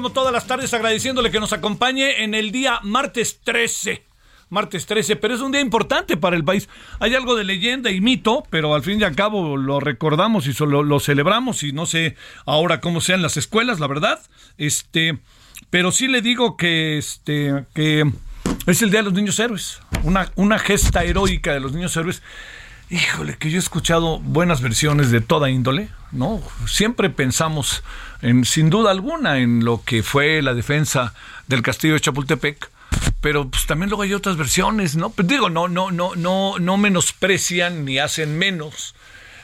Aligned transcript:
Como 0.00 0.12
todas 0.12 0.32
las 0.32 0.46
tardes 0.46 0.72
agradeciéndole 0.72 1.30
que 1.30 1.40
nos 1.40 1.52
acompañe 1.52 2.24
en 2.24 2.32
el 2.32 2.52
día 2.52 2.80
martes 2.82 3.40
13. 3.44 4.02
Martes 4.48 4.86
13, 4.86 5.16
pero 5.16 5.34
es 5.34 5.42
un 5.42 5.52
día 5.52 5.60
importante 5.60 6.16
para 6.16 6.36
el 6.36 6.42
país. 6.42 6.70
Hay 7.00 7.14
algo 7.14 7.36
de 7.36 7.44
leyenda 7.44 7.90
y 7.90 8.00
mito, 8.00 8.42
pero 8.48 8.74
al 8.74 8.82
fin 8.82 8.98
y 8.98 9.04
al 9.04 9.14
cabo 9.14 9.58
lo 9.58 9.78
recordamos 9.78 10.46
y 10.46 10.54
solo 10.54 10.82
lo 10.82 11.00
celebramos 11.00 11.62
y 11.64 11.72
no 11.72 11.84
sé 11.84 12.16
ahora 12.46 12.80
cómo 12.80 13.02
sean 13.02 13.20
las 13.20 13.36
escuelas, 13.36 13.78
la 13.78 13.88
verdad. 13.88 14.22
Este, 14.56 15.18
pero 15.68 15.92
sí 15.92 16.08
le 16.08 16.22
digo 16.22 16.56
que 16.56 16.96
este 16.96 17.66
que 17.74 18.10
es 18.66 18.80
el 18.80 18.90
Día 18.90 19.00
de 19.00 19.04
los 19.04 19.12
Niños 19.12 19.38
Héroes, 19.38 19.82
una 20.02 20.32
una 20.34 20.58
gesta 20.58 21.04
heroica 21.04 21.52
de 21.52 21.60
los 21.60 21.72
niños 21.74 21.94
héroes. 21.94 22.22
Híjole, 22.90 23.36
que 23.38 23.50
yo 23.50 23.56
he 23.56 23.60
escuchado 23.60 24.18
buenas 24.18 24.60
versiones 24.60 25.12
de 25.12 25.20
toda 25.20 25.48
índole, 25.48 25.90
¿no? 26.10 26.42
Siempre 26.66 27.08
pensamos, 27.08 27.84
en, 28.20 28.44
sin 28.44 28.68
duda 28.68 28.90
alguna, 28.90 29.38
en 29.38 29.64
lo 29.64 29.84
que 29.84 30.02
fue 30.02 30.42
la 30.42 30.54
defensa 30.54 31.14
del 31.46 31.62
castillo 31.62 31.94
de 31.94 32.00
Chapultepec, 32.00 32.68
pero 33.20 33.48
pues 33.48 33.66
también 33.66 33.90
luego 33.90 34.02
hay 34.02 34.12
otras 34.12 34.36
versiones, 34.36 34.96
¿no? 34.96 35.10
Pues 35.10 35.28
digo, 35.28 35.48
no, 35.50 35.68
no, 35.68 35.92
no, 35.92 36.16
no, 36.16 36.58
no 36.58 36.76
menosprecian 36.78 37.84
ni 37.84 38.00
hacen 38.00 38.36
menos 38.36 38.96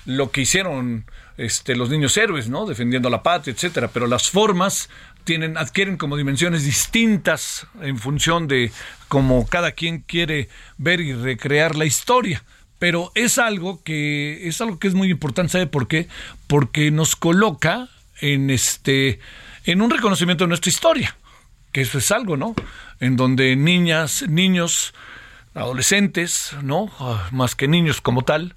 lo 0.06 0.33
que 0.33 0.41
hicieron 0.41 1.05
este, 1.36 1.77
los 1.77 1.89
niños 1.89 2.17
héroes, 2.17 2.48
¿no? 2.48 2.67
Defendiendo 2.67 3.11
la 3.11 3.22
patria, 3.22 3.52
etcétera. 3.55 3.91
Pero 3.92 4.08
las 4.08 4.28
formas 4.28 4.89
tienen, 5.23 5.57
adquieren 5.57 5.96
como 5.98 6.17
dimensiones 6.17 6.64
distintas 6.64 7.68
en 7.80 7.98
función 7.98 8.48
de 8.48 8.73
cómo 9.07 9.46
cada 9.46 9.70
quien 9.70 10.01
quiere 10.01 10.48
ver 10.78 11.01
y 11.01 11.13
recrear 11.13 11.77
la 11.77 11.84
historia. 11.84 12.42
Pero 12.79 13.11
es 13.14 13.39
algo 13.39 13.83
que 13.83 14.48
es 14.48 14.61
algo 14.61 14.79
que 14.79 14.89
es 14.89 14.95
muy 14.95 15.11
importante, 15.11 15.53
¿sabe 15.53 15.67
por 15.67 15.89
qué? 15.89 16.09
Porque 16.47 16.91
nos 16.91 17.17
coloca 17.17 17.89
en 18.20 18.51
este 18.51 19.20
en 19.64 19.83
un 19.83 19.91
reconocimiento 19.91 20.45
de 20.45 20.48
nuestra 20.48 20.70
historia, 20.70 21.17
que 21.73 21.81
eso 21.81 21.98
es 21.98 22.11
algo, 22.11 22.37
¿no? 22.37 22.55
En 23.01 23.17
donde 23.17 23.57
niñas, 23.57 24.25
niños, 24.29 24.95
adolescentes, 25.55 26.55
¿no? 26.63 26.91
Ah, 27.01 27.29
Más 27.33 27.55
que 27.55 27.67
niños 27.67 28.01
como 28.01 28.23
tal, 28.23 28.55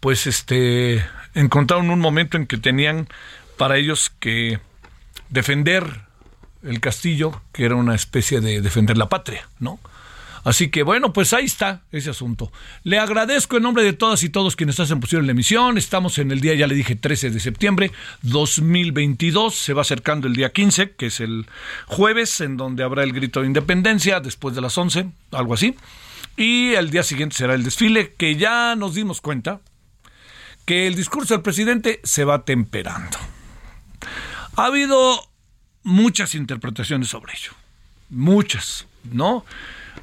pues 0.00 0.26
este 0.26 1.04
encontraron 1.34 1.90
un 1.90 2.00
momento 2.00 2.36
en 2.36 2.46
que 2.46 2.56
tenían 2.56 3.08
para 3.56 3.76
ellos 3.76 4.10
que 4.20 4.60
defender 5.28 6.02
el 6.62 6.80
castillo, 6.80 7.40
que 7.52 7.64
era 7.64 7.74
una 7.74 7.94
especie 7.94 8.40
de 8.40 8.60
defender 8.60 8.96
la 8.96 9.08
patria, 9.08 9.48
¿no? 9.58 9.78
Así 10.48 10.70
que 10.70 10.82
bueno, 10.82 11.12
pues 11.12 11.34
ahí 11.34 11.44
está 11.44 11.82
ese 11.92 12.08
asunto. 12.08 12.50
Le 12.82 12.98
agradezco 12.98 13.58
en 13.58 13.64
nombre 13.64 13.84
de 13.84 13.92
todas 13.92 14.22
y 14.22 14.30
todos 14.30 14.56
quienes 14.56 14.80
hacen 14.80 14.98
posible 14.98 15.26
la 15.26 15.32
emisión. 15.32 15.76
Estamos 15.76 16.16
en 16.16 16.30
el 16.30 16.40
día, 16.40 16.54
ya 16.54 16.66
le 16.66 16.74
dije, 16.74 16.96
13 16.96 17.28
de 17.28 17.38
septiembre 17.38 17.92
2022. 18.22 19.54
Se 19.54 19.74
va 19.74 19.82
acercando 19.82 20.26
el 20.26 20.32
día 20.32 20.50
15, 20.50 20.92
que 20.92 21.08
es 21.08 21.20
el 21.20 21.44
jueves, 21.84 22.40
en 22.40 22.56
donde 22.56 22.82
habrá 22.82 23.02
el 23.02 23.12
grito 23.12 23.42
de 23.42 23.46
independencia 23.46 24.20
después 24.20 24.54
de 24.54 24.62
las 24.62 24.78
11, 24.78 25.10
algo 25.32 25.52
así. 25.52 25.76
Y 26.34 26.72
el 26.72 26.88
día 26.88 27.02
siguiente 27.02 27.36
será 27.36 27.52
el 27.52 27.62
desfile, 27.62 28.14
que 28.16 28.36
ya 28.36 28.74
nos 28.74 28.94
dimos 28.94 29.20
cuenta 29.20 29.60
que 30.64 30.86
el 30.86 30.94
discurso 30.94 31.34
del 31.34 31.42
presidente 31.42 32.00
se 32.04 32.24
va 32.24 32.46
temperando. 32.46 33.18
Ha 34.56 34.64
habido 34.64 35.28
muchas 35.82 36.34
interpretaciones 36.34 37.08
sobre 37.08 37.34
ello. 37.34 37.52
Muchas, 38.08 38.86
¿no? 39.12 39.44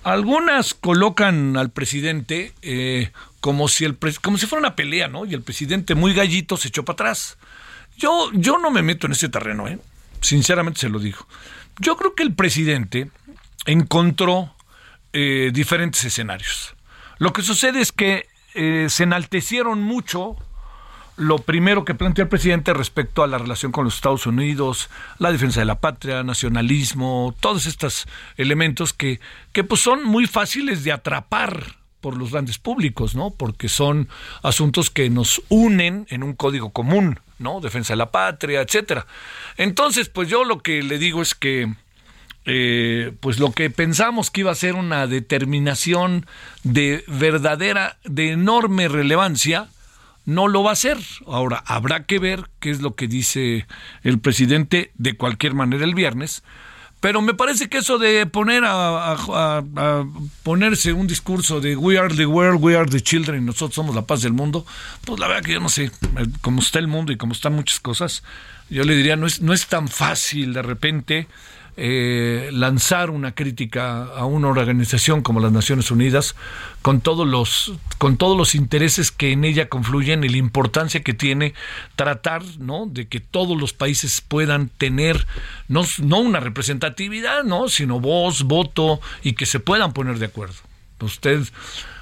Algunas 0.06 0.76
colocan 0.76 1.58
al 1.58 1.72
presidente 1.72 2.54
eh, 2.62 3.12
como 3.40 3.68
si 3.68 3.86
el 3.86 3.98
como 4.22 4.38
si 4.38 4.46
fuera 4.46 4.60
una 4.60 4.76
pelea, 4.76 5.08
¿no? 5.08 5.26
Y 5.26 5.34
el 5.34 5.42
presidente 5.42 5.96
muy 5.96 6.14
gallito 6.14 6.58
se 6.58 6.68
echó 6.68 6.86
para 6.86 6.94
atrás. 6.94 7.40
Yo, 7.98 8.30
yo 8.34 8.60
no 8.60 8.70
me 8.70 8.84
meto 8.84 9.08
en 9.08 9.14
ese 9.14 9.30
terreno, 9.30 9.68
¿eh? 9.68 9.80
Sinceramente 10.22 10.82
se 10.82 10.90
lo 10.90 11.00
digo. 11.00 11.28
Yo 11.80 11.98
creo 11.98 12.14
que 12.14 12.22
el 12.22 12.36
presidente 12.36 13.10
encontró 13.66 14.54
eh, 15.12 15.50
diferentes 15.52 16.04
escenarios. 16.04 16.76
Lo 17.18 17.34
que 17.34 17.42
sucede 17.42 17.82
es 17.82 17.92
que 17.92 18.28
eh, 18.54 18.86
se 18.90 19.04
enaltecieron 19.06 19.82
mucho 19.82 20.36
lo 21.18 21.38
primero 21.38 21.86
que 21.86 21.96
planteó 21.96 22.24
el 22.24 22.30
presidente 22.30 22.74
respecto 22.74 23.24
a 23.24 23.28
la 23.28 23.38
relación 23.38 23.72
con 23.72 23.86
los 23.86 23.96
Estados 23.96 24.28
Unidos, 24.28 24.90
la 25.18 25.31
defensa 25.31 25.62
de 25.62 25.66
la 25.66 25.80
patria, 25.80 26.24
nacionalismo, 26.24 27.34
todos 27.40 27.66
estos 27.66 28.08
elementos 28.38 28.94
que, 28.94 29.20
que 29.54 29.64
pues 29.64 29.81
son 29.81 30.04
muy 30.04 30.28
fáciles 30.28 30.84
de 30.84 30.92
atrapar 30.92 31.78
por 32.02 32.18
los 32.18 32.31
grandes 32.31 32.59
públicos, 32.59 33.16
¿no? 33.16 33.31
Porque 33.31 33.70
son 33.70 34.09
asuntos 34.44 34.92
que 34.92 35.09
nos 35.09 35.42
unen 35.50 36.06
en 36.09 36.22
un 36.22 36.34
código 36.34 36.70
común, 36.70 37.20
¿no? 37.40 37.62
Defensa 37.62 37.94
de 37.94 37.98
la 37.98 38.12
patria, 38.12 38.62
etcétera. 38.62 39.08
Entonces, 39.58 40.09
pues 40.09 40.30
yo 40.30 40.44
lo 40.44 40.59
que 40.59 40.84
le 40.84 41.00
digo 41.00 41.22
es 41.22 41.34
que 41.34 41.74
eh, 42.46 43.12
pues 43.22 43.40
lo 43.40 43.52
que 43.54 43.72
pensamos 43.72 44.30
que 44.30 44.42
iba 44.42 44.52
a 44.52 44.56
ser 44.56 44.75
una 44.75 45.08
determinación 45.08 46.28
de 46.64 47.04
verdadera, 47.08 47.98
de 48.04 48.34
enorme 48.34 48.88
relevancia, 48.88 49.70
no 50.25 50.47
lo 50.47 50.63
va 50.63 50.72
a 50.72 50.74
hacer. 50.74 50.97
Ahora, 51.28 51.63
habrá 51.66 52.06
que 52.06 52.19
ver 52.19 52.50
qué 52.59 52.69
es 52.72 52.81
lo 52.81 52.96
que 52.96 53.08
dice 53.08 53.68
el 54.03 54.19
presidente 54.19 54.91
de 54.96 55.16
cualquier 55.16 55.53
manera 55.53 55.84
el 55.86 55.96
viernes. 55.96 56.44
Pero 57.02 57.22
me 57.22 57.34
parece 57.36 57.69
que 57.69 57.80
eso 57.80 58.00
de 58.00 58.25
poner 58.25 58.63
a, 58.63 59.12
a- 59.13 59.63
a- 59.75 60.06
ponerse 60.41 60.91
un 60.94 61.06
discurso 61.06 61.62
de 61.62 61.75
we 61.75 62.00
are 62.00 62.13
the 62.16 62.25
world, 62.25 62.63
we 62.63 62.75
are 62.75 62.89
the 62.89 63.01
children, 63.01 63.45
nosotros 63.45 63.75
somos 63.75 63.94
la 63.95 64.07
paz 64.07 64.22
del 64.24 64.33
mundo, 64.33 64.66
pues 65.04 65.19
la 65.19 65.27
verdad 65.27 65.44
que 65.44 65.54
yo 65.54 65.60
no 65.60 65.69
sé, 65.69 65.86
eh, 65.86 65.92
como 66.42 66.62
está 66.62 66.80
el 66.80 66.88
mundo 66.88 67.12
y 67.12 67.18
como 67.18 67.33
están 67.33 67.54
muchas 67.54 67.80
cosas, 67.80 68.24
yo 68.72 68.83
le 68.86 68.95
diría, 68.95 69.18
no 69.18 69.27
es, 69.27 69.39
no 69.42 69.54
es 69.54 69.68
tan 69.68 69.88
fácil 69.88 70.54
de 70.54 70.63
repente 70.63 71.27
eh, 71.77 72.50
lanzar 72.54 73.10
una 73.10 73.36
crítica 73.36 74.06
a 74.06 74.25
una 74.25 74.48
organización 74.48 75.22
como 75.22 75.42
las 75.42 75.51
Naciones 75.51 75.92
Unidas 75.92 76.36
con 76.81 77.01
todos 77.01 77.27
los 77.27 77.74
con 77.98 78.16
todos 78.16 78.38
los 78.38 78.56
intereses 78.56 79.12
que 79.12 79.33
en 79.33 79.44
ella 79.44 79.68
confluyen 79.68 80.24
y 80.24 80.30
la 80.30 80.38
importancia 80.38 81.04
que 81.04 81.13
tiene 81.13 81.54
tratar 81.98 82.44
no 82.60 82.86
de 82.86 83.10
que 83.10 83.19
todos 83.19 83.60
los 83.60 83.74
países 83.74 84.22
puedan 84.22 84.69
tener 84.69 85.27
no, 85.68 85.83
no 86.01 86.19
una 86.19 86.39
representatividad 86.39 87.44
no 87.44 87.68
sino 87.68 88.00
voz 88.00 88.44
voto 88.44 89.01
y 89.22 89.33
que 89.33 89.45
se 89.45 89.60
puedan 89.60 89.92
poner 89.92 90.18
de 90.18 90.27
acuerdo. 90.27 90.56
Usted 91.01 91.44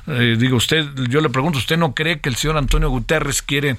eh, 0.06 0.36
digo 0.38 0.58
usted 0.58 0.86
yo 1.10 1.20
le 1.20 1.30
pregunto 1.30 1.58
usted 1.58 1.78
no 1.78 1.96
cree 1.96 2.20
que 2.20 2.30
el 2.30 2.36
señor 2.36 2.58
Antonio 2.58 2.90
Guterres 2.90 3.42
quiere 3.42 3.78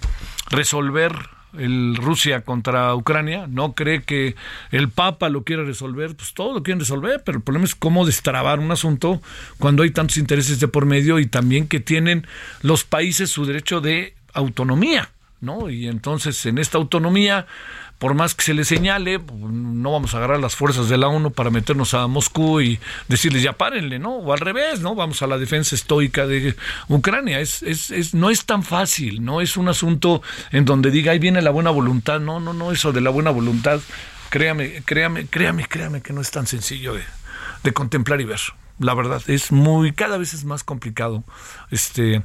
resolver 0.51 1.13
el 1.59 1.97
Rusia 1.97 2.43
contra 2.43 2.95
Ucrania, 2.95 3.47
no 3.49 3.75
cree 3.75 4.03
que 4.03 4.35
el 4.71 4.89
Papa 4.89 5.29
lo 5.29 5.45
quiere 5.45 5.65
resolver, 5.65 6.15
pues 6.17 6.35
todo 6.35 6.55
lo 6.55 6.63
quieren 6.63 6.81
resolver, 6.81 7.23
pero 7.25 7.39
el 7.39 7.45
problema 7.45 7.65
es 7.65 7.75
cómo 7.75 8.07
destrabar 8.07 8.61
un 8.61 8.71
asunto 8.71 9.21
cuando 9.59 9.83
hay 9.83 9.91
tantos 9.91 10.17
intereses 10.17 10.61
de 10.61 10.69
por 10.69 10.87
medio 10.87 11.19
y 11.19 11.27
también 11.27 11.69
que 11.69 11.81
tienen 11.81 12.27
los 12.63 12.85
países 12.85 13.31
su 13.31 13.45
derecho 13.47 13.81
de 13.81 14.15
autonomía, 14.33 15.11
¿no? 15.41 15.71
Y 15.71 15.89
entonces 15.89 16.45
en 16.47 16.59
esta 16.59 16.79
autonomía 16.79 17.47
por 17.99 18.15
más 18.15 18.35
que 18.35 18.43
se 18.43 18.55
le 18.55 18.65
señale, 18.65 19.19
no 19.19 19.93
vamos 19.93 20.15
a 20.15 20.19
agarrar 20.19 20.41
las 20.41 20.57
fuerzas 20.57 20.89
de 20.89 20.99
la 20.99 21.09
ONU 21.09 21.33
para 21.33 21.51
meternos 21.51 21.95
a 21.95 22.07
Moscú 22.07 22.61
y 22.61 22.79
decirles 23.09 23.43
ya 23.43 23.53
párenle, 23.53 23.99
¿no? 23.99 24.17
O 24.17 24.33
al 24.33 24.41
revés, 24.41 24.81
¿no? 24.81 24.95
Vamos 24.95 25.23
a 25.23 25.27
la 25.27 25.39
defensa 25.39 25.75
estoica 25.75 26.27
de 26.27 26.57
Ucrania. 26.89 27.41
Es, 27.41 27.63
es, 27.63 27.91
es, 27.91 28.13
no 28.13 28.31
es 28.31 28.45
tan 28.45 28.63
fácil, 28.63 29.25
no 29.25 29.41
es 29.41 29.57
un 29.57 29.69
asunto 29.69 30.23
en 30.51 30.65
donde 30.65 30.91
diga 30.91 31.13
ahí 31.13 31.19
viene 31.19 31.41
la 31.41 31.51
buena 31.51 31.71
voluntad. 31.71 32.21
No, 32.21 32.41
no, 32.41 32.53
no, 32.53 32.73
eso 32.73 32.93
de 32.93 33.01
la 33.01 33.11
buena 33.11 33.31
voluntad, 33.31 33.81
créame, 34.29 34.83
créame, 34.85 35.27
créame, 35.27 35.67
créame 35.67 36.03
que 36.03 36.13
no 36.13 36.21
es 36.21 36.31
tan 36.31 36.47
sencillo 36.47 36.95
de, 36.95 37.05
de 37.63 37.73
contemplar 37.73 38.21
y 38.21 38.25
ver. 38.25 38.41
La 38.81 38.93
verdad, 38.93 39.23
es 39.29 39.53
muy, 39.53 39.93
cada 39.93 40.19
vez 40.19 40.35
es 40.35 40.45
más 40.45 40.65
complicado. 40.65 41.23
Este 41.71 42.23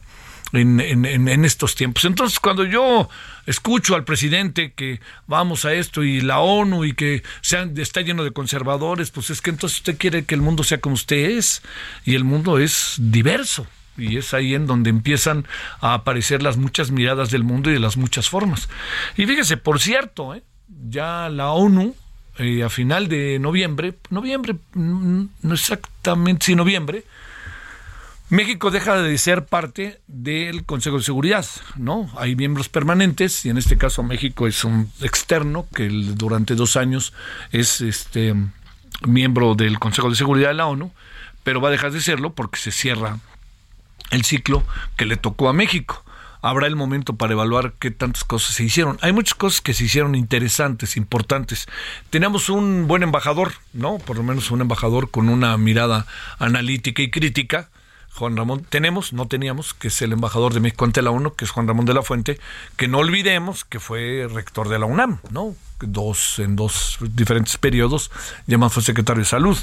en, 0.54 0.80
en, 0.80 1.06
en, 1.06 1.46
estos 1.46 1.76
tiempos. 1.76 2.06
Entonces, 2.06 2.40
cuando 2.40 2.64
yo 2.64 3.10
escucho 3.46 3.96
al 3.96 4.04
presidente 4.04 4.74
que 4.74 5.00
vamos 5.28 5.66
a 5.66 5.74
esto 5.74 6.04
y 6.04 6.22
la 6.22 6.40
ONU 6.40 6.86
y 6.86 6.94
que 6.94 7.24
sean, 7.42 7.78
está 7.78 8.02
lleno 8.02 8.24
de 8.24 8.32
conservadores, 8.32 9.12
pues 9.12 9.30
es 9.30 9.42
que 9.42 9.50
entonces 9.50 9.80
usted 9.80 9.98
quiere 9.98 10.26
que 10.26 10.36
el 10.36 10.42
mundo 10.42 10.64
sea 10.64 10.80
como 10.80 10.96
usted 10.96 11.38
es 11.38 11.62
y 12.06 12.16
el 12.16 12.24
mundo 12.24 12.60
es 12.60 12.96
diverso. 12.98 13.68
Y 13.98 14.18
es 14.18 14.34
ahí 14.34 14.56
en 14.56 14.66
donde 14.66 14.90
empiezan 14.90 15.46
a 15.82 15.94
aparecer 15.94 16.42
las 16.42 16.56
muchas 16.56 16.90
miradas 16.90 17.32
del 17.32 17.44
mundo 17.44 17.70
y 17.70 17.74
de 17.74 17.80
las 17.80 17.98
muchas 17.98 18.30
formas. 18.30 18.70
Y 19.18 19.26
fíjese, 19.26 19.58
por 19.58 19.80
cierto, 19.82 20.34
¿eh? 20.36 20.44
ya 20.90 21.28
la 21.30 21.50
ONU 21.52 21.96
eh, 22.40 22.64
a 22.64 22.70
final 22.70 23.10
de 23.10 23.38
noviembre, 23.38 23.96
noviembre, 24.10 24.56
no 24.74 25.54
exactamente, 25.54 26.46
sí, 26.46 26.56
noviembre, 26.56 27.04
México 28.30 28.70
deja 28.70 29.02
de 29.02 29.18
ser 29.18 29.46
parte 29.46 30.02
del 30.06 30.64
Consejo 30.64 30.98
de 30.98 31.04
Seguridad, 31.04 31.48
¿no? 31.78 32.12
Hay 32.16 32.36
miembros 32.36 32.70
permanentes 32.70 33.44
y 33.44 33.50
en 33.50 33.58
este 33.58 33.76
caso 33.76 34.04
México 34.04 34.46
es 34.46 34.64
un 34.64 34.92
externo 35.02 35.66
que 35.74 35.90
durante 35.90 36.54
dos 36.54 36.78
años 36.78 37.12
es 37.52 37.82
este 37.82 38.36
miembro 39.02 39.56
del 39.56 39.80
Consejo 39.80 40.12
de 40.12 40.16
Seguridad 40.16 40.50
de 40.50 40.54
la 40.54 40.68
ONU, 40.68 40.92
pero 41.44 41.60
va 41.60 41.70
a 41.70 41.72
dejar 41.72 41.92
de 41.92 42.02
serlo 42.02 42.34
porque 42.34 42.60
se 42.60 42.72
cierra 42.72 43.18
el 44.12 44.24
ciclo 44.24 44.64
que 44.96 45.06
le 45.06 45.18
tocó 45.18 45.50
a 45.50 45.54
México. 45.54 46.04
Habrá 46.44 46.68
el 46.68 46.76
momento 46.76 47.16
para 47.16 47.34
evaluar 47.34 47.74
qué 47.80 47.90
tantas 47.90 48.24
cosas 48.24 48.54
se 48.54 48.64
hicieron. 48.64 49.00
Hay 49.02 49.12
muchas 49.12 49.34
cosas 49.34 49.60
que 49.60 49.74
se 49.74 49.86
hicieron 49.86 50.14
interesantes, 50.14 50.98
importantes. 50.98 51.66
Tenemos 52.12 52.50
un 52.50 52.88
buen 52.88 53.02
embajador, 53.02 53.54
¿no? 53.74 53.98
Por 53.98 54.18
lo 54.18 54.24
menos 54.24 54.52
un 54.52 54.62
embajador 54.62 55.10
con 55.10 55.30
una 55.30 55.58
mirada 55.58 56.06
analítica 56.38 57.02
y 57.02 57.10
crítica 57.10 57.70
Juan 58.14 58.36
Ramón, 58.36 58.66
tenemos, 58.68 59.14
no 59.14 59.28
teníamos, 59.28 59.74
que 59.74 59.88
es 59.88 60.02
el 60.02 60.12
embajador 60.12 60.54
de 60.54 60.60
México 60.60 60.86
ante 60.86 61.02
la 61.02 61.12
ONU, 61.12 61.36
que 61.36 61.46
es 61.46 61.52
Juan 61.52 61.68
Ramón 61.68 61.86
de 61.86 61.94
la 61.94 62.02
Fuente, 62.02 62.40
que 62.76 62.88
no 62.88 62.98
olvidemos 62.98 63.64
que 63.64 63.80
fue 63.80 64.28
rector 64.30 64.68
de 64.68 64.80
la 64.80 64.86
UNAM, 64.86 65.20
¿no? 65.32 65.56
Dos, 65.80 66.40
en 66.40 66.56
dos 66.56 66.98
diferentes 67.00 67.58
periodos, 67.58 68.12
además 68.48 68.74
fue 68.74 68.84
secretario 68.84 69.22
de 69.22 69.30
Salud. 69.30 69.58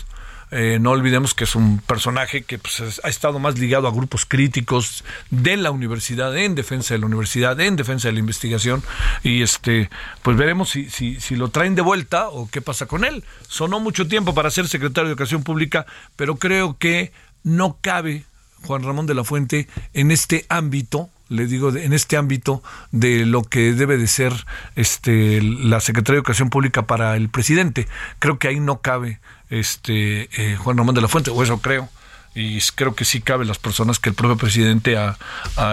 Eh, 0.52 0.78
no 0.80 0.92
olvidemos 0.92 1.34
que 1.34 1.42
es 1.42 1.56
un 1.56 1.80
personaje 1.80 2.42
que 2.42 2.58
pues, 2.58 3.00
ha 3.02 3.08
estado 3.08 3.40
más 3.40 3.58
ligado 3.58 3.88
a 3.88 3.90
grupos 3.90 4.24
críticos 4.24 5.02
de 5.30 5.56
la 5.56 5.72
universidad, 5.72 6.36
en 6.36 6.54
defensa 6.54 6.94
de 6.94 7.00
la 7.00 7.06
universidad, 7.06 7.58
en 7.60 7.74
defensa 7.74 8.08
de 8.08 8.12
la 8.12 8.20
investigación, 8.20 8.82
y 9.24 9.42
este, 9.42 9.90
pues 10.22 10.36
veremos 10.36 10.70
si, 10.70 10.88
si, 10.88 11.20
si 11.20 11.34
lo 11.34 11.48
traen 11.48 11.74
de 11.74 11.82
vuelta 11.82 12.28
o 12.28 12.48
qué 12.48 12.60
pasa 12.62 12.86
con 12.86 13.04
él. 13.04 13.24
Sonó 13.48 13.80
mucho 13.80 14.06
tiempo 14.06 14.34
para 14.34 14.50
ser 14.50 14.68
secretario 14.68 15.08
de 15.08 15.12
Educación 15.12 15.42
Pública, 15.42 15.84
pero 16.14 16.36
creo 16.36 16.78
que 16.78 17.12
no 17.42 17.78
cabe 17.80 18.24
Juan 18.66 18.82
Ramón 18.82 19.06
de 19.06 19.14
la 19.14 19.24
Fuente 19.24 19.68
en 19.94 20.10
este 20.10 20.44
ámbito 20.48 21.08
le 21.28 21.46
digo, 21.46 21.74
en 21.74 21.92
este 21.92 22.16
ámbito 22.16 22.62
de 22.92 23.26
lo 23.26 23.42
que 23.42 23.72
debe 23.72 23.96
de 23.96 24.06
ser 24.06 24.32
este 24.76 25.42
la 25.42 25.80
Secretaría 25.80 26.14
de 26.14 26.18
Educación 26.18 26.50
Pública 26.50 26.86
para 26.86 27.16
el 27.16 27.28
presidente. 27.28 27.88
Creo 28.20 28.38
que 28.38 28.48
ahí 28.48 28.60
no 28.60 28.80
cabe 28.80 29.18
este 29.50 30.28
eh, 30.36 30.56
Juan 30.56 30.76
Ramón 30.76 30.94
de 30.94 31.00
la 31.00 31.08
Fuente, 31.08 31.30
o 31.30 31.42
eso 31.42 31.58
creo. 31.58 31.88
Y 32.34 32.60
creo 32.74 32.94
que 32.94 33.06
sí 33.06 33.22
cabe 33.22 33.46
las 33.46 33.58
personas 33.58 33.98
que 33.98 34.10
el 34.10 34.14
propio 34.14 34.36
presidente 34.36 34.98
ha, 34.98 35.16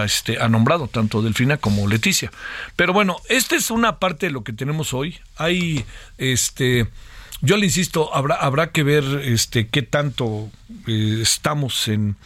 este, 0.02 0.40
ha 0.40 0.48
nombrado, 0.48 0.88
tanto 0.88 1.20
Delfina 1.20 1.58
como 1.58 1.86
Leticia. 1.86 2.32
Pero 2.74 2.94
bueno, 2.94 3.18
esta 3.28 3.54
es 3.54 3.70
una 3.70 3.98
parte 3.98 4.26
de 4.26 4.32
lo 4.32 4.44
que 4.44 4.54
tenemos 4.54 4.94
hoy. 4.94 5.20
Hay 5.36 5.84
este 6.16 6.88
yo 7.42 7.58
le 7.58 7.66
insisto, 7.66 8.14
habrá, 8.14 8.36
habrá 8.36 8.70
que 8.70 8.82
ver 8.82 9.04
este 9.24 9.68
qué 9.68 9.82
tanto 9.82 10.50
eh, 10.86 11.18
estamos 11.20 11.88
en 11.88 12.16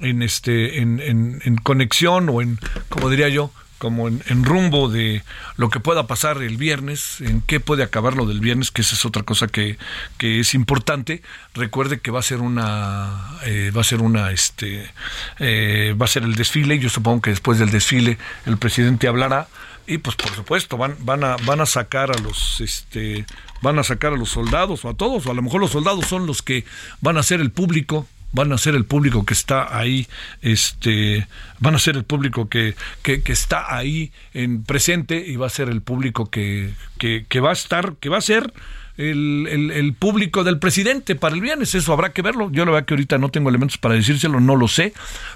en 0.00 0.22
este 0.22 0.80
en, 0.80 1.00
en, 1.00 1.56
conexión 1.56 2.28
o 2.28 2.42
en 2.42 2.58
como 2.88 3.10
diría 3.10 3.28
yo 3.28 3.52
como 3.80 4.08
en, 4.08 4.44
rumbo 4.44 4.90
de 4.90 5.24
lo 5.56 5.70
que 5.70 5.80
pueda 5.80 6.06
pasar 6.06 6.42
el 6.42 6.58
viernes, 6.58 7.22
en 7.22 7.40
qué 7.40 7.60
puede 7.60 7.82
acabar 7.82 8.14
lo 8.14 8.26
del 8.26 8.38
viernes, 8.38 8.70
que 8.70 8.82
esa 8.82 8.94
es 8.94 9.06
otra 9.06 9.22
cosa 9.22 9.46
que, 9.46 9.78
que 10.18 10.38
es 10.38 10.52
importante. 10.52 11.22
Recuerde 11.54 11.98
que 11.98 12.10
va 12.10 12.18
a 12.18 12.22
ser 12.22 12.40
una, 12.42 13.38
eh, 13.46 13.72
va 13.74 13.80
a 13.80 13.84
ser 13.84 14.02
una, 14.02 14.32
este, 14.32 14.92
eh, 15.38 15.96
va 15.98 16.04
a 16.04 16.08
ser 16.08 16.24
el 16.24 16.34
desfile. 16.34 16.78
Yo 16.78 16.90
supongo 16.90 17.22
que 17.22 17.30
después 17.30 17.58
del 17.58 17.70
desfile 17.70 18.18
el 18.44 18.58
presidente 18.58 19.08
hablará 19.08 19.48
y, 19.86 19.96
pues, 19.96 20.14
por 20.14 20.30
supuesto, 20.34 20.76
van, 20.76 20.96
van 21.00 21.24
a, 21.24 21.36
van 21.46 21.62
a 21.62 21.66
sacar 21.66 22.10
a 22.10 22.18
los, 22.20 22.60
este, 22.60 23.24
van 23.62 23.78
a 23.78 23.82
sacar 23.82 24.12
a 24.12 24.16
los 24.16 24.28
soldados 24.28 24.84
o 24.84 24.90
a 24.90 24.94
todos, 24.94 25.26
o 25.26 25.30
a 25.30 25.34
lo 25.34 25.40
mejor 25.40 25.58
los 25.58 25.70
soldados 25.70 26.06
son 26.06 26.26
los 26.26 26.42
que 26.42 26.66
van 27.00 27.16
a 27.16 27.22
ser 27.22 27.40
el 27.40 27.50
público 27.50 28.06
van 28.32 28.52
a 28.52 28.58
ser 28.58 28.74
el 28.74 28.84
público 28.84 29.24
que 29.24 29.34
está 29.34 29.76
ahí, 29.76 30.06
este, 30.42 31.26
van 31.58 31.74
a 31.74 31.78
ser 31.78 31.96
el 31.96 32.04
público 32.04 32.48
que, 32.48 32.74
que, 33.02 33.22
está 33.26 33.74
ahí 33.76 34.12
en 34.34 34.62
presente 34.64 35.24
y 35.26 35.36
va 35.36 35.46
a 35.46 35.50
ser 35.50 35.68
el 35.68 35.82
público 35.82 36.30
que, 36.30 36.72
que, 36.98 37.40
va 37.40 37.50
a 37.50 37.54
estar, 37.54 37.96
que 37.96 38.08
va 38.08 38.18
a 38.18 38.22
ser 38.22 38.52
el, 38.96 39.70
el, 39.72 39.94
público 39.94 40.44
del 40.44 40.58
presidente 40.58 41.14
para 41.14 41.34
el 41.34 41.40
viernes. 41.40 41.74
Eso 41.74 41.92
habrá 41.92 42.12
que 42.12 42.22
verlo. 42.22 42.50
Yo 42.52 42.64
la 42.64 42.72
verdad 42.72 42.86
que 42.86 42.94
ahorita 42.94 43.18
no 43.18 43.30
tengo 43.30 43.48
elementos 43.48 43.78
para 43.78 43.94
decírselo, 43.94 44.40
no 44.40 44.56
lo 44.56 44.68
sé. 44.68 44.92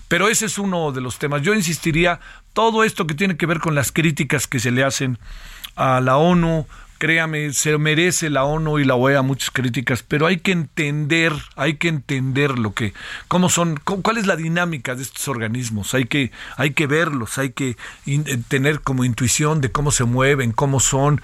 Pero 0.09 0.29
ese 0.29 0.47
es 0.47 0.59
uno 0.59 0.93
de 0.93 1.01
los 1.01 1.19
temas. 1.19 1.43
Yo 1.43 1.55
insistiría, 1.55 2.21
todo 2.53 2.85
esto 2.85 3.07
que 3.07 3.15
tiene 3.15 3.37
que 3.37 3.47
ver 3.47 3.59
con 3.59 3.75
las 3.75 3.91
críticas 3.91 4.47
que 4.47 4.61
se 4.61 4.71
le 4.71 4.85
hacen 4.85 5.19
a 5.77 6.01
la 6.01 6.17
ONU, 6.17 6.67
créame, 7.05 7.53
se 7.53 7.77
merece 7.77 8.31
la 8.31 8.45
ONU 8.45 8.79
y 8.79 8.85
la 8.87 8.95
OEA 8.95 9.21
muchas 9.21 9.51
críticas, 9.51 10.03
pero 10.03 10.27
hay 10.27 10.39
que 10.39 10.53
entender, 10.53 11.35
hay 11.55 11.75
que 11.75 11.89
entender 11.89 12.59
lo 12.59 12.73
que, 12.73 12.95
cómo 13.29 13.51
son, 13.51 13.77
cuál 13.77 14.17
es 14.17 14.27
la 14.27 14.37
dinámica 14.37 14.95
de 14.95 15.03
estos 15.03 15.29
organismos, 15.29 15.93
hay 15.93 16.07
que, 16.07 16.33
hay 16.57 16.71
que 16.71 16.87
verlos, 16.87 17.37
hay 17.37 17.51
que 17.51 17.77
eh, 18.07 18.39
tener 18.49 18.81
como 18.81 19.05
intuición 19.05 19.61
de 19.61 19.71
cómo 19.71 19.91
se 19.91 20.05
mueven, 20.05 20.53
cómo 20.53 20.81
son, 20.81 21.21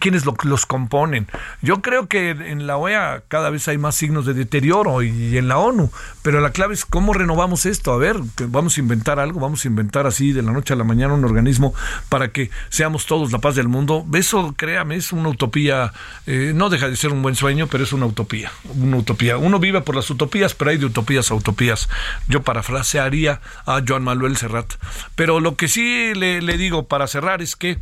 quiénes 0.00 0.24
los 0.24 0.66
componen. 0.66 1.28
Yo 1.62 1.80
creo 1.80 2.08
que 2.08 2.30
en 2.30 2.66
la 2.66 2.76
OEA 2.76 3.22
cada 3.28 3.50
vez 3.50 3.68
hay 3.68 3.78
más 3.78 3.94
signos 3.94 4.26
de 4.26 4.34
deterioro 4.34 5.00
y, 5.04 5.38
en 5.38 5.46
la 5.46 5.58
ONU, 5.58 5.92
pero 6.22 6.40
la 6.40 6.50
clave 6.50 6.74
es 6.74 6.84
cómo 6.84 7.12
renovamos 7.12 7.66
esto. 7.66 7.92
A 7.92 7.98
ver, 7.98 8.16
vamos 8.48 8.76
a 8.76 8.80
inventar 8.80 9.20
algo, 9.20 9.38
vamos 9.38 9.64
a 9.64 9.68
inventar 9.68 10.08
así 10.08 10.32
de 10.32 10.42
la 10.42 10.50
noche 10.50 10.72
a 10.72 10.76
la 10.76 10.82
mañana 10.82 11.14
un 11.14 11.24
organismo 11.24 11.72
para 12.08 12.32
que 12.32 12.50
seamos 12.68 13.06
todos 13.06 13.30
la 13.30 13.38
paz 13.38 13.54
del 13.54 13.68
mundo. 13.68 14.04
Eso, 14.12 14.54
créame, 14.56 14.96
es 14.96 15.12
un 15.12 15.19
una 15.20 15.30
utopía, 15.30 15.92
eh, 16.26 16.52
no 16.54 16.68
deja 16.70 16.88
de 16.88 16.96
ser 16.96 17.12
un 17.12 17.22
buen 17.22 17.36
sueño, 17.36 17.66
pero 17.66 17.84
es 17.84 17.92
una 17.92 18.06
utopía, 18.06 18.50
una 18.74 18.96
utopía. 18.96 19.36
Uno 19.36 19.58
vive 19.58 19.80
por 19.80 19.94
las 19.94 20.10
utopías, 20.10 20.54
pero 20.54 20.70
hay 20.70 20.78
de 20.78 20.86
utopías 20.86 21.30
a 21.30 21.34
utopías. 21.34 21.88
Yo 22.28 22.42
parafrasearía 22.42 23.40
a 23.66 23.82
Joan 23.86 24.02
Manuel 24.02 24.36
Serrat. 24.36 24.74
Pero 25.14 25.40
lo 25.40 25.56
que 25.56 25.68
sí 25.68 26.12
le, 26.14 26.40
digo 26.56 26.88
para 26.88 27.06
cerrar 27.06 27.42
es 27.42 27.56
que 27.56 27.78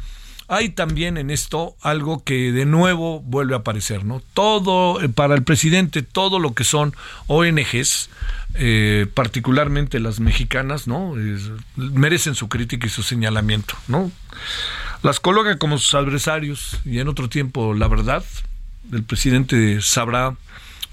hay 0.49 0.71
también 0.71 1.19
en 1.19 1.31
esto 1.31 1.77
algo 1.83 2.25
que 2.25 2.53
de 2.53 2.65
nuevo 2.65 3.21
vuelve 3.21 3.55
a 3.55 3.59
aparecer, 3.59 4.05
¿no? 4.05 4.23
Todo, 4.33 5.03
eh, 5.03 5.09
para 5.09 5.35
el 5.35 5.43
presidente, 5.43 6.03
todo 6.03 6.39
lo 6.39 6.55
que 6.55 6.65
son 6.65 6.95
ONGs, 7.27 8.09
eh, 8.55 9.07
particularmente 9.13 10.01
las 10.01 10.21
mexicanas, 10.21 10.87
¿no? 10.87 11.15
merecen 11.77 12.35
su 12.35 12.49
crítica 12.49 12.87
y 12.87 12.91
su 12.91 13.03
señalamiento, 13.03 13.75
¿no? 13.89 14.11
Las 15.03 15.21
coloca 15.21 15.59
como 15.59 15.79
sus 15.79 15.95
adversarios 15.95 16.79
y 16.85 16.99
en 16.99 17.09
otro 17.09 17.29
tiempo 17.29 17.75
la 17.75 17.89
verdad 17.89 18.25
el 18.93 19.03
presidente 19.03 19.81
sabrá 19.83 20.37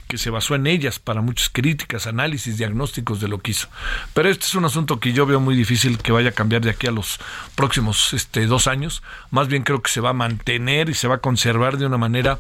que 0.08 0.18
se 0.18 0.30
basó 0.30 0.56
en 0.56 0.68
ellas 0.68 1.00
para 1.00 1.22
muchas 1.22 1.50
críticas, 1.50 2.06
análisis, 2.06 2.58
diagnósticos 2.58 3.20
de 3.20 3.28
lo 3.28 3.40
que 3.40 3.52
hizo. 3.52 3.68
Pero 4.14 4.30
este 4.30 4.46
es 4.46 4.56
un 4.56 4.66
asunto 4.66 5.00
que 5.00 5.14
yo 5.14 5.26
veo 5.26 5.40
muy 5.40 5.56
difícil 5.56 5.98
que 5.98 6.12
vaya 6.12 6.30
a 6.30 6.34
cambiar 6.34 6.62
de 6.62 6.70
aquí 6.70 6.88
a 6.88 6.92
los 6.92 7.20
próximos 7.56 8.14
este, 8.14 8.46
dos 8.46 8.68
años. 8.68 9.02
Más 9.32 9.48
bien 9.48 9.64
creo 9.64 9.82
que 9.82 9.90
se 9.90 10.02
va 10.02 10.12
a 10.12 10.14
mantener 10.14 10.90
y 10.90 10.94
se 10.94 11.08
va 11.08 11.16
a 11.16 11.20
conservar 11.20 11.78
de 11.78 11.88
una 11.88 11.98
manera 11.98 12.40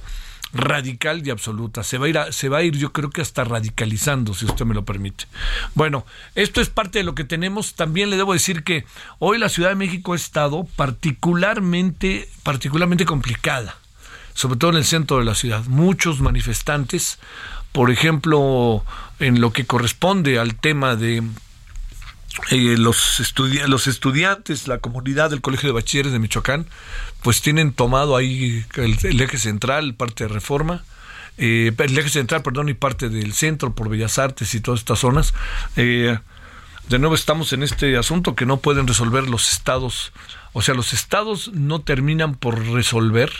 radical 0.54 1.26
y 1.26 1.30
absoluta. 1.30 1.84
Se 1.84 1.98
va 1.98 2.06
a 2.06 2.10
ir, 2.10 2.20
se 2.32 2.50
va 2.50 2.60
a 2.60 2.64
ir, 2.64 2.78
yo 2.78 2.94
creo 2.94 3.10
que 3.10 3.22
hasta 3.22 3.44
radicalizando, 3.44 4.34
si 4.34 4.46
usted 4.46 4.66
me 4.66 4.74
lo 4.74 4.86
permite. 4.86 5.26
Bueno, 5.74 6.06
esto 6.36 6.62
es 6.62 6.70
parte 6.70 7.00
de 7.00 7.04
lo 7.04 7.16
que 7.16 7.24
tenemos. 7.24 7.76
También 7.76 8.10
le 8.10 8.18
debo 8.18 8.34
decir 8.34 8.64
que 8.64 8.86
hoy 9.20 9.38
la 9.38 9.50
Ciudad 9.50 9.70
de 9.70 9.76
México 9.76 10.14
ha 10.14 10.16
estado 10.16 10.68
particularmente, 10.76 12.30
particularmente 12.44 13.06
complicada, 13.06 13.78
sobre 14.34 14.58
todo 14.58 14.72
en 14.72 14.78
el 14.78 14.86
centro 14.86 15.20
de 15.20 15.26
la 15.26 15.36
ciudad. 15.36 15.66
Muchos 15.66 16.22
manifestantes, 16.22 17.20
por 17.72 17.92
ejemplo, 17.92 18.84
en 19.20 19.42
lo 19.42 19.52
que 19.52 19.66
corresponde 19.66 20.40
al 20.40 20.56
tema 20.56 20.96
de 20.96 21.24
eh, 22.52 22.76
los, 22.78 23.22
los 23.68 23.88
estudiantes, 23.88 24.68
la 24.68 24.80
comunidad 24.80 25.30
del 25.30 25.42
Colegio 25.42 25.70
de 25.70 25.74
Bachilleres 25.74 26.12
de 26.12 26.20
Michoacán, 26.20 26.66
pues 27.24 27.42
tienen 27.42 27.74
tomado 27.74 28.16
ahí 28.16 28.66
el, 28.76 29.22
eje 29.22 29.38
central, 29.38 29.96
parte 29.96 30.26
de 30.26 30.28
reforma, 30.28 30.84
eh, 31.38 31.72
el 31.78 31.98
eje 31.98 32.10
central, 32.10 32.44
perdón, 32.44 32.70
y 32.70 32.74
parte 32.74 33.10
del 33.10 33.34
centro 33.34 33.74
por 33.74 33.90
Bellas 33.90 34.20
Artes 34.20 34.54
y 34.54 34.60
todas 34.60 34.82
estas 34.82 35.00
zonas. 35.00 35.34
Eh, 35.76 36.18
de 36.90 37.00
nuevo 37.00 37.16
estamos 37.16 37.52
en 37.54 37.64
este 37.64 37.98
asunto 37.98 38.36
que 38.36 38.46
no 38.46 38.58
pueden 38.58 38.86
resolver 38.86 39.28
los 39.28 39.52
estados, 39.52 40.12
o 40.54 40.62
sea, 40.62 40.76
los 40.76 40.94
estados 40.94 41.52
no 41.54 41.82
terminan 41.82 42.36
por 42.36 42.60
resolver, 42.68 43.32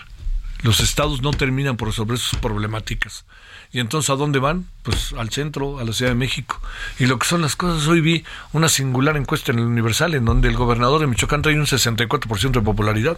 los 0.62 0.80
estados 0.80 1.22
no 1.22 1.32
terminan 1.32 1.78
por 1.78 1.90
resolver 1.90 2.18
sus 2.18 2.40
problemáticas. 2.40 3.26
¿Y 3.72 3.80
entonces 3.80 4.10
a 4.10 4.16
dónde 4.16 4.40
van? 4.40 4.68
Pues 4.84 5.14
al 5.18 5.30
centro, 5.32 5.80
a 5.80 5.84
la 5.84 5.92
Ciudad 5.92 6.12
de 6.12 6.16
México. 6.16 6.62
Y 6.98 7.08
lo 7.08 7.20
que 7.20 7.28
son 7.28 7.42
las 7.42 7.56
cosas, 7.56 7.88
hoy 7.88 8.02
vi 8.02 8.24
una 8.54 8.70
singular 8.70 9.18
encuesta 9.18 9.52
en 9.52 9.60
el 9.60 9.66
Universal 9.66 10.14
en 10.14 10.26
donde 10.26 10.48
el 10.48 10.56
gobernador 10.56 11.02
de 11.02 11.08
Michoacán 11.08 11.42
trae 11.42 11.60
un 11.60 11.66
64% 11.66 12.52
de 12.52 12.62
popularidad. 12.62 13.18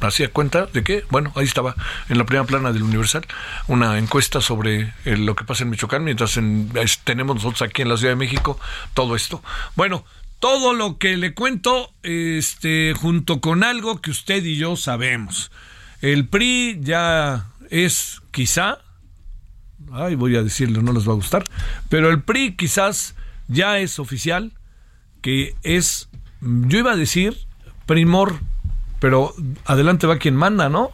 Hacía 0.00 0.30
cuenta 0.30 0.66
de 0.66 0.84
que, 0.84 1.04
bueno, 1.10 1.32
ahí 1.34 1.44
estaba 1.44 1.74
en 2.08 2.18
la 2.18 2.24
primera 2.24 2.46
plana 2.46 2.72
del 2.72 2.84
Universal, 2.84 3.26
una 3.66 3.98
encuesta 3.98 4.40
sobre 4.40 4.94
eh, 5.04 5.16
lo 5.16 5.34
que 5.34 5.44
pasa 5.44 5.64
en 5.64 5.70
Michoacán, 5.70 6.04
mientras 6.04 6.38
tenemos 7.02 7.34
nosotros 7.34 7.62
aquí 7.62 7.82
en 7.82 7.88
la 7.88 7.96
Ciudad 7.96 8.12
de 8.12 8.16
México 8.16 8.60
todo 8.94 9.16
esto. 9.16 9.42
Bueno, 9.74 10.04
todo 10.38 10.72
lo 10.72 10.98
que 10.98 11.16
le 11.16 11.34
cuento, 11.34 11.92
este, 12.04 12.94
junto 12.96 13.40
con 13.40 13.64
algo 13.64 14.00
que 14.00 14.12
usted 14.12 14.44
y 14.44 14.56
yo 14.56 14.76
sabemos. 14.76 15.50
El 16.00 16.28
PRI 16.28 16.78
ya 16.82 17.46
es 17.70 18.22
quizá 18.30 18.78
ay, 19.92 20.14
voy 20.14 20.36
a 20.36 20.42
decirlo, 20.42 20.82
no 20.82 20.92
les 20.92 21.08
va 21.08 21.12
a 21.12 21.16
gustar, 21.16 21.44
pero 21.88 22.10
el 22.10 22.22
PRI 22.22 22.56
quizás 22.56 23.14
ya 23.48 23.78
es 23.78 23.98
oficial 23.98 24.52
que 25.22 25.54
es, 25.62 26.08
yo 26.40 26.78
iba 26.78 26.92
a 26.92 26.96
decir 26.96 27.36
primor, 27.86 28.38
pero 29.00 29.34
adelante 29.64 30.06
va 30.06 30.18
quien 30.18 30.36
manda, 30.36 30.68
¿no? 30.68 30.90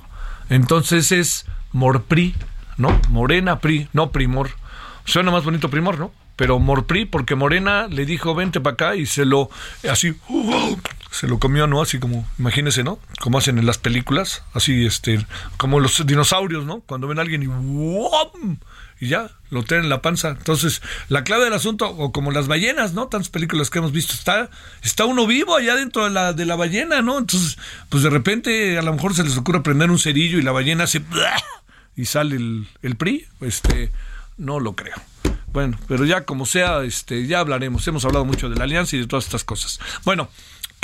Entonces 0.48 1.12
es 1.12 1.46
Morpri, 1.72 2.34
¿no? 2.76 3.00
Morena 3.08 3.58
PRI, 3.58 3.88
no 3.92 4.10
primor. 4.10 4.50
Suena 5.04 5.30
más 5.30 5.44
bonito 5.44 5.70
primor, 5.70 5.98
¿no? 5.98 6.12
Pero 6.36 6.58
Morpri, 6.58 7.04
porque 7.04 7.34
Morena 7.34 7.86
le 7.88 8.06
dijo, 8.06 8.34
vente 8.34 8.60
para 8.60 8.74
acá 8.74 8.96
y 8.96 9.06
se 9.06 9.24
lo, 9.24 9.50
así, 9.88 10.14
se 11.14 11.28
lo 11.28 11.38
comió, 11.38 11.68
¿no? 11.68 11.80
Así 11.80 12.00
como, 12.00 12.28
imagínese, 12.38 12.82
¿no? 12.82 12.98
Como 13.20 13.38
hacen 13.38 13.58
en 13.58 13.66
las 13.66 13.78
películas, 13.78 14.42
así, 14.52 14.84
este, 14.84 15.24
como 15.56 15.78
los 15.78 16.04
dinosaurios, 16.04 16.64
¿no? 16.64 16.80
Cuando 16.80 17.06
ven 17.06 17.18
a 17.18 17.22
alguien 17.22 17.42
y 17.42 17.46
y 19.00 19.08
ya 19.08 19.30
lo 19.50 19.62
tienen 19.62 19.84
en 19.84 19.90
la 19.90 20.02
panza. 20.02 20.30
Entonces, 20.30 20.82
la 21.08 21.22
clave 21.22 21.44
del 21.44 21.52
asunto, 21.52 21.88
o 21.88 22.10
como 22.10 22.32
las 22.32 22.48
ballenas, 22.48 22.94
¿no? 22.94 23.06
Tantas 23.06 23.28
películas 23.28 23.70
que 23.70 23.78
hemos 23.78 23.92
visto, 23.92 24.14
está, 24.14 24.50
está 24.82 25.04
uno 25.04 25.26
vivo 25.26 25.56
allá 25.56 25.76
dentro 25.76 26.04
de 26.04 26.10
la, 26.10 26.32
de 26.32 26.46
la 26.46 26.56
ballena, 26.56 27.00
¿no? 27.00 27.18
Entonces, 27.18 27.58
pues 27.90 28.02
de 28.02 28.10
repente 28.10 28.76
a 28.76 28.82
lo 28.82 28.92
mejor 28.92 29.14
se 29.14 29.22
les 29.22 29.36
ocurre 29.36 29.62
prender 29.62 29.90
un 29.90 29.98
cerillo 29.98 30.38
y 30.38 30.42
la 30.42 30.52
ballena 30.52 30.86
se... 30.86 31.02
y 31.96 32.06
sale 32.06 32.36
el, 32.36 32.68
el 32.82 32.96
PRI, 32.96 33.26
este, 33.40 33.92
no 34.36 34.58
lo 34.58 34.74
creo. 34.74 34.96
Bueno, 35.52 35.78
pero 35.86 36.04
ya 36.04 36.24
como 36.24 36.46
sea, 36.46 36.82
este, 36.82 37.28
ya 37.28 37.38
hablaremos. 37.38 37.86
Hemos 37.86 38.04
hablado 38.04 38.24
mucho 38.24 38.48
de 38.48 38.56
la 38.56 38.64
alianza 38.64 38.96
y 38.96 39.00
de 39.00 39.06
todas 39.06 39.26
estas 39.26 39.44
cosas. 39.44 39.78
Bueno, 40.04 40.28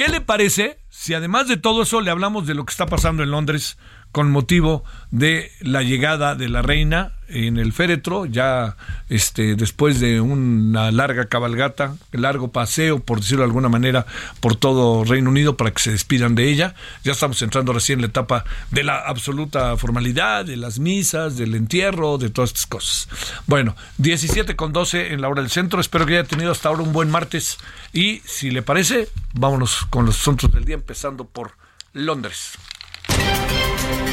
¿qué 0.01 0.09
le 0.09 0.23
parece 0.23 0.79
si 0.89 1.13
además 1.13 1.47
de 1.47 1.59
todo 1.59 1.83
eso 1.83 2.01
le 2.01 2.11
hablamos 2.11 2.47
de 2.47 2.55
lo 2.55 2.65
que 2.65 2.71
está 2.71 2.87
pasando 2.87 3.23
en 3.23 3.31
Londres 3.31 3.77
con 4.13 4.31
motivo 4.31 4.83
de 5.11 5.51
la 5.61 5.83
llegada 5.83 6.35
de 6.35 6.49
la 6.49 6.63
reina 6.63 7.13
en 7.31 7.59
el 7.59 7.73
féretro, 7.73 8.27
ya 8.27 8.77
este, 9.09 9.55
después 9.55 10.01
de 10.01 10.21
una 10.21 10.91
larga 10.91 11.27
cabalgata, 11.27 11.97
largo 12.13 12.53
paseo, 12.53 13.01
por 13.01 13.21
decirlo 13.21 13.43
de 13.43 13.49
alguna 13.49 13.69
manera, 13.69 14.07
por 14.41 14.57
todo 14.57 15.05
Reino 15.05 15.31
Unido 15.31 15.57
para 15.57 15.71
que 15.71 15.83
se 15.83 15.93
despidan 15.93 16.35
de 16.35 16.49
ella. 16.49 16.75
Ya 17.05 17.13
estamos 17.13 17.41
entrando 17.43 17.73
recién 17.73 17.99
en 17.99 18.03
la 18.03 18.09
etapa 18.09 18.45
de 18.71 18.85
la 18.85 18.99
absoluta 18.99 19.77
formalidad, 19.77 20.45
de 20.45 20.57
las 20.57 20.79
misas, 20.79 21.37
del 21.37 21.55
entierro, 21.55 22.19
de 22.19 22.31
todas 22.31 22.51
estas 22.51 22.67
cosas. 22.67 23.09
Bueno, 23.47 23.77
17 23.99 24.57
con 24.57 24.73
12 24.73 25.13
en 25.13 25.21
la 25.21 25.29
hora 25.29 25.43
del 25.43 25.51
centro. 25.51 25.81
Espero 25.81 26.07
que 26.07 26.19
haya 26.19 26.29
tenido 26.29 26.53
hasta 26.53 26.69
ahora 26.69 26.83
un 26.83 26.93
buen 26.93 27.11
martes. 27.11 27.59
Y 27.93 28.21
si 28.25 28.51
le 28.51 28.63
parece, 28.63 29.09
vámonos 29.35 29.87
con 29.91 30.07
los 30.07 30.19
asuntos 30.19 30.53
del 30.53 30.65
día, 30.65 30.75
empezando 30.75 31.25
por 31.25 31.53
Londres. 31.93 32.53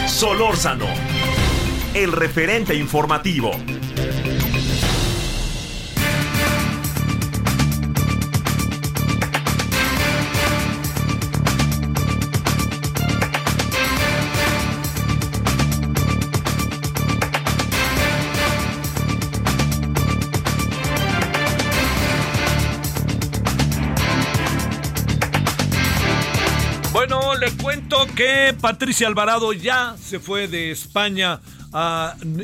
Solórzano, 0.07 0.88
el 2.04 2.12
referente 2.12 2.75
informativo. 2.75 3.51
le 27.39 27.51
cuento 27.51 28.08
que 28.16 28.56
Patricia 28.60 29.08
Alvarado 29.08 29.54
ya 29.54 29.96
se 30.01 30.20
fue 30.20 30.48
de 30.48 30.72
España 30.72 31.39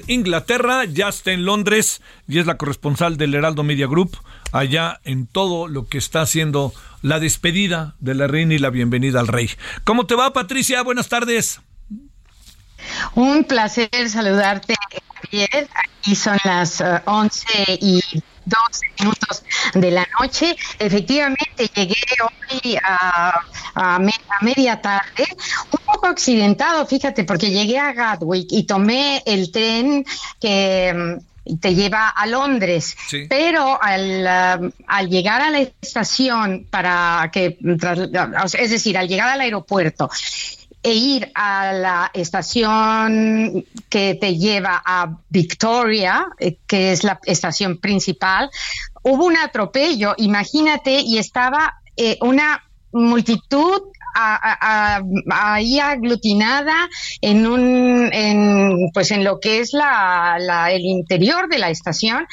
Inglaterra, 0.07 0.85
ya 0.85 1.09
está 1.09 1.31
en 1.31 1.45
Londres 1.45 2.01
y 2.27 2.39
es 2.39 2.45
la 2.45 2.57
corresponsal 2.57 3.17
del 3.17 3.35
Heraldo 3.35 3.63
Media 3.63 3.87
Group, 3.87 4.17
allá 4.51 4.99
en 5.03 5.27
todo 5.27 5.67
lo 5.67 5.87
que 5.87 5.97
está 5.97 6.21
haciendo 6.21 6.73
la 7.01 7.19
despedida 7.19 7.95
de 7.99 8.15
la 8.15 8.27
reina 8.27 8.53
y 8.53 8.59
la 8.59 8.69
bienvenida 8.69 9.19
al 9.19 9.27
rey. 9.27 9.49
¿Cómo 9.83 10.05
te 10.05 10.15
va, 10.15 10.33
Patricia? 10.33 10.81
Buenas 10.83 11.09
tardes. 11.09 11.61
Un 13.15 13.43
placer 13.43 13.89
saludarte, 14.09 14.75
Javier. 15.15 15.69
Aquí 15.99 16.15
son 16.15 16.37
las 16.43 16.83
11 17.05 17.45
eh, 17.55 17.79
y 17.81 18.01
12 18.45 18.85
minutos 18.99 19.43
de 19.73 19.91
la 19.91 20.07
noche. 20.19 20.55
Efectivamente, 20.79 21.69
llegué 21.73 21.95
hoy 22.21 22.77
a, 22.83 23.41
a, 23.75 23.99
media 24.41 24.81
tarde, 24.81 25.25
un 25.71 25.79
poco 25.85 26.07
accidentado, 26.07 26.85
fíjate, 26.85 27.23
porque 27.23 27.49
llegué 27.49 27.79
a 27.79 27.93
Gatwick 27.93 28.47
y 28.51 28.63
tomé 28.63 29.23
el 29.25 29.51
tren 29.51 30.05
que 30.39 30.93
mm, 30.93 31.33
te 31.59 31.75
lleva 31.75 32.09
a 32.09 32.25
Londres, 32.25 32.95
pero 33.29 33.81
al, 33.81 34.61
um, 34.61 34.71
al, 34.87 35.09
llegar 35.09 35.41
a 35.41 35.49
la 35.49 35.59
estación 35.59 36.67
para 36.69 37.29
que, 37.33 37.57
es 38.57 38.69
decir, 38.69 38.97
al 38.97 39.07
llegar 39.07 39.29
al 39.29 39.41
aeropuerto, 39.41 40.09
e 40.83 40.93
ir 40.93 41.31
a 41.33 41.71
la 41.71 42.11
estación 42.13 43.65
que 43.89 44.15
te 44.15 44.35
lleva 44.37 44.81
a 44.85 45.17
Victoria, 45.29 46.27
eh, 46.37 46.57
que 46.67 46.91
es 46.91 47.05
la 47.05 47.19
estación 47.23 47.77
principal, 47.77 48.49
hubo 49.01 49.25
un 49.25 49.37
atropello, 49.37 50.13
imagínate, 50.17 50.99
y 50.99 51.17
estaba 51.17 51.75
eh, 51.95 52.17
una 52.21 52.61
multitud 52.91 53.81
ahí 54.15 55.79
aglutinada 55.79 56.87
en 57.19 57.47
un 57.47 58.13
en, 58.13 58.91
pues 58.93 59.09
en 59.09 59.23
lo 59.23 59.39
que 59.39 59.59
es 59.59 59.73
la, 59.73 60.37
el 60.69 60.81
interior 60.81 61.49
de 61.49 61.57
la 61.57 61.71
estación 61.71 62.27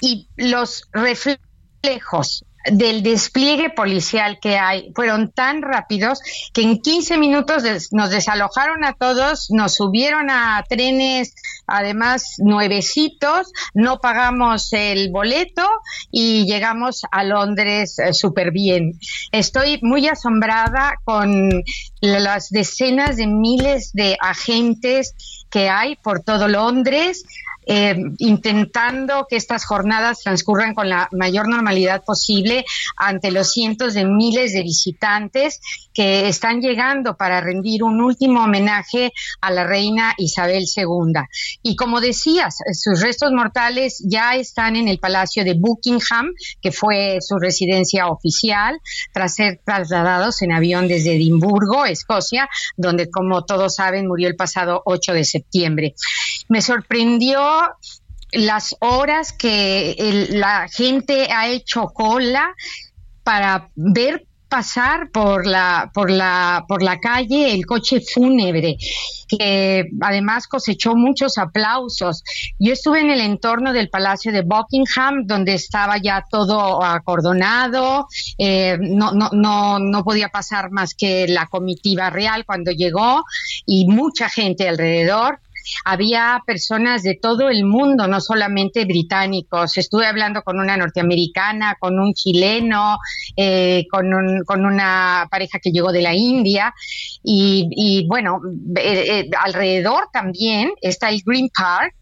y 0.00 0.26
los 0.36 0.88
reflejos 0.92 2.44
del 2.72 3.02
despliegue 3.02 3.70
policial 3.70 4.38
que 4.40 4.58
hay 4.58 4.92
fueron 4.94 5.30
tan 5.32 5.62
rápidos 5.62 6.20
que 6.52 6.62
en 6.62 6.80
15 6.80 7.18
minutos 7.18 7.62
nos 7.92 8.10
desalojaron 8.10 8.84
a 8.84 8.94
todos, 8.94 9.50
nos 9.50 9.74
subieron 9.74 10.30
a 10.30 10.64
trenes, 10.68 11.34
además 11.66 12.36
nuevecitos, 12.38 13.52
no 13.74 13.98
pagamos 14.00 14.72
el 14.72 15.10
boleto 15.10 15.68
y 16.10 16.46
llegamos 16.46 17.02
a 17.10 17.24
Londres 17.24 17.98
eh, 17.98 18.12
súper 18.12 18.50
bien. 18.50 18.98
Estoy 19.32 19.78
muy 19.82 20.08
asombrada 20.08 20.94
con 21.04 21.62
las 22.00 22.50
decenas 22.50 23.16
de 23.16 23.26
miles 23.26 23.92
de 23.92 24.16
agentes 24.20 25.14
que 25.50 25.68
hay 25.68 25.96
por 25.96 26.20
todo 26.20 26.48
Londres 26.48 27.24
eh, 27.70 27.94
intentando 28.16 29.26
que 29.28 29.36
estas 29.36 29.66
jornadas 29.66 30.20
transcurran 30.22 30.74
con 30.74 30.88
la 30.88 31.08
mayor 31.12 31.48
normalidad 31.48 32.02
posible 32.02 32.64
ante 32.96 33.30
los 33.30 33.52
cientos 33.52 33.92
de 33.92 34.06
miles 34.06 34.54
de 34.54 34.62
visitantes 34.62 35.60
que 35.92 36.28
están 36.28 36.62
llegando 36.62 37.16
para 37.16 37.42
rendir 37.42 37.82
un 37.82 38.00
último 38.00 38.44
homenaje 38.44 39.12
a 39.42 39.50
la 39.50 39.64
reina 39.64 40.14
Isabel 40.16 40.64
II. 40.74 41.12
Y 41.62 41.76
como 41.76 42.00
decías, 42.00 42.56
sus 42.72 43.02
restos 43.02 43.32
mortales 43.32 44.02
ya 44.02 44.34
están 44.36 44.76
en 44.76 44.88
el 44.88 44.98
Palacio 44.98 45.44
de 45.44 45.52
Buckingham, 45.54 46.32
que 46.62 46.72
fue 46.72 47.18
su 47.20 47.38
residencia 47.38 48.06
oficial, 48.06 48.78
tras 49.12 49.34
ser 49.34 49.60
trasladados 49.62 50.40
en 50.40 50.52
avión 50.52 50.88
desde 50.88 51.16
Edimburgo, 51.16 51.84
Escocia, 51.84 52.48
donde, 52.76 53.10
como 53.10 53.44
todos 53.44 53.74
saben, 53.74 54.06
murió 54.06 54.28
el 54.28 54.36
pasado 54.36 54.80
8 54.86 55.12
de 55.12 55.24
septiembre. 55.24 55.94
Me 56.48 56.62
sorprendió 56.62 57.40
las 58.32 58.76
horas 58.80 59.32
que 59.32 60.26
la 60.30 60.68
gente 60.68 61.28
ha 61.32 61.48
hecho 61.48 61.86
cola 61.86 62.54
para 63.22 63.70
ver 63.74 64.26
pasar 64.48 65.10
por 65.10 65.46
la 65.46 65.90
por 65.92 66.10
la 66.10 66.64
por 66.66 66.82
la 66.82 66.98
calle 66.98 67.52
el 67.52 67.66
coche 67.66 68.00
fúnebre 68.00 68.78
que 69.28 69.84
además 70.00 70.48
cosechó 70.48 70.96
muchos 70.96 71.36
aplausos. 71.36 72.24
Yo 72.58 72.72
estuve 72.72 73.00
en 73.00 73.10
el 73.10 73.20
entorno 73.20 73.72
del 73.72 73.90
Palacio 73.90 74.32
de 74.32 74.40
Buckingham 74.40 75.26
donde 75.26 75.54
estaba 75.54 75.98
ya 75.98 76.24
todo 76.30 76.82
acordonado, 76.82 78.08
eh, 78.38 78.78
no, 78.80 80.02
podía 80.02 80.30
pasar 80.30 80.70
más 80.70 80.94
que 80.94 81.28
la 81.28 81.46
comitiva 81.46 82.08
real 82.08 82.46
cuando 82.46 82.70
llegó 82.70 83.22
y 83.66 83.86
mucha 83.86 84.30
gente 84.30 84.66
alrededor 84.66 85.40
había 85.84 86.42
personas 86.46 87.02
de 87.02 87.18
todo 87.20 87.48
el 87.48 87.64
mundo, 87.64 88.06
no 88.06 88.20
solamente 88.20 88.84
británicos. 88.84 89.76
Estuve 89.78 90.06
hablando 90.06 90.42
con 90.42 90.58
una 90.58 90.76
norteamericana, 90.76 91.76
con 91.78 91.98
un 91.98 92.14
chileno, 92.14 92.98
eh, 93.36 93.86
con, 93.90 94.10
con, 94.44 94.64
una 94.64 95.26
pareja 95.30 95.58
que 95.58 95.70
llegó 95.70 95.92
de 95.92 96.02
la 96.02 96.14
India. 96.14 96.74
Y, 97.22 98.06
bueno, 98.08 98.40
eh, 98.76 99.20
eh, 99.20 99.30
alrededor 99.38 100.08
también 100.12 100.72
está 100.80 101.10
el 101.10 101.22
Green 101.24 101.50
Park, 101.56 101.94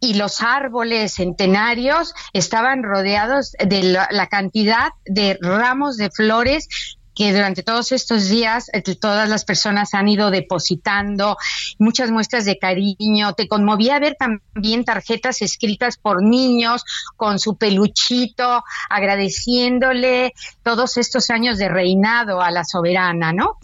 y 0.00 0.14
los 0.14 0.42
árboles 0.42 1.14
centenarios 1.14 2.14
estaban 2.32 2.82
rodeados 2.82 3.52
de 3.58 3.82
la, 3.82 4.26
cantidad 4.28 4.90
de 5.06 5.38
ramos 5.40 5.96
de 5.96 6.10
flores 6.10 6.68
que 7.18 7.32
durante 7.32 7.64
todos 7.64 7.90
estos 7.90 8.28
días 8.28 8.70
eh, 8.72 8.80
todas 8.94 9.28
las 9.28 9.44
personas 9.44 9.92
han 9.92 10.06
ido 10.06 10.30
depositando 10.30 11.36
muchas 11.76 12.12
muestras 12.12 12.44
de 12.44 12.60
cariño. 12.60 13.32
Te 13.32 13.48
conmovía 13.48 13.98
ver 13.98 14.14
también 14.14 14.84
tarjetas 14.84 15.42
escritas 15.42 15.96
por 15.96 16.22
niños 16.22 16.84
con 17.16 17.40
su 17.40 17.56
peluchito, 17.56 18.62
agradeciéndole 18.88 20.32
todos 20.62 20.96
estos 20.96 21.28
años 21.30 21.58
de 21.58 21.68
reinado 21.68 22.40
a 22.40 22.52
la 22.52 22.62
soberana, 22.62 23.32
¿no? 23.32 23.58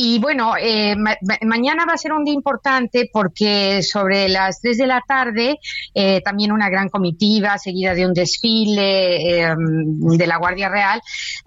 Y 0.00 0.20
bueno, 0.20 0.52
eh, 0.56 0.94
mañana 1.42 1.84
va 1.84 1.94
a 1.94 1.98
ser 1.98 2.12
un 2.12 2.22
día 2.22 2.32
importante 2.32 3.10
porque 3.12 3.82
sobre 3.82 4.28
las 4.28 4.60
3 4.60 4.78
de 4.78 4.86
la 4.86 5.02
tarde 5.04 5.58
eh, 5.92 6.20
también 6.20 6.52
una 6.52 6.70
gran 6.70 6.88
comitiva 6.88 7.58
seguida 7.58 7.94
de 7.94 8.06
un 8.06 8.14
desfile 8.14 9.40
eh, 9.40 9.54
de 9.56 10.26
la 10.28 10.36
Guardia 10.36 10.68
Real 10.68 11.00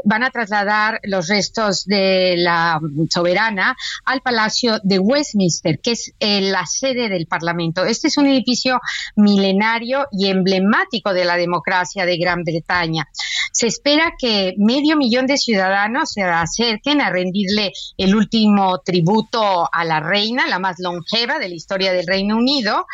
van 0.04 0.24
a 0.24 0.32
trasladar 0.32 1.00
los 1.04 1.30
restos 1.30 1.86
de 1.86 2.36
la 2.40 2.78
soberana 3.10 3.74
al 4.04 4.20
Palacio 4.20 4.82
de 4.84 5.00
Westminster, 5.00 5.80
que 5.80 5.92
es 5.92 6.14
la 6.20 6.66
sede 6.66 7.08
del 7.08 7.28
Parlamento. 7.28 7.86
Este 7.86 8.10
es 8.10 8.18
un 8.18 8.26
edificio 8.26 8.82
milenario 9.16 10.08
y 10.12 10.28
emblemático 10.28 11.14
de 11.14 11.24
la 11.24 11.38
democracia 11.38 12.06
de 12.06 12.18
Gran 12.18 12.44
Bretaña. 12.44 13.08
Se 13.54 13.68
espera 13.68 14.12
que 14.18 14.56
medio 14.58 14.98
millón 14.98 15.26
de 15.26 15.38
ciudadanos 15.38 16.12
se 16.12 16.24
acerquen 16.24 17.00
a 17.00 17.10
rendirle 17.10 17.72
el 17.98 18.14
último 18.14 18.41
tributo 18.84 19.70
a 19.72 19.86
la 19.86 20.00
reina, 20.00 20.48
la 20.48 20.60
más 20.60 20.78
longeva 20.80 21.40
de 21.40 21.50
la 21.50 21.56
historia 21.56 21.94
del 21.94 22.08
Reino 22.08 22.38
Unido. 22.38 22.86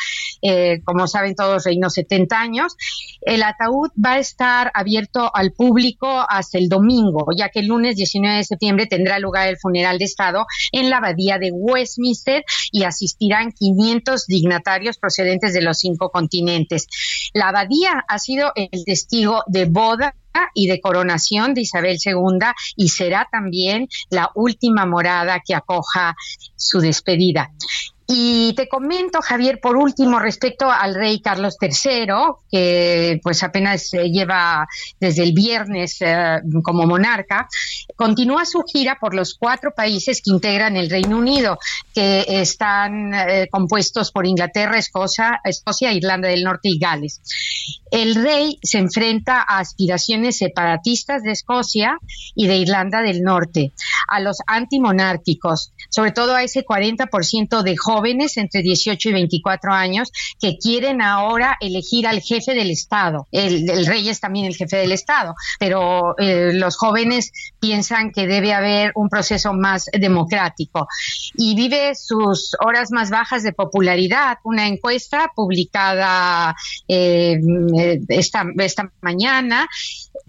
Eh, 0.41 0.81
como 0.83 1.07
saben 1.07 1.35
todos, 1.35 1.63
reinó 1.65 1.89
70 1.89 2.39
años. 2.39 2.75
El 3.21 3.43
ataúd 3.43 3.89
va 4.03 4.13
a 4.13 4.19
estar 4.19 4.71
abierto 4.73 5.31
al 5.33 5.51
público 5.51 6.07
hasta 6.29 6.57
el 6.57 6.69
domingo, 6.69 7.27
ya 7.35 7.49
que 7.49 7.59
el 7.59 7.67
lunes 7.67 7.95
19 7.95 8.37
de 8.37 8.43
septiembre 8.43 8.87
tendrá 8.87 9.19
lugar 9.19 9.47
el 9.47 9.57
funeral 9.57 9.97
de 9.97 10.05
Estado 10.05 10.45
en 10.71 10.89
la 10.89 10.97
abadía 10.97 11.37
de 11.37 11.51
Westminster 11.51 12.43
y 12.71 12.83
asistirán 12.83 13.51
500 13.51 14.25
dignatarios 14.27 14.97
procedentes 14.97 15.53
de 15.53 15.61
los 15.61 15.79
cinco 15.79 16.09
continentes. 16.09 16.87
La 17.33 17.49
abadía 17.49 18.03
ha 18.07 18.19
sido 18.19 18.51
el 18.55 18.85
testigo 18.85 19.43
de 19.47 19.65
boda 19.65 20.15
y 20.53 20.67
de 20.67 20.82
coronación 20.82 21.53
de 21.53 21.62
Isabel 21.62 21.98
II 22.03 22.39
y 22.75 22.89
será 22.89 23.27
también 23.32 23.88
la 24.10 24.32
última 24.36 24.86
morada 24.86 25.41
que 25.46 25.56
acoja 25.56 26.15
su 26.56 26.80
despedida. 26.80 27.52
Y 28.10 28.54
te 28.54 28.70
comento, 28.70 29.22
Javier, 29.22 29.60
por 29.60 29.76
último, 29.76 30.17
respecto 30.17 30.72
al 30.72 30.96
rey 30.96 31.20
Carlos 31.20 31.58
III, 31.60 32.08
que 32.50 33.20
pues 33.22 33.43
apenas 33.43 33.91
lleva 33.91 34.65
desde 34.98 35.24
el 35.24 35.34
viernes 35.34 35.98
eh, 36.00 36.39
como 36.63 36.88
monarca, 36.88 37.50
continúa 37.98 38.46
su 38.46 38.63
gira 38.63 38.98
por 38.98 39.13
los 39.13 39.36
cuatro 39.38 39.72
países 39.76 40.22
que 40.22 40.32
integran 40.32 40.78
el 40.78 40.89
Reino 40.89 41.17
Unido, 41.17 41.60
que 41.93 42.24
están 42.28 43.13
eh, 43.13 43.50
compuestos 43.52 44.13
por 44.13 44.26
Inglaterra, 44.26 44.78
Escocia, 44.78 45.41
Escocia, 45.43 45.91
Irlanda 45.91 46.30
del 46.30 46.46
Norte 46.46 46.70
y 46.70 46.80
Gales. 46.80 47.22
El 47.91 48.15
rey 48.15 48.58
se 48.63 48.78
enfrenta 48.78 49.41
a 49.41 49.60
aspiraciones 49.60 50.38
separatistas 50.38 51.24
de 51.24 51.32
Escocia 51.32 51.98
y 52.36 52.48
de 52.48 52.58
Irlanda 52.58 53.02
del 53.02 53.22
Norte, 53.22 53.74
a 54.08 54.22
los 54.22 54.38
antimonárquicos, 54.48 55.74
sobre 55.89 56.12
todo 56.12 56.36
a 56.36 56.43
ese 56.43 56.65
40% 56.65 57.63
de 57.63 57.76
jóvenes 57.76 57.96
jóvenes 57.97 58.38
entre 58.38 58.62
18 58.62 59.10
y 59.10 59.13
24 59.13 59.73
años 59.73 60.12
que 60.39 60.57
quieren 60.57 61.01
ahora 61.01 61.57
elegir 61.60 62.05
al 62.05 62.21
jefe 62.21 62.53
del 62.53 62.69
Estado. 62.69 63.27
El, 63.31 63.86
rey 63.88 64.07
es 64.07 64.19
también 64.19 64.45
el 64.45 64.55
jefe 64.55 64.77
del 64.77 64.91
Estado, 64.91 65.33
pero 65.60 66.15
eh, 66.19 66.51
los 66.53 66.77
jóvenes 66.77 67.31
piensan 67.60 68.12
que 68.12 68.27
debe 68.27 68.53
haber 68.53 68.91
un 68.93 69.10
proceso 69.10 69.53
más 69.53 69.86
democrático. 69.91 70.88
Y 71.36 71.55
vive 71.55 71.95
sus 71.95 72.55
horas 72.63 72.91
más 72.91 73.10
bajas 73.10 73.41
de 73.41 73.51
popularidad. 73.51 74.38
Una 74.43 74.67
encuesta 74.67 75.31
publicada 75.36 76.55
eh, 76.88 77.39
esta, 78.10 78.45
esta 78.60 78.91
mañana 79.01 79.67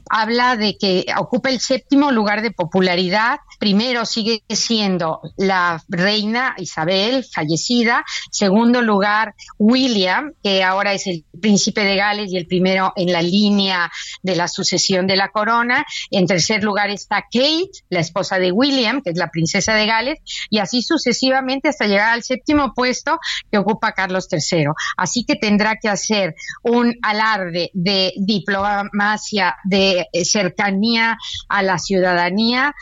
habla 0.08 0.56
de 0.56 0.78
que 0.78 1.04
ocupa 1.18 1.50
el 1.50 1.60
séptimo 1.60 2.10
lugar 2.12 2.40
de 2.40 2.50
popularidad. 2.50 3.40
Primero 3.58 4.06
sigue 4.06 4.42
siendo 4.48 5.20
la 5.36 5.82
reina 5.88 6.54
Isabel, 6.58 7.24
fallecida. 7.24 8.04
Segundo 8.30 8.82
lugar, 8.82 9.34
William, 9.58 10.32
que 10.42 10.62
ahora 10.62 10.92
es 10.92 11.06
el 11.06 11.24
príncipe 11.40 11.84
de 11.84 11.96
Gales 11.96 12.32
y 12.32 12.36
el 12.36 12.46
primero 12.46 12.92
en 12.96 13.12
la 13.12 13.22
línea 13.22 13.90
de 14.22 14.36
la 14.36 14.48
sucesión 14.48 15.06
de 15.06 15.16
la 15.16 15.30
corona. 15.30 15.84
En 16.10 16.26
tercer 16.26 16.62
lugar 16.62 16.90
está 16.90 17.22
Kate, 17.22 17.70
la 17.90 18.00
esposa 18.00 18.38
de 18.38 18.52
William, 18.52 19.02
que 19.02 19.10
es 19.10 19.16
la 19.16 19.30
princesa 19.30 19.74
de 19.74 19.86
Gales, 19.86 20.18
y 20.50 20.58
así 20.58 20.82
sucesivamente 20.82 21.68
hasta 21.68 21.86
llegar 21.86 22.12
al 22.12 22.22
séptimo 22.22 22.72
puesto 22.74 23.18
que 23.50 23.58
ocupa 23.58 23.92
Carlos 23.92 24.28
III. 24.30 24.66
Así 24.96 25.24
que 25.24 25.36
tendrá 25.36 25.76
que 25.76 25.88
hacer 25.88 26.34
un 26.62 26.94
alarde 27.02 27.70
de 27.74 28.12
diplomacia, 28.16 29.56
de 29.64 30.06
cercanía 30.24 31.18
a 31.48 31.62
la 31.62 31.78
ciudadanía 31.78 32.74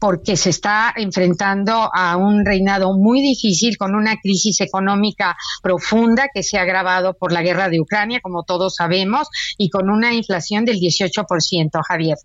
porque 0.00 0.36
se 0.36 0.50
está 0.50 0.92
enfrentando 0.96 1.90
a 1.94 2.16
un 2.16 2.44
reinado 2.44 2.94
muy 2.94 3.20
difícil 3.20 3.76
con 3.76 3.94
una 3.94 4.16
crisis 4.16 4.60
económica 4.62 5.36
profunda 5.62 6.28
que 6.32 6.42
se 6.42 6.58
ha 6.58 6.62
agravado 6.62 7.14
por 7.14 7.32
la 7.32 7.42
guerra 7.42 7.68
de 7.68 7.80
Ucrania, 7.80 8.20
como 8.20 8.42
todos 8.42 8.74
sabemos, 8.74 9.28
y 9.58 9.68
con 9.68 9.90
una 9.90 10.12
inflación 10.14 10.64
del 10.64 10.78
18%, 10.78 11.80
Javier. 11.86 12.16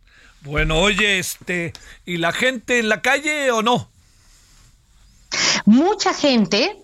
Bueno, 0.41 0.79
oye, 0.79 1.19
este, 1.19 1.73
¿y 2.05 2.17
la 2.17 2.31
gente 2.31 2.79
en 2.79 2.89
la 2.89 3.01
calle 3.01 3.51
o 3.51 3.61
no? 3.61 3.89
mucha 5.65 6.13
gente 6.13 6.77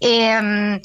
em, 0.00 0.80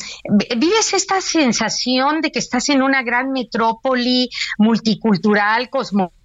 vives 0.58 0.93
esta 0.93 1.21
sensación 1.21 2.19
de 2.19 2.32
que 2.32 2.39
estás 2.39 2.67
en 2.69 2.82
una 2.82 3.04
gran 3.04 3.32
metrópoli 3.32 4.30
multicultural, 4.58 5.69
cosmopolita 5.69 6.22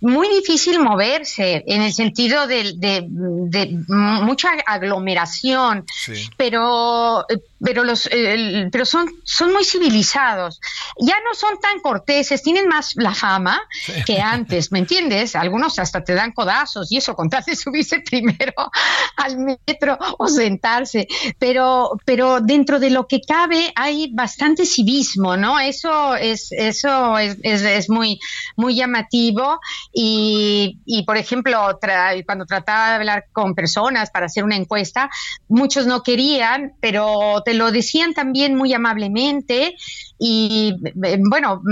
muy 0.00 0.28
difícil 0.28 0.80
moverse 0.80 1.64
en 1.66 1.82
el 1.82 1.92
sentido 1.92 2.46
de, 2.46 3.06
mucha 3.88 4.50
aglomeración, 4.66 5.84
pero 6.36 7.26
pero 7.60 7.84
los 7.84 8.08
pero 8.70 8.84
son 8.84 9.08
son 9.24 9.52
muy 9.52 9.64
civilizados. 9.64 10.60
Ya 10.98 11.16
no 11.24 11.34
son 11.34 11.58
tan 11.60 11.80
corteses 11.80 12.42
tienen 12.42 12.68
más 12.68 12.94
la 12.96 13.14
fama 13.14 13.60
que 14.06 14.20
antes 14.20 14.70
me 14.72 14.80
entiendes 14.80 15.34
algunos 15.34 15.78
hasta 15.78 16.04
te 16.04 16.14
dan 16.14 16.32
codazos 16.32 16.90
y 16.92 16.98
eso 16.98 17.14
con 17.14 17.28
tal 17.28 17.44
de 17.44 17.56
subirse 17.56 18.00
primero 18.00 18.52
al 19.16 19.38
metro 19.38 19.98
o 20.18 20.28
sentarse. 20.28 21.08
Pero 21.38 21.90
pero 22.04 22.40
dentro 22.40 22.78
de 22.78 22.90
lo 22.90 23.06
que 23.06 23.20
cabe 23.20 23.72
hay 23.74 24.12
bastante 24.12 24.64
civismo 24.64 25.36
no 25.36 25.58
eso 25.58 26.14
es 26.14 26.52
eso 26.52 27.18
es, 27.18 27.38
es, 27.42 27.90
muy 27.90 28.20
muy 28.56 28.76
llamativo. 28.76 29.60
Y, 29.92 30.78
y 30.84 31.02
por 31.04 31.16
ejemplo 31.16 31.78
cuando 32.24 32.46
trataba 32.46 32.90
de 32.90 32.94
hablar 32.96 33.24
con 33.32 33.54
personas 33.54 34.10
para 34.10 34.26
hacer 34.26 34.44
una 34.44 34.56
encuesta 34.56 35.10
muchos 35.48 35.86
no 35.86 36.02
querían 36.02 36.74
pero 36.80 37.42
te 37.48 37.54
lo 37.54 37.72
decían 37.72 38.12
también 38.12 38.56
muy 38.56 38.74
amablemente 38.74 39.74
y 40.18 40.76
eh, 41.02 41.18
bueno, 41.30 41.62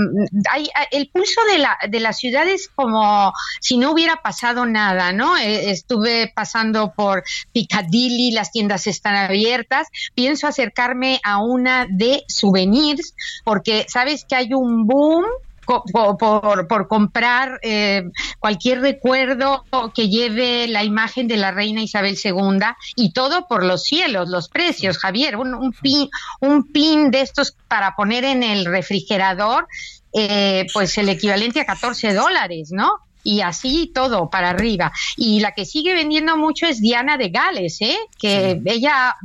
hay, 0.51 0.67
el 0.89 1.07
pulso 1.09 1.39
de 1.51 1.59
la, 1.59 1.77
de 1.87 1.99
la 1.99 2.13
ciudad 2.13 2.47
es 2.47 2.67
como 2.67 3.31
si 3.61 3.77
no 3.77 3.91
hubiera 3.91 4.23
pasado 4.23 4.65
nada, 4.65 5.11
¿no? 5.11 5.37
E, 5.37 5.69
estuve 5.69 6.33
pasando 6.35 6.93
por 6.95 7.23
Piccadilly, 7.53 8.31
las 8.31 8.51
tiendas 8.51 8.87
están 8.87 9.15
abiertas, 9.17 9.89
pienso 10.15 10.47
acercarme 10.47 11.19
a 11.23 11.43
una 11.43 11.85
de 11.87 12.23
souvenirs 12.27 13.13
porque 13.43 13.85
sabes 13.87 14.25
que 14.27 14.35
hay 14.35 14.55
un 14.55 14.87
boom 14.87 15.25
por, 15.67 16.67
por, 16.67 16.87
comprar 16.87 17.59
eh, 17.61 18.09
cualquier 18.39 18.81
recuerdo 18.81 19.65
que 19.93 20.09
lleve 20.09 20.67
la 20.67 20.83
imagen 20.83 21.27
de 21.27 21.37
la 21.37 21.51
reina 21.51 21.81
Isabel 21.81 22.17
II 22.23 22.59
y 22.95 23.11
todo 23.11 23.47
por 23.47 23.63
los 23.63 23.83
cielos, 23.83 24.29
los 24.29 24.47
precios, 24.49 24.97
Javier, 24.97 25.35
un, 25.35 25.53
un 25.53 25.73
pin, 25.73 26.09
un 26.39 26.71
pin 26.71 27.11
de 27.11 27.21
estos 27.21 27.55
para 27.67 27.95
poner 27.95 28.23
en 28.23 28.43
el 28.43 28.65
refrigerador, 28.65 29.67
eh, 30.13 30.65
pues 30.73 30.97
el 30.97 31.09
equivalente 31.09 31.59
a 31.59 31.65
14 31.65 32.13
dólares, 32.13 32.69
¿no? 32.71 33.01
y 33.27 33.41
así 33.41 33.91
todo 33.93 34.29
para 34.29 34.51
arriba. 34.51 34.93
Y 35.17 35.41
la 35.41 35.51
que 35.51 35.65
sigue 35.65 35.93
vendiendo 35.93 36.37
mucho 36.37 36.65
es 36.65 36.79
Diana 36.79 37.17
de 37.17 37.27
Gales, 37.27 37.81
¿eh? 37.81 37.97
que 38.17 38.61
ella 38.63 39.17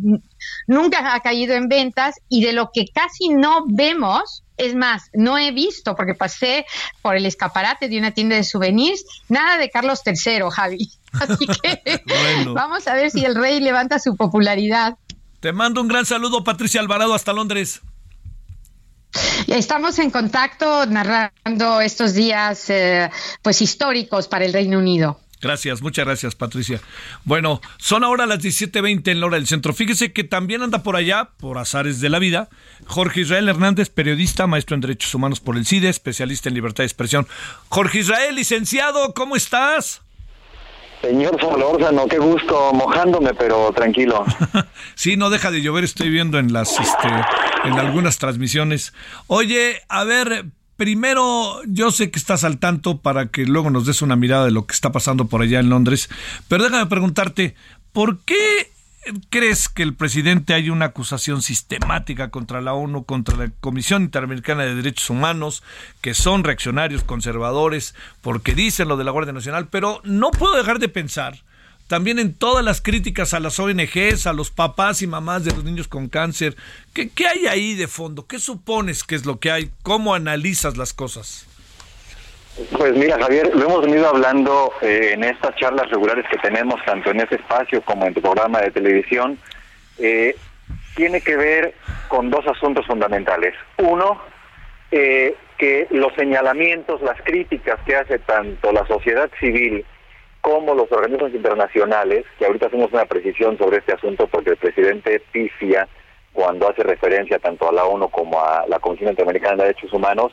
nunca 0.66 1.14
ha 1.14 1.20
caído 1.20 1.54
en 1.54 1.68
ventas 1.68 2.16
y 2.28 2.44
de 2.44 2.52
lo 2.52 2.72
que 2.72 2.86
casi 2.92 3.28
no 3.28 3.64
vemos 3.68 4.41
es 4.56 4.74
más, 4.74 5.10
no 5.12 5.38
he 5.38 5.50
visto, 5.50 5.94
porque 5.96 6.14
pasé 6.14 6.66
por 7.00 7.16
el 7.16 7.26
escaparate 7.26 7.88
de 7.88 7.98
una 7.98 8.12
tienda 8.12 8.36
de 8.36 8.44
souvenirs, 8.44 9.04
nada 9.28 9.58
de 9.58 9.70
Carlos 9.70 10.00
III, 10.04 10.42
Javi. 10.50 10.90
Así 11.12 11.46
que 11.46 12.02
vamos 12.54 12.86
a 12.86 12.94
ver 12.94 13.10
si 13.10 13.24
el 13.24 13.34
rey 13.34 13.60
levanta 13.60 13.98
su 13.98 14.16
popularidad. 14.16 14.96
Te 15.40 15.52
mando 15.52 15.80
un 15.80 15.88
gran 15.88 16.06
saludo, 16.06 16.44
Patricia 16.44 16.80
Alvarado, 16.80 17.14
hasta 17.14 17.32
Londres. 17.32 17.80
Estamos 19.46 19.98
en 19.98 20.10
contacto 20.10 20.86
narrando 20.86 21.80
estos 21.80 22.14
días 22.14 22.70
eh, 22.70 23.10
pues 23.42 23.60
históricos 23.60 24.28
para 24.28 24.44
el 24.44 24.52
Reino 24.52 24.78
Unido. 24.78 25.18
Gracias, 25.42 25.82
muchas 25.82 26.06
gracias, 26.06 26.36
Patricia. 26.36 26.80
Bueno, 27.24 27.60
son 27.76 28.04
ahora 28.04 28.26
las 28.26 28.38
17:20 28.38 29.10
en 29.10 29.18
la 29.18 29.26
hora 29.26 29.36
del 29.36 29.48
centro. 29.48 29.72
Fíjese 29.72 30.12
que 30.12 30.22
también 30.22 30.62
anda 30.62 30.84
por 30.84 30.94
allá, 30.94 31.30
por 31.36 31.58
azares 31.58 32.00
de 32.00 32.08
la 32.08 32.20
vida, 32.20 32.48
Jorge 32.86 33.22
Israel 33.22 33.48
Hernández, 33.48 33.90
periodista, 33.90 34.46
maestro 34.46 34.76
en 34.76 34.82
Derechos 34.82 35.12
Humanos 35.16 35.40
por 35.40 35.56
el 35.56 35.66
CIDE, 35.66 35.88
especialista 35.88 36.48
en 36.48 36.54
libertad 36.54 36.84
de 36.84 36.86
expresión. 36.86 37.26
Jorge 37.68 37.98
Israel, 37.98 38.36
licenciado, 38.36 39.14
¿cómo 39.14 39.34
estás? 39.34 40.02
Señor 41.00 41.36
Solórzano, 41.40 42.06
qué 42.06 42.18
gusto, 42.18 42.72
mojándome, 42.72 43.34
pero 43.34 43.72
tranquilo. 43.72 44.24
sí, 44.94 45.16
no 45.16 45.28
deja 45.28 45.50
de 45.50 45.60
llover, 45.60 45.82
estoy 45.82 46.08
viendo 46.10 46.38
en 46.38 46.52
las, 46.52 46.78
este, 46.78 47.08
en 47.64 47.72
algunas 47.80 48.18
transmisiones. 48.18 48.94
Oye, 49.26 49.82
a 49.88 50.04
ver, 50.04 50.46
primero, 50.76 51.60
yo 51.66 51.90
sé 51.90 52.10
que 52.10 52.18
estás 52.18 52.44
al 52.44 52.58
tanto 52.58 52.98
para 52.98 53.26
que 53.26 53.46
luego 53.46 53.70
nos 53.70 53.86
des 53.86 54.02
una 54.02 54.16
mirada 54.16 54.44
de 54.44 54.50
lo 54.50 54.66
que 54.66 54.74
está 54.74 54.92
pasando 54.92 55.26
por 55.26 55.42
allá 55.42 55.60
en 55.60 55.68
Londres, 55.68 56.08
pero 56.48 56.64
déjame 56.64 56.86
preguntarte, 56.86 57.54
¿por 57.92 58.18
qué 58.20 58.70
crees 59.30 59.68
que 59.68 59.82
el 59.82 59.94
presidente 59.94 60.54
hay 60.54 60.70
una 60.70 60.86
acusación 60.86 61.42
sistemática 61.42 62.30
contra 62.30 62.60
la 62.60 62.74
ONU, 62.74 63.04
contra 63.04 63.36
la 63.36 63.50
Comisión 63.60 64.02
Interamericana 64.02 64.62
de 64.64 64.74
Derechos 64.74 65.10
Humanos, 65.10 65.62
que 66.00 66.14
son 66.14 66.44
reaccionarios 66.44 67.02
conservadores, 67.02 67.94
porque 68.20 68.54
dicen 68.54 68.88
lo 68.88 68.96
de 68.96 69.04
la 69.04 69.10
Guardia 69.10 69.32
Nacional, 69.32 69.68
pero 69.68 70.00
no 70.04 70.30
puedo 70.30 70.56
dejar 70.56 70.78
de 70.78 70.88
pensar 70.88 71.42
también 71.92 72.18
en 72.18 72.32
todas 72.32 72.64
las 72.64 72.80
críticas 72.80 73.34
a 73.34 73.38
las 73.38 73.60
ONGs, 73.60 74.26
a 74.26 74.32
los 74.32 74.50
papás 74.50 75.02
y 75.02 75.06
mamás 75.06 75.44
de 75.44 75.50
los 75.50 75.62
niños 75.62 75.88
con 75.88 76.08
cáncer. 76.08 76.56
¿Qué, 76.94 77.10
hay 77.28 77.48
ahí 77.48 77.74
de 77.74 77.86
fondo? 77.86 78.26
¿Qué 78.26 78.38
supones 78.38 79.04
que 79.04 79.14
es 79.14 79.26
lo 79.26 79.38
que 79.38 79.50
hay? 79.50 79.68
¿Cómo 79.82 80.14
analizas 80.14 80.78
las 80.78 80.94
cosas? 80.94 81.46
Pues 82.78 82.94
mira, 82.94 83.18
Javier, 83.20 83.54
lo 83.54 83.66
hemos 83.66 83.82
venido 83.82 84.08
hablando 84.08 84.72
eh, 84.80 85.10
en 85.12 85.22
estas 85.22 85.54
charlas 85.56 85.90
regulares 85.90 86.24
que 86.30 86.38
tenemos, 86.38 86.82
tanto 86.86 87.10
en 87.10 87.20
este 87.20 87.34
espacio 87.34 87.82
como 87.82 88.06
en 88.06 88.14
tu 88.14 88.22
programa 88.22 88.62
de 88.62 88.70
televisión. 88.70 89.38
Eh, 89.98 90.34
tiene 90.96 91.20
que 91.20 91.36
ver 91.36 91.74
con 92.08 92.30
dos 92.30 92.46
asuntos 92.46 92.86
fundamentales. 92.86 93.52
Uno, 93.76 94.18
eh, 94.90 95.36
que 95.58 95.88
los 95.90 96.14
señalamientos, 96.14 97.02
las 97.02 97.20
críticas 97.20 97.78
que 97.84 97.96
hace 97.96 98.18
tanto 98.18 98.72
la 98.72 98.86
sociedad 98.86 99.30
civil 99.38 99.84
como 100.42 100.74
los 100.74 100.90
organismos 100.92 101.32
internacionales, 101.32 102.26
que 102.38 102.44
ahorita 102.44 102.66
hacemos 102.66 102.92
una 102.92 103.06
precisión 103.06 103.56
sobre 103.56 103.78
este 103.78 103.94
asunto 103.94 104.26
porque 104.26 104.50
el 104.50 104.56
presidente 104.56 105.22
pifia 105.32 105.88
cuando 106.32 106.68
hace 106.68 106.82
referencia 106.82 107.38
tanto 107.38 107.68
a 107.68 107.72
la 107.72 107.84
ONU 107.84 108.08
como 108.10 108.42
a 108.42 108.66
la 108.66 108.80
Comisión 108.80 109.10
Interamericana 109.10 109.56
de 109.56 109.68
Derechos 109.68 109.92
Humanos, 109.92 110.32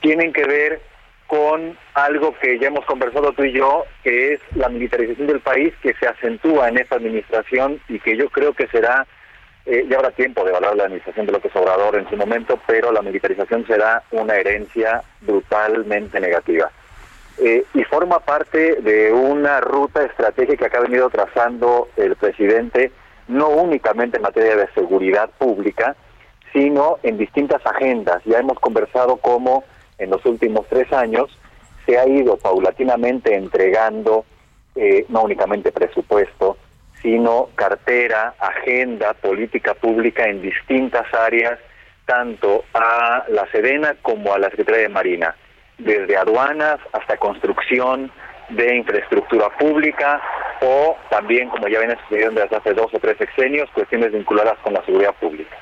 tienen 0.00 0.32
que 0.32 0.44
ver 0.44 0.80
con 1.26 1.76
algo 1.94 2.34
que 2.40 2.58
ya 2.58 2.68
hemos 2.68 2.84
conversado 2.86 3.32
tú 3.32 3.44
y 3.44 3.52
yo, 3.52 3.84
que 4.02 4.34
es 4.34 4.40
la 4.54 4.68
militarización 4.68 5.26
del 5.26 5.40
país 5.40 5.74
que 5.82 5.94
se 5.94 6.06
acentúa 6.06 6.68
en 6.68 6.78
esta 6.78 6.96
administración 6.96 7.80
y 7.88 7.98
que 8.00 8.16
yo 8.16 8.28
creo 8.30 8.52
que 8.52 8.66
será, 8.68 9.06
eh, 9.66 9.84
ya 9.88 9.96
habrá 9.96 10.10
tiempo 10.10 10.44
de 10.44 10.50
evaluar 10.50 10.76
la 10.76 10.84
administración 10.84 11.26
de 11.26 11.32
López 11.32 11.54
Obrador 11.54 11.96
en 11.96 12.08
su 12.08 12.16
momento, 12.16 12.58
pero 12.66 12.92
la 12.92 13.02
militarización 13.02 13.66
será 13.66 14.02
una 14.10 14.36
herencia 14.36 15.02
brutalmente 15.20 16.18
negativa. 16.20 16.70
Eh, 17.38 17.66
y 17.74 17.84
forma 17.84 18.20
parte 18.20 18.80
de 18.80 19.12
una 19.12 19.60
ruta 19.60 20.02
estratégica 20.04 20.70
que 20.70 20.76
ha 20.76 20.80
venido 20.80 21.10
trazando 21.10 21.88
el 21.96 22.16
presidente, 22.16 22.92
no 23.28 23.48
únicamente 23.48 24.16
en 24.16 24.22
materia 24.22 24.56
de 24.56 24.72
seguridad 24.72 25.28
pública, 25.38 25.96
sino 26.54 26.98
en 27.02 27.18
distintas 27.18 27.60
agendas. 27.66 28.22
Ya 28.24 28.38
hemos 28.38 28.58
conversado 28.58 29.16
cómo 29.18 29.64
en 29.98 30.10
los 30.10 30.24
últimos 30.24 30.66
tres 30.68 30.90
años 30.94 31.26
se 31.84 31.98
ha 31.98 32.08
ido 32.08 32.38
paulatinamente 32.38 33.34
entregando 33.34 34.24
eh, 34.74 35.04
no 35.10 35.22
únicamente 35.22 35.72
presupuesto, 35.72 36.56
sino 37.02 37.50
cartera, 37.54 38.34
agenda, 38.38 39.12
política 39.12 39.74
pública 39.74 40.26
en 40.26 40.40
distintas 40.40 41.12
áreas, 41.12 41.58
tanto 42.06 42.64
a 42.72 43.24
la 43.28 43.46
Sedena 43.50 43.94
como 44.00 44.32
a 44.32 44.38
la 44.38 44.48
Secretaría 44.48 44.82
de 44.82 44.88
Marina 44.88 45.36
desde 45.78 46.16
aduanas 46.16 46.78
hasta 46.92 47.16
construcción 47.16 48.10
de 48.50 48.76
infraestructura 48.76 49.50
pública 49.58 50.20
o 50.62 50.96
también, 51.10 51.48
como 51.48 51.68
ya 51.68 51.80
viene 51.80 51.96
sucediendo 52.02 52.40
desde 52.40 52.56
hace 52.56 52.74
dos 52.74 52.92
o 52.94 52.98
tres 52.98 53.18
sexenios, 53.18 53.68
cuestiones 53.70 54.12
vinculadas 54.12 54.56
con 54.62 54.72
la 54.72 54.84
seguridad 54.84 55.14
pública. 55.14 55.56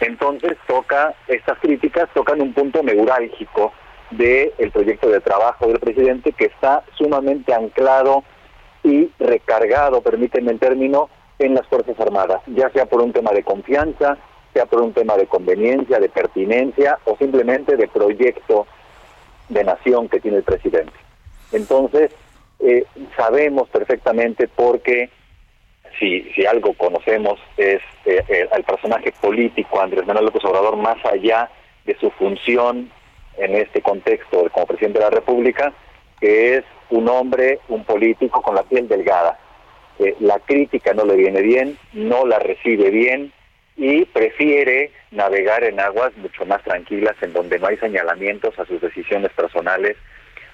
Entonces 0.00 0.56
toca, 0.66 1.14
estas 1.26 1.58
críticas 1.58 2.08
tocan 2.14 2.40
un 2.40 2.52
punto 2.52 2.82
neurálgico 2.82 3.72
del 4.10 4.70
proyecto 4.72 5.08
de 5.08 5.20
trabajo 5.20 5.66
del 5.66 5.80
presidente 5.80 6.32
que 6.32 6.46
está 6.46 6.84
sumamente 6.96 7.52
anclado 7.52 8.22
y 8.84 9.10
recargado, 9.18 10.00
permíteme 10.02 10.52
el 10.52 10.58
término, 10.58 11.10
en 11.38 11.54
las 11.54 11.66
Fuerzas 11.68 11.98
Armadas, 12.00 12.42
ya 12.46 12.68
sea 12.70 12.86
por 12.86 13.00
un 13.00 13.12
tema 13.12 13.30
de 13.32 13.44
confianza, 13.44 14.18
sea 14.52 14.66
por 14.66 14.82
un 14.82 14.92
tema 14.92 15.16
de 15.16 15.26
conveniencia, 15.26 16.00
de 16.00 16.08
pertinencia 16.08 16.98
o 17.04 17.16
simplemente 17.16 17.76
de 17.76 17.86
proyecto 17.86 18.66
de 19.48 19.64
nación 19.64 20.08
que 20.08 20.20
tiene 20.20 20.38
el 20.38 20.42
presidente. 20.42 20.92
Entonces, 21.52 22.10
eh, 22.60 22.84
sabemos 23.16 23.68
perfectamente 23.68 24.48
porque 24.48 25.10
si, 25.98 26.22
si 26.34 26.46
algo 26.46 26.74
conocemos 26.74 27.38
es 27.56 27.80
eh, 28.04 28.48
el, 28.52 28.64
personaje 28.64 29.12
político 29.20 29.80
Andrés 29.80 30.06
Manuel 30.06 30.26
López 30.26 30.44
Obrador 30.44 30.76
más 30.76 31.04
allá 31.04 31.50
de 31.84 31.96
su 31.98 32.10
función 32.10 32.90
en 33.36 33.54
este 33.54 33.80
contexto 33.80 34.48
como 34.50 34.66
presidente 34.66 34.98
de 34.98 35.04
la 35.04 35.10
República, 35.10 35.72
que 36.20 36.56
es 36.56 36.64
un 36.90 37.08
hombre, 37.08 37.60
un 37.68 37.84
político 37.84 38.42
con 38.42 38.54
la 38.54 38.64
piel 38.64 38.88
delgada. 38.88 39.38
Eh, 39.98 40.16
la 40.20 40.38
crítica 40.40 40.92
no 40.94 41.04
le 41.04 41.16
viene 41.16 41.42
bien, 41.42 41.78
no 41.92 42.26
la 42.26 42.38
recibe 42.38 42.90
bien, 42.90 43.32
y 43.78 44.04
prefiere 44.06 44.90
navegar 45.12 45.62
en 45.62 45.78
aguas 45.78 46.14
mucho 46.16 46.44
más 46.44 46.62
tranquilas 46.64 47.14
en 47.22 47.32
donde 47.32 47.60
no 47.60 47.68
hay 47.68 47.76
señalamientos 47.76 48.58
a 48.58 48.66
sus 48.66 48.80
decisiones 48.80 49.32
personales 49.32 49.96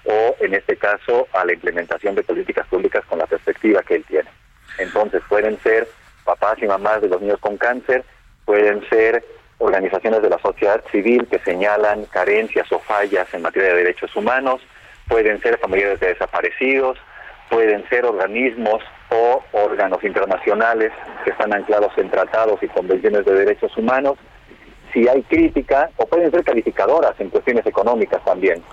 o 0.05 0.35
en 0.39 0.53
este 0.53 0.77
caso 0.77 1.27
a 1.33 1.43
la 1.43 1.53
implementación 1.53 2.13
de 2.13 2.21
políticas 2.21 2.67
públicas 2.67 3.03
con 3.05 3.17
la 3.17 3.25
perspectiva 3.25 3.81
que 3.81 3.95
él 3.95 4.05
tiene. 4.07 4.29
Entonces 4.77 5.23
pueden 5.27 5.59
ser 5.61 5.87
papás 6.23 6.59
y 6.61 6.67
mamás 6.67 7.01
de 7.01 7.09
los 7.09 7.19
niños 7.19 7.39
con 7.39 7.57
cáncer, 7.57 8.03
pueden 8.45 8.87
ser 8.89 9.23
organizaciones 9.57 10.21
de 10.21 10.29
la 10.29 10.37
sociedad 10.37 10.83
civil 10.91 11.25
que 11.27 11.39
señalan 11.39 12.05
carencias 12.05 12.71
o 12.71 12.77
fallas 12.77 13.33
en 13.33 13.41
materia 13.41 13.69
de 13.69 13.77
derechos 13.77 14.15
humanos, 14.15 14.61
pueden 15.07 15.41
ser 15.41 15.57
familiares 15.57 15.99
de 15.99 16.09
desaparecidos, 16.09 16.99
pueden 17.49 17.87
ser 17.89 18.05
organismos 18.05 18.83
o 19.11 19.41
órganos 19.53 20.03
internacionales 20.03 20.91
que 21.23 21.31
están 21.31 21.53
anclados 21.53 21.91
en 21.97 22.09
tratados 22.09 22.61
y 22.63 22.67
convenciones 22.67 23.25
de 23.25 23.33
derechos 23.33 23.75
humanos, 23.77 24.17
si 24.93 25.07
hay 25.07 25.23
crítica, 25.23 25.89
o 25.97 26.05
pueden 26.05 26.31
ser 26.31 26.43
calificadoras 26.43 27.19
en 27.19 27.29
cuestiones 27.29 27.65
económicas 27.65 28.23
también, 28.23 28.63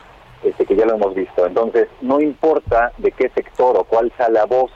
este, 0.45 0.64
que 0.64 0.77
ya 0.77 0.87
lo 0.87 0.95
hemos 0.95 1.14
visto. 1.14 1.47
Entonces, 1.47 1.88
no 2.01 2.21
importa 2.21 2.92
de 2.99 3.12
qué 3.12 3.29
sector 3.31 3.77
o 3.77 3.85
cuál 3.85 4.12
sea 4.16 4.29
la 4.29 4.45
voz 4.45 4.71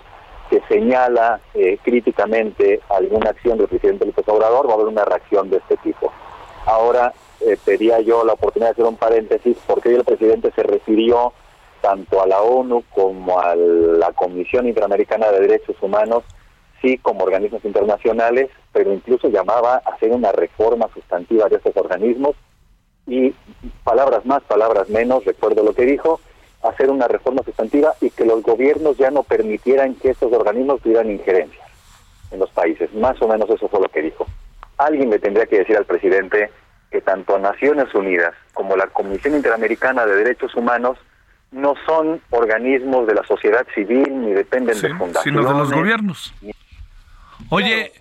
que 0.51 0.61
señala 0.69 1.41
eh, 1.55 1.79
críticamente 1.83 2.81
alguna 2.89 3.31
acción 3.31 3.59
del 3.59 3.69
presidente 3.69 4.07
López 4.07 4.29
Obrador, 4.29 4.69
va 4.69 4.73
a 4.73 4.75
haber 4.75 4.87
una 4.87 5.05
reacción 5.05 5.51
de 5.51 5.59
este 5.59 5.77
tipo. 5.79 6.13
Ahora, 6.67 7.13
eh, 7.41 7.57
pedía 7.65 8.01
yo 8.01 8.25
la 8.25 8.33
oportunidad 8.33 8.71
de 8.71 8.73
hacer 8.73 8.85
un 8.85 8.97
paréntesis, 8.97 9.57
porque 9.67 9.95
el 9.95 10.05
presidente 10.05 10.53
se 10.53 10.63
refirió 10.63 11.33
tanto 11.87 12.21
a 12.21 12.27
la 12.27 12.43
ONU 12.43 12.83
como 12.93 13.39
a 13.39 13.55
la 13.55 14.11
Comisión 14.11 14.67
Interamericana 14.67 15.31
de 15.31 15.43
Derechos 15.43 15.77
Humanos, 15.81 16.25
sí 16.83 16.99
como 16.99 17.23
organismos 17.23 17.65
internacionales, 17.65 18.51
pero 18.73 18.93
incluso 18.93 19.29
llamaba 19.29 19.77
a 19.85 19.91
hacer 19.91 20.11
una 20.11 20.33
reforma 20.33 20.89
sustantiva 20.93 21.49
de 21.49 21.57
estos 21.57 21.77
organismos 21.77 22.35
y 23.07 23.33
palabras 23.85 24.27
más, 24.27 24.43
palabras 24.43 24.89
menos, 24.89 25.25
recuerdo 25.25 25.63
lo 25.63 25.75
que 25.75 25.85
dijo, 25.85 26.19
hacer 26.65 26.91
una 26.91 27.07
reforma 27.07 27.45
sustantiva 27.45 27.95
y 28.01 28.11
que 28.11 28.25
los 28.25 28.43
gobiernos 28.43 28.97
ya 28.97 29.13
no 29.13 29.23
permitieran 29.23 29.95
que 29.95 30.11
estos 30.11 30.33
organismos 30.33 30.81
tuvieran 30.81 31.09
injerencia 31.09 31.63
en 32.33 32.41
los 32.41 32.51
países. 32.51 32.93
Más 32.95 33.23
o 33.23 33.29
menos 33.29 33.49
eso 33.49 33.69
fue 33.69 33.81
lo 33.81 33.89
que 33.89 34.03
dijo. 34.03 34.27
Alguien 34.77 35.09
le 35.09 35.21
tendría 35.21 35.47
que 35.47 35.59
decir 35.59 35.77
al 35.77 35.85
presidente 35.85 36.51
que 36.91 37.01
tanto 37.01 37.39
Naciones 37.39 37.95
Unidas 37.95 38.35
como 38.55 38.77
la 38.77 38.89
Comisión 38.89 39.37
Interamericana 39.37 40.05
de 40.05 40.17
Derechos 40.17 40.53
Humanos 40.57 40.99
no 41.53 41.75
son 41.87 42.21
organismos 42.31 43.07
de 43.07 43.15
la 43.15 43.25
sociedad 43.25 43.67
civil 43.75 44.21
ni 44.21 44.33
dependen 44.33 44.81
de 44.81 44.95
fundaciones. 44.95 45.23
Sino 45.25 45.43
de 45.43 45.59
los 45.59 45.73
gobiernos. 45.73 46.35
Oye, 47.51 47.93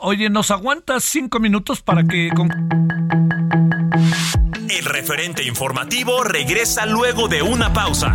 oye, 0.00 0.28
¿nos 0.28 0.50
aguantas 0.50 1.04
cinco 1.04 1.38
minutos 1.38 1.82
para 1.82 2.02
que... 2.04 2.30
El 4.68 4.84
referente 4.84 5.44
informativo 5.44 6.24
regresa 6.24 6.86
luego 6.86 7.28
de 7.28 7.42
una 7.42 7.72
pausa. 7.72 8.14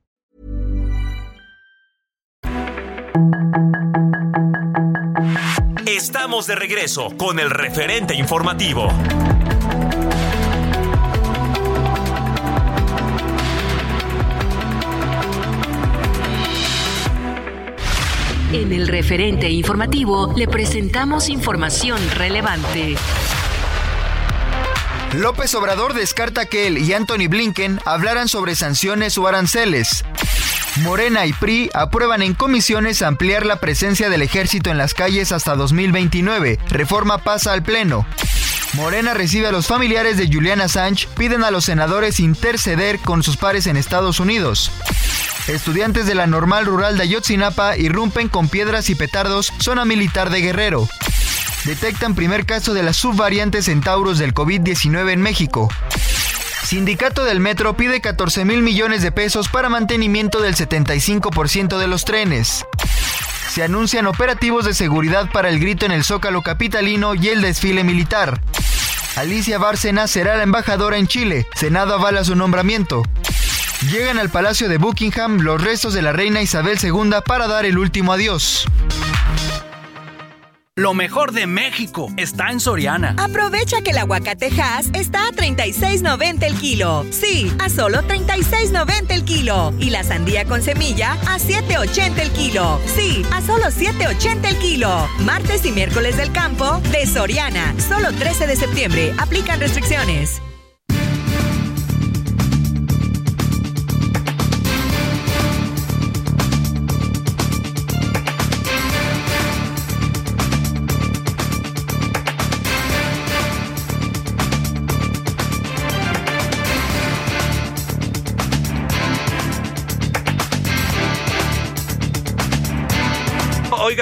Estamos 5.95 6.47
de 6.47 6.55
regreso 6.55 7.09
con 7.17 7.37
el 7.37 7.49
referente 7.49 8.15
informativo. 8.15 8.87
En 18.53 18.71
el 18.71 18.87
referente 18.87 19.49
informativo 19.49 20.33
le 20.37 20.47
presentamos 20.47 21.27
información 21.27 21.99
relevante. 22.15 22.95
López 25.17 25.53
Obrador 25.55 25.93
descarta 25.93 26.45
que 26.45 26.67
él 26.67 26.77
y 26.77 26.93
Anthony 26.93 27.27
Blinken 27.27 27.81
hablaran 27.83 28.29
sobre 28.29 28.55
sanciones 28.55 29.17
o 29.17 29.27
aranceles. 29.27 30.05
Morena 30.77 31.25
y 31.25 31.33
PRI 31.33 31.69
aprueban 31.73 32.21
en 32.21 32.33
comisiones 32.33 33.01
ampliar 33.01 33.45
la 33.45 33.57
presencia 33.57 34.09
del 34.09 34.21
ejército 34.21 34.69
en 34.69 34.77
las 34.77 34.93
calles 34.93 35.31
hasta 35.31 35.55
2029. 35.55 36.59
Reforma 36.69 37.17
pasa 37.17 37.53
al 37.53 37.61
Pleno. 37.61 38.05
Morena 38.73 39.13
recibe 39.13 39.47
a 39.47 39.51
los 39.51 39.67
familiares 39.67 40.17
de 40.17 40.29
Juliana 40.31 40.65
Assange, 40.65 41.07
piden 41.17 41.43
a 41.43 41.51
los 41.51 41.65
senadores 41.65 42.21
interceder 42.21 42.99
con 42.99 43.21
sus 43.21 43.35
pares 43.35 43.67
en 43.67 43.75
Estados 43.75 44.21
Unidos. 44.21 44.71
Estudiantes 45.47 46.05
de 46.05 46.15
la 46.15 46.25
normal 46.25 46.65
rural 46.65 46.97
de 46.97 47.03
Ayotzinapa 47.03 47.75
irrumpen 47.75 48.29
con 48.29 48.47
piedras 48.47 48.89
y 48.89 48.95
petardos 48.95 49.51
zona 49.59 49.83
militar 49.83 50.29
de 50.29 50.41
Guerrero. 50.41 50.87
Detectan 51.65 52.15
primer 52.15 52.45
caso 52.45 52.73
de 52.73 52.83
las 52.83 52.95
subvariantes 52.95 53.65
centauros 53.65 54.17
del 54.17 54.33
COVID-19 54.33 55.11
en 55.11 55.21
México. 55.21 55.69
Sindicato 56.71 57.25
del 57.25 57.41
Metro 57.41 57.75
pide 57.75 57.99
14 57.99 58.45
mil 58.45 58.61
millones 58.61 59.01
de 59.01 59.11
pesos 59.11 59.49
para 59.49 59.67
mantenimiento 59.67 60.39
del 60.39 60.55
75% 60.55 61.77
de 61.77 61.87
los 61.87 62.05
trenes. 62.05 62.65
Se 63.49 63.61
anuncian 63.61 64.07
operativos 64.07 64.63
de 64.63 64.73
seguridad 64.73 65.29
para 65.33 65.49
el 65.49 65.59
grito 65.59 65.85
en 65.85 65.91
el 65.91 66.05
Zócalo 66.05 66.43
Capitalino 66.43 67.13
y 67.13 67.27
el 67.27 67.41
desfile 67.41 67.83
militar. 67.83 68.39
Alicia 69.17 69.57
Bárcena 69.57 70.07
será 70.07 70.37
la 70.37 70.43
embajadora 70.43 70.97
en 70.97 71.07
Chile. 71.07 71.45
Senado 71.55 71.93
avala 71.93 72.23
su 72.23 72.37
nombramiento. 72.37 73.03
Llegan 73.91 74.17
al 74.17 74.29
Palacio 74.29 74.69
de 74.69 74.77
Buckingham 74.77 75.41
los 75.41 75.61
restos 75.61 75.93
de 75.93 76.01
la 76.01 76.13
reina 76.13 76.41
Isabel 76.41 76.77
II 76.81 77.15
para 77.25 77.49
dar 77.49 77.65
el 77.65 77.77
último 77.77 78.13
adiós. 78.13 78.65
Lo 80.81 80.95
mejor 80.95 81.31
de 81.31 81.45
México 81.45 82.11
está 82.17 82.49
en 82.49 82.59
Soriana. 82.59 83.13
Aprovecha 83.19 83.83
que 83.83 83.91
el 83.91 83.99
aguacatejas 83.99 84.89
está 84.95 85.27
a 85.27 85.31
36.90 85.31 86.41
el 86.41 86.55
kilo. 86.55 87.05
Sí, 87.11 87.53
a 87.59 87.69
solo 87.69 87.99
36.90 87.99 89.11
el 89.11 89.23
kilo. 89.23 89.75
Y 89.77 89.91
la 89.91 90.03
sandía 90.03 90.43
con 90.45 90.63
semilla 90.63 91.11
a 91.27 91.37
7.80 91.37 92.17
el 92.17 92.31
kilo. 92.31 92.79
Sí, 92.95 93.23
a 93.31 93.41
solo 93.41 93.65
7.80 93.65 94.43
el 94.49 94.57
kilo. 94.57 95.07
Martes 95.19 95.63
y 95.67 95.71
miércoles 95.71 96.17
del 96.17 96.31
campo 96.31 96.81
de 96.91 97.05
Soriana. 97.05 97.75
Solo 97.79 98.11
13 98.13 98.47
de 98.47 98.55
septiembre. 98.55 99.13
Aplican 99.19 99.59
restricciones. 99.59 100.41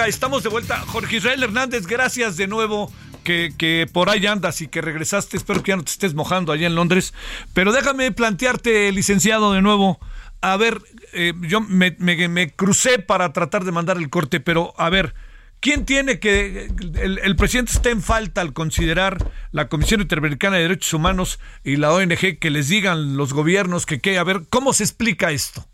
Estamos 0.10 0.44
de 0.44 0.50
vuelta. 0.50 0.80
Jorge 0.80 1.18
Israel 1.18 1.44
Hernández, 1.44 1.86
gracias 1.88 2.36
de 2.36 2.48
nuevo. 2.48 2.92
Que, 3.24 3.88
por 3.94 4.10
ahí 4.10 4.26
andas 4.26 4.60
y 4.62 4.68
que 4.68 4.82
regresaste. 4.82 5.38
Espero 5.38 5.62
que 5.62 5.70
ya 5.70 5.76
no 5.76 5.84
te 5.84 5.92
estés 5.92 6.16
mojando 6.16 6.52
allá 6.52 6.66
en 6.66 6.74
Londres. 6.74 7.14
Pero 7.54 7.72
déjame 7.72 8.12
plantearte, 8.12 8.92
licenciado, 8.92 9.54
de 9.54 9.62
nuevo. 9.62 10.00
A 10.42 10.58
ver, 10.58 10.82
eh, 11.14 11.34
yo 11.42 11.62
me, 11.62 12.54
crucé 12.56 12.98
para 12.98 13.32
tratar 13.32 13.66
de 13.66 13.72
mandar 13.72 13.98
el 13.98 14.10
corte, 14.10 14.40
pero 14.40 14.74
a 14.80 14.90
ver, 14.90 15.14
¿quién 15.60 15.86
tiene 15.86 16.20
que... 16.20 16.72
El, 16.96 17.36
presidente 17.36 17.74
está 17.74 17.92
en 17.92 18.02
falta 18.02 18.42
al 18.42 18.54
considerar 18.54 19.24
la 19.52 19.68
Comisión 19.70 20.02
Interamericana 20.02 20.56
de 20.56 20.64
Derechos 20.64 20.94
Humanos 20.94 21.40
y 21.64 21.76
la 21.76 21.94
ONG 21.94 22.40
que 22.40 22.50
les 22.50 22.68
digan 22.68 23.16
los 23.16 23.34
gobiernos 23.34 23.86
que 23.86 24.00
qué? 24.00 24.18
A 24.18 24.24
ver, 24.24 24.42
¿cómo 24.50 24.74
se 24.74 24.86
explica 24.86 25.30
esto? 25.30 25.68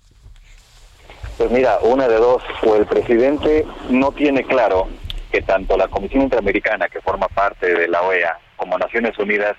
Pues 1.38 1.52
mira, 1.52 1.80
una 1.82 2.08
de 2.08 2.16
dos, 2.16 2.42
o 2.66 2.78
el 2.78 2.86
presidente 2.86 3.66
no 3.90 4.14
tiene 4.14 4.46
claro 4.46 4.88
que 5.34 5.42
tanto 5.42 5.76
la 5.76 5.90
Comisión 5.90 6.24
Interamericana, 6.24 6.88
que 6.88 7.02
forma 7.02 7.28
parte 7.28 7.74
de 7.74 7.90
la 7.90 8.04
OEA, 8.04 8.40
como 8.56 8.78
Naciones 8.78 9.20
Unidas, 9.20 9.58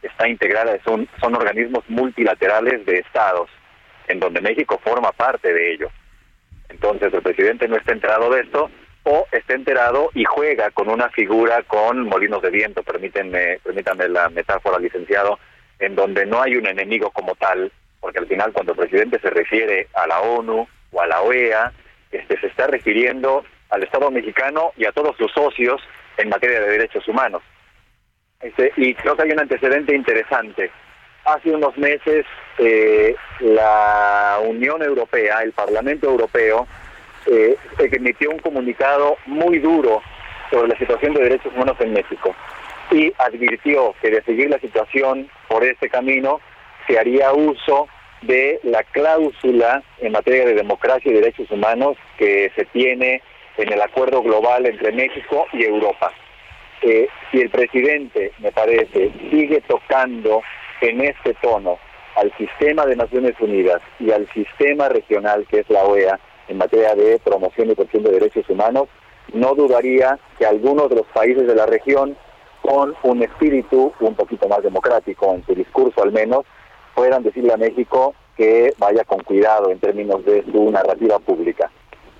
está 0.00 0.28
integrada, 0.28 0.78
son, 0.84 1.08
organismos 1.20 1.82
multilaterales 1.88 2.86
de 2.86 3.00
estados, 3.00 3.50
en 4.06 4.20
donde 4.20 4.40
México 4.40 4.80
forma 4.84 5.10
parte 5.10 5.52
de 5.52 5.74
ellos. 5.74 5.90
Entonces 6.68 7.12
el 7.12 7.22
presidente 7.22 7.66
no 7.66 7.76
está 7.76 7.92
enterado 7.92 8.30
de 8.30 8.42
esto, 8.42 8.70
o 9.02 9.26
está 9.32 9.54
enterado 9.54 10.10
y 10.14 10.22
juega 10.22 10.70
con 10.70 10.88
una 10.88 11.08
figura 11.08 11.64
con 11.64 12.06
molinos 12.06 12.42
de 12.42 12.50
viento, 12.50 12.84
permítanme, 12.84 13.58
permítanme 13.64 14.08
la 14.08 14.28
metáfora, 14.28 14.78
licenciado, 14.78 15.40
en 15.80 15.96
donde 15.96 16.26
no 16.26 16.40
hay 16.40 16.54
un 16.54 16.68
enemigo 16.68 17.10
como 17.10 17.34
tal, 17.34 17.72
porque 17.98 18.20
al 18.20 18.28
final 18.28 18.52
cuando 18.52 18.72
el 18.72 18.78
presidente 18.78 19.18
se 19.18 19.30
refiere 19.30 19.88
a 19.94 20.06
la 20.06 20.20
ONU 20.20 20.68
o 20.92 21.00
a 21.00 21.06
la 21.06 21.22
OEA, 21.22 21.72
este, 22.10 22.40
se 22.40 22.46
está 22.46 22.66
refiriendo 22.66 23.44
al 23.70 23.82
Estado 23.82 24.10
mexicano 24.10 24.72
y 24.76 24.86
a 24.86 24.92
todos 24.92 25.16
sus 25.16 25.30
socios 25.32 25.80
en 26.16 26.28
materia 26.28 26.60
de 26.60 26.70
derechos 26.70 27.06
humanos. 27.08 27.42
Este, 28.40 28.72
y 28.76 28.94
creo 28.94 29.16
que 29.16 29.22
hay 29.22 29.32
un 29.32 29.40
antecedente 29.40 29.94
interesante. 29.94 30.70
Hace 31.24 31.50
unos 31.50 31.76
meses 31.76 32.24
eh, 32.58 33.14
la 33.40 34.38
Unión 34.44 34.82
Europea, 34.82 35.42
el 35.42 35.52
Parlamento 35.52 36.08
Europeo, 36.08 36.66
eh, 37.26 37.56
emitió 37.78 38.30
un 38.30 38.38
comunicado 38.38 39.16
muy 39.26 39.58
duro 39.58 40.02
sobre 40.50 40.68
la 40.68 40.78
situación 40.78 41.14
de 41.14 41.24
derechos 41.24 41.52
humanos 41.54 41.76
en 41.80 41.92
México 41.92 42.34
y 42.90 43.12
advirtió 43.18 43.94
que 44.00 44.10
de 44.10 44.22
seguir 44.22 44.48
la 44.48 44.58
situación 44.58 45.28
por 45.46 45.62
este 45.64 45.90
camino 45.90 46.40
se 46.86 46.98
haría 46.98 47.32
uso 47.32 47.88
de 48.22 48.60
la 48.64 48.82
cláusula 48.82 49.82
en 49.98 50.12
materia 50.12 50.44
de 50.44 50.54
democracia 50.54 51.10
y 51.10 51.14
derechos 51.14 51.50
humanos 51.50 51.96
que 52.18 52.50
se 52.56 52.64
tiene 52.66 53.22
en 53.56 53.72
el 53.72 53.80
acuerdo 53.80 54.22
global 54.22 54.66
entre 54.66 54.92
México 54.92 55.46
y 55.52 55.64
Europa. 55.64 56.12
Eh, 56.82 57.08
si 57.30 57.40
el 57.40 57.50
presidente, 57.50 58.32
me 58.38 58.52
parece, 58.52 59.10
sigue 59.30 59.60
tocando 59.62 60.42
en 60.80 61.00
este 61.00 61.34
tono 61.34 61.78
al 62.16 62.32
sistema 62.36 62.86
de 62.86 62.96
Naciones 62.96 63.34
Unidas 63.40 63.80
y 63.98 64.10
al 64.10 64.28
sistema 64.32 64.88
regional 64.88 65.46
que 65.48 65.60
es 65.60 65.70
la 65.70 65.84
OEA 65.84 66.18
en 66.48 66.58
materia 66.58 66.94
de 66.94 67.18
promoción 67.18 67.70
y 67.70 67.74
protección 67.74 68.04
de 68.04 68.12
derechos 68.12 68.48
humanos, 68.48 68.88
no 69.32 69.54
dudaría 69.54 70.18
que 70.38 70.46
algunos 70.46 70.88
de 70.88 70.96
los 70.96 71.06
países 71.08 71.46
de 71.46 71.54
la 71.54 71.66
región, 71.66 72.16
con 72.62 72.94
un 73.02 73.22
espíritu 73.22 73.92
un 74.00 74.14
poquito 74.14 74.48
más 74.48 74.62
democrático 74.62 75.34
en 75.34 75.44
su 75.44 75.54
discurso 75.54 76.02
al 76.02 76.12
menos, 76.12 76.44
puedan 76.98 77.22
decirle 77.22 77.52
a 77.52 77.56
México 77.56 78.12
que 78.36 78.74
vaya 78.76 79.04
con 79.04 79.20
cuidado 79.20 79.70
en 79.70 79.78
términos 79.78 80.24
de 80.24 80.42
su 80.50 80.68
narrativa 80.68 81.20
pública. 81.20 81.70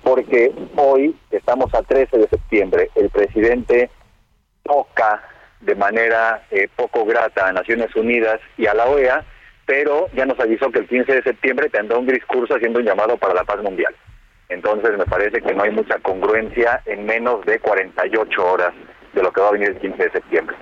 Porque 0.03 0.53
hoy 0.77 1.13
estamos 1.31 1.73
a 1.73 1.81
13 1.81 2.17
de 2.17 2.29
septiembre, 2.29 2.89
el 2.95 3.09
presidente 3.09 3.89
toca 4.63 5.21
de 5.59 5.75
manera 5.75 6.45
eh, 6.49 6.69
poco 6.73 7.03
grata 7.03 7.49
a 7.49 7.51
Naciones 7.51 7.93
Unidas 7.93 8.39
y 8.57 8.67
a 8.67 8.73
la 8.73 8.85
OEA, 8.85 9.25
pero 9.65 10.07
ya 10.15 10.25
nos 10.25 10.39
avisó 10.39 10.71
que 10.71 10.79
el 10.79 10.87
15 10.87 11.13
de 11.13 11.23
septiembre 11.23 11.69
tendrá 11.69 11.97
un 11.97 12.07
discurso 12.07 12.55
haciendo 12.55 12.79
un 12.79 12.85
llamado 12.85 13.17
para 13.17 13.33
la 13.33 13.43
paz 13.43 13.61
mundial. 13.61 13.93
Entonces 14.47 14.97
me 14.97 15.05
parece 15.05 15.41
que 15.41 15.53
no 15.53 15.63
hay 15.63 15.71
mucha 15.71 15.99
congruencia 15.99 16.81
en 16.85 17.05
menos 17.05 17.45
de 17.45 17.59
48 17.59 18.45
horas 18.45 18.73
de 19.13 19.23
lo 19.23 19.33
que 19.33 19.41
va 19.41 19.49
a 19.49 19.51
venir 19.51 19.71
el 19.71 19.77
15 19.79 20.03
de 20.03 20.11
septiembre. 20.11 20.55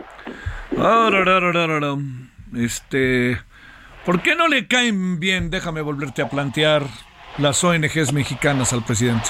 Este, 2.56 3.38
¿por 4.08 4.22
qué 4.22 4.36
no 4.36 4.48
le 4.48 4.70
caen 4.70 5.20
bien? 5.20 5.50
Déjame 5.50 5.82
volverte 5.82 6.22
a 6.22 6.30
plantear 6.30 6.84
las 7.38 7.62
ONGs 7.62 8.14
mexicanas 8.14 8.72
al 8.72 8.86
presidente. 8.86 9.28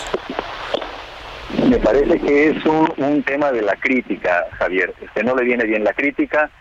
Me 1.68 1.80
parece 1.80 2.20
que 2.20 2.50
es 2.52 2.64
un, 2.64 3.24
tema 3.24 3.52
de 3.52 3.64
la 3.64 3.76
crítica, 3.76 4.46
Javier. 4.52 4.94
Este, 5.02 5.24
no 5.24 5.36
le 5.36 5.46
viene 5.46 5.64
bien 5.64 5.84
la 5.84 5.94
crítica 5.94 6.52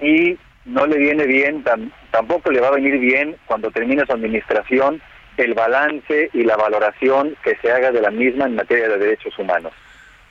y 0.00 0.38
no 0.64 0.86
le 0.86 0.96
viene 0.96 1.26
bien, 1.26 1.62
tampoco 2.10 2.50
le 2.50 2.60
va 2.60 2.68
a 2.68 2.76
venir 2.76 2.98
bien 2.98 3.36
cuando 3.44 3.70
termine 3.70 4.06
su 4.06 4.12
administración 4.12 5.02
el 5.36 5.52
balance 5.52 6.30
y 6.32 6.44
la 6.44 6.56
valoración 6.56 7.36
que 7.44 7.56
se 7.56 7.70
haga 7.70 7.92
de 7.92 8.00
la 8.00 8.10
misma 8.10 8.46
en 8.46 8.56
materia 8.56 8.88
de 8.88 8.96
derechos 8.96 9.38
humanos. 9.38 9.74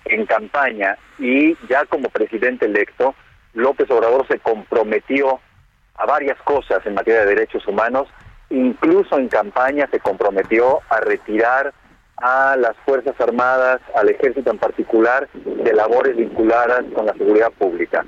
En 0.06 0.26
campaña 0.26 0.98
y 1.20 1.56
ya 1.70 1.86
como 1.86 2.10
presidente 2.10 2.65
electo, 2.65 3.13
López 3.54 3.89
Obrador 3.92 4.26
se 4.28 4.39
comprometió 4.39 5.39
a 6.00 6.06
varias 6.06 6.38
cosas 6.44 6.84
en 6.86 6.96
materia 6.96 7.22
de 7.22 7.36
derechos 7.36 7.68
humanos, 7.68 8.08
incluso 8.50 9.20
en 9.20 9.28
campaña 9.28 9.88
se 9.92 10.00
comprometió 10.00 10.80
a 10.90 11.02
retirar 11.02 11.74
a 12.18 12.56
las 12.58 12.76
Fuerzas 12.86 13.20
Armadas, 13.20 13.82
al 13.96 14.10
ejército 14.10 14.50
en 14.50 14.58
particular, 14.58 15.30
de 15.34 15.74
labores 15.74 16.16
vinculadas 16.16 16.84
con 16.94 17.06
la 17.06 17.14
seguridad 17.14 17.52
pública. 17.52 18.06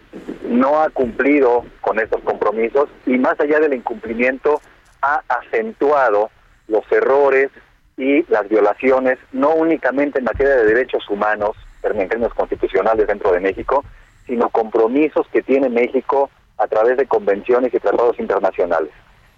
No 0.47 0.81
ha 0.81 0.89
cumplido 0.89 1.65
con 1.81 1.99
estos 1.99 2.21
compromisos 2.21 2.89
y 3.05 3.17
más 3.17 3.39
allá 3.39 3.59
del 3.59 3.73
incumplimiento 3.73 4.61
ha 5.01 5.21
acentuado 5.27 6.29
los 6.67 6.89
errores 6.91 7.49
y 7.97 8.23
las 8.31 8.47
violaciones, 8.49 9.19
no 9.31 9.53
únicamente 9.53 10.19
en 10.19 10.25
materia 10.25 10.55
de 10.55 10.65
derechos 10.65 11.07
humanos, 11.09 11.55
en 11.83 12.07
términos 12.07 12.33
constitucionales 12.33 13.07
dentro 13.07 13.31
de 13.31 13.39
México, 13.39 13.83
sino 14.27 14.49
compromisos 14.49 15.27
que 15.31 15.41
tiene 15.41 15.69
México 15.69 16.29
a 16.61 16.67
través 16.67 16.95
de 16.95 17.07
convenciones 17.07 17.73
y 17.73 17.79
tratados 17.79 18.19
internacionales. 18.19 18.91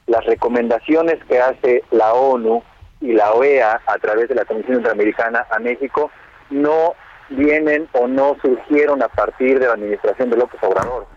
Las 0.07 0.25
recomendaciones 0.25 1.23
que 1.25 1.39
hace 1.39 1.83
la 1.91 2.13
ONU 2.13 2.61
y 2.99 3.13
la 3.13 3.31
OEA 3.31 3.81
a 3.85 3.97
través 3.97 4.27
de 4.27 4.35
la 4.35 4.43
Comisión 4.43 4.77
Interamericana 4.77 5.47
a 5.49 5.59
México 5.59 6.11
no 6.49 6.95
vienen 7.29 7.87
o 7.93 8.07
no 8.07 8.35
surgieron 8.41 9.01
a 9.01 9.07
partir 9.07 9.57
de 9.59 9.67
la 9.67 9.73
administración 9.73 10.29
de 10.29 10.37
López 10.37 10.61
Obrador. 10.63 11.07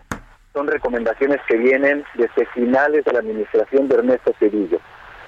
Son 0.53 0.65
recomendaciones 0.65 1.39
que 1.45 1.57
vienen 1.57 2.05
desde 2.15 2.45
finales 2.53 3.03
de 3.03 3.11
la 3.11 3.19
administración 3.19 3.89
de 3.89 3.95
Ernesto 3.95 4.33
Cedillo. 4.39 4.79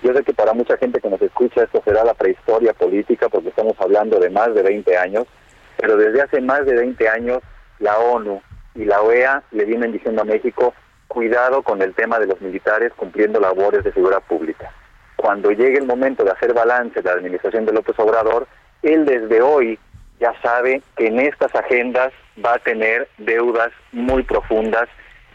Yo 0.01 0.13
sé 0.13 0.23
que 0.23 0.33
para 0.33 0.53
mucha 0.53 0.77
gente 0.77 1.01
que 1.01 1.09
nos 1.09 1.21
escucha 1.21 1.63
esto 1.63 1.81
será 1.83 2.05
la 2.05 2.13
prehistoria 2.13 2.73
política 2.73 3.27
porque 3.27 3.49
estamos 3.49 3.75
hablando 3.79 4.17
de 4.17 4.29
más 4.29 4.55
de 4.55 4.63
20 4.63 4.97
años, 4.97 5.27
pero 5.75 5.97
desde 5.97 6.21
hace 6.21 6.39
más 6.39 6.65
de 6.65 6.73
20 6.73 7.09
años 7.09 7.39
la 7.79 7.99
ONU 7.99 8.41
y 8.79 8.85
la 8.85 9.01
OEA 9.01 9.43
le 9.51 9.65
vienen 9.65 9.91
diciendo 9.91 10.23
a 10.23 10.25
México 10.25 10.73
cuidado 11.07 11.61
con 11.61 11.81
el 11.81 11.93
tema 11.93 12.17
de 12.19 12.27
los 12.27 12.41
militares 12.41 12.91
cumpliendo 12.95 13.39
labores 13.39 13.83
de 13.83 13.93
seguridad 13.93 14.23
pública 14.23 14.71
cuando 15.19 15.51
llegue 15.51 15.77
el 15.77 15.85
momento 15.85 16.23
de 16.23 16.31
hacer 16.31 16.53
balance 16.53 17.01
de 17.01 17.09
la 17.09 17.15
administración 17.15 17.65
de 17.65 17.73
López 17.73 17.93
Obrador, 17.99 18.47
él 18.81 19.05
desde 19.05 19.41
hoy 19.41 19.77
ya 20.19 20.33
sabe 20.41 20.81
que 20.95 21.07
en 21.07 21.19
estas 21.19 21.53
agendas 21.53 22.13
va 22.43 22.53
a 22.53 22.59
tener 22.59 23.09
deudas 23.17 23.69
muy 23.91 24.23
profundas 24.23 24.87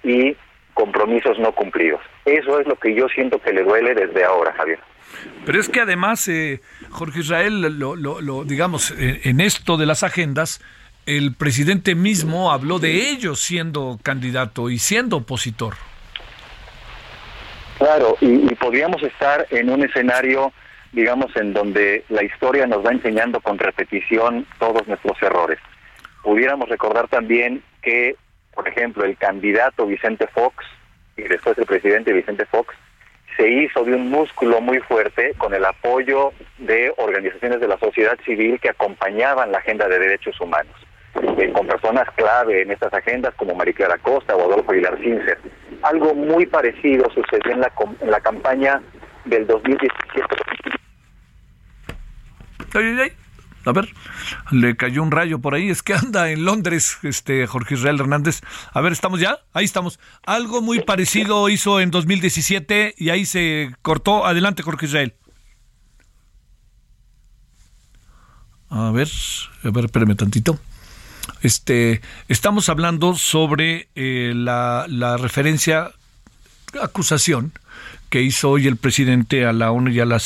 y 0.02 0.36
compromisos 0.72 1.38
no 1.38 1.52
cumplidos. 1.52 2.00
Eso 2.24 2.60
es 2.60 2.66
lo 2.66 2.76
que 2.76 2.94
yo 2.94 3.08
siento 3.08 3.38
que 3.42 3.52
le 3.52 3.62
duele 3.62 3.94
desde 3.94 4.24
ahora, 4.24 4.54
Javier. 4.54 4.78
Pero 5.44 5.60
es 5.60 5.68
que 5.68 5.80
además, 5.80 6.26
eh, 6.28 6.60
Jorge 6.88 7.20
Israel, 7.20 7.78
lo, 7.78 8.44
digamos, 8.44 8.90
en, 8.92 9.20
en 9.22 9.40
esto 9.40 9.76
de 9.76 9.84
las 9.84 10.02
agendas, 10.02 10.62
el 11.06 11.34
presidente 11.34 11.94
mismo 11.94 12.52
habló 12.52 12.78
de 12.78 13.10
ellos 13.10 13.40
siendo 13.40 13.98
candidato 14.02 14.70
y 14.70 14.78
siendo 14.78 15.18
opositor. 15.18 15.74
Claro, 17.78 18.16
y, 18.20 18.54
podríamos 18.54 19.02
estar 19.02 19.46
en 19.50 19.68
un 19.68 19.84
escenario, 19.84 20.52
digamos, 20.92 21.34
en 21.36 21.52
donde 21.52 22.04
la 22.08 22.22
historia 22.22 22.66
nos 22.66 22.84
va 22.84 22.92
enseñando 22.92 23.40
con 23.40 23.58
repetición 23.58 24.46
todos 24.58 24.86
nuestros 24.86 25.20
errores. 25.22 25.58
Pudiéramos 26.22 26.68
recordar 26.68 27.08
también 27.08 27.62
que, 27.82 28.16
por 28.54 28.68
ejemplo, 28.68 29.04
el 29.04 29.16
candidato 29.16 29.86
Vicente 29.86 30.26
Fox 30.28 30.64
y 31.16 31.22
después 31.22 31.58
el 31.58 31.66
presidente 31.66 32.12
Vicente 32.12 32.46
Fox 32.46 32.74
se 33.36 33.48
hizo 33.48 33.84
de 33.84 33.94
un 33.94 34.10
músculo 34.10 34.60
muy 34.60 34.78
fuerte 34.78 35.34
con 35.36 35.54
el 35.54 35.64
apoyo 35.64 36.32
de 36.58 36.92
organizaciones 36.96 37.60
de 37.60 37.68
la 37.68 37.78
sociedad 37.78 38.18
civil 38.24 38.60
que 38.60 38.68
acompañaban 38.68 39.50
la 39.52 39.58
agenda 39.58 39.88
de 39.88 39.98
derechos 39.98 40.40
humanos, 40.40 40.74
eh, 41.14 41.52
con 41.52 41.66
personas 41.66 42.08
clave 42.16 42.62
en 42.62 42.70
estas 42.70 42.92
agendas 42.92 43.34
como 43.36 43.54
Mariclara 43.54 43.98
Costa 43.98 44.34
o 44.34 44.44
Adolfo 44.44 44.72
Aguilar 44.72 44.98
Cincer. 44.98 45.38
Algo 45.82 46.14
muy 46.14 46.46
parecido 46.46 47.04
sucedió 47.14 47.52
en 47.52 47.60
la, 47.60 47.72
en 48.00 48.10
la 48.10 48.20
campaña 48.20 48.80
del 49.24 49.46
2017. 49.46 50.26
A 53.66 53.72
ver, 53.72 53.88
le 54.50 54.76
cayó 54.76 55.02
un 55.02 55.10
rayo 55.10 55.38
por 55.38 55.54
ahí. 55.54 55.70
Es 55.70 55.82
que 55.82 55.94
anda 55.94 56.30
en 56.30 56.44
Londres, 56.44 56.98
este 57.02 57.46
Jorge 57.46 57.74
Israel 57.74 58.00
Hernández. 58.00 58.40
A 58.72 58.80
ver, 58.80 58.92
¿estamos 58.92 59.20
ya? 59.20 59.38
Ahí 59.52 59.64
estamos. 59.64 59.98
Algo 60.26 60.60
muy 60.60 60.80
parecido 60.80 61.48
hizo 61.48 61.80
en 61.80 61.90
2017 61.90 62.94
y 62.98 63.10
ahí 63.10 63.24
se 63.24 63.70
cortó. 63.82 64.26
Adelante, 64.26 64.62
Jorge 64.62 64.86
Israel. 64.86 65.14
A 68.68 68.90
ver, 68.90 69.08
a 69.62 69.70
ver, 69.70 69.84
espérame 69.84 70.16
tantito. 70.16 70.58
Este, 71.42 72.00
estamos 72.28 72.68
hablando 72.68 73.14
sobre 73.14 73.88
eh, 73.94 74.32
la, 74.34 74.86
referencia, 75.18 75.92
acusación 76.80 77.52
que 78.10 78.22
hizo 78.22 78.50
hoy 78.50 78.68
el 78.68 78.76
presidente 78.76 79.44
a 79.44 79.52
la 79.52 79.72
ONU 79.72 79.90
y 79.90 80.00
a 80.00 80.04
la, 80.04 80.20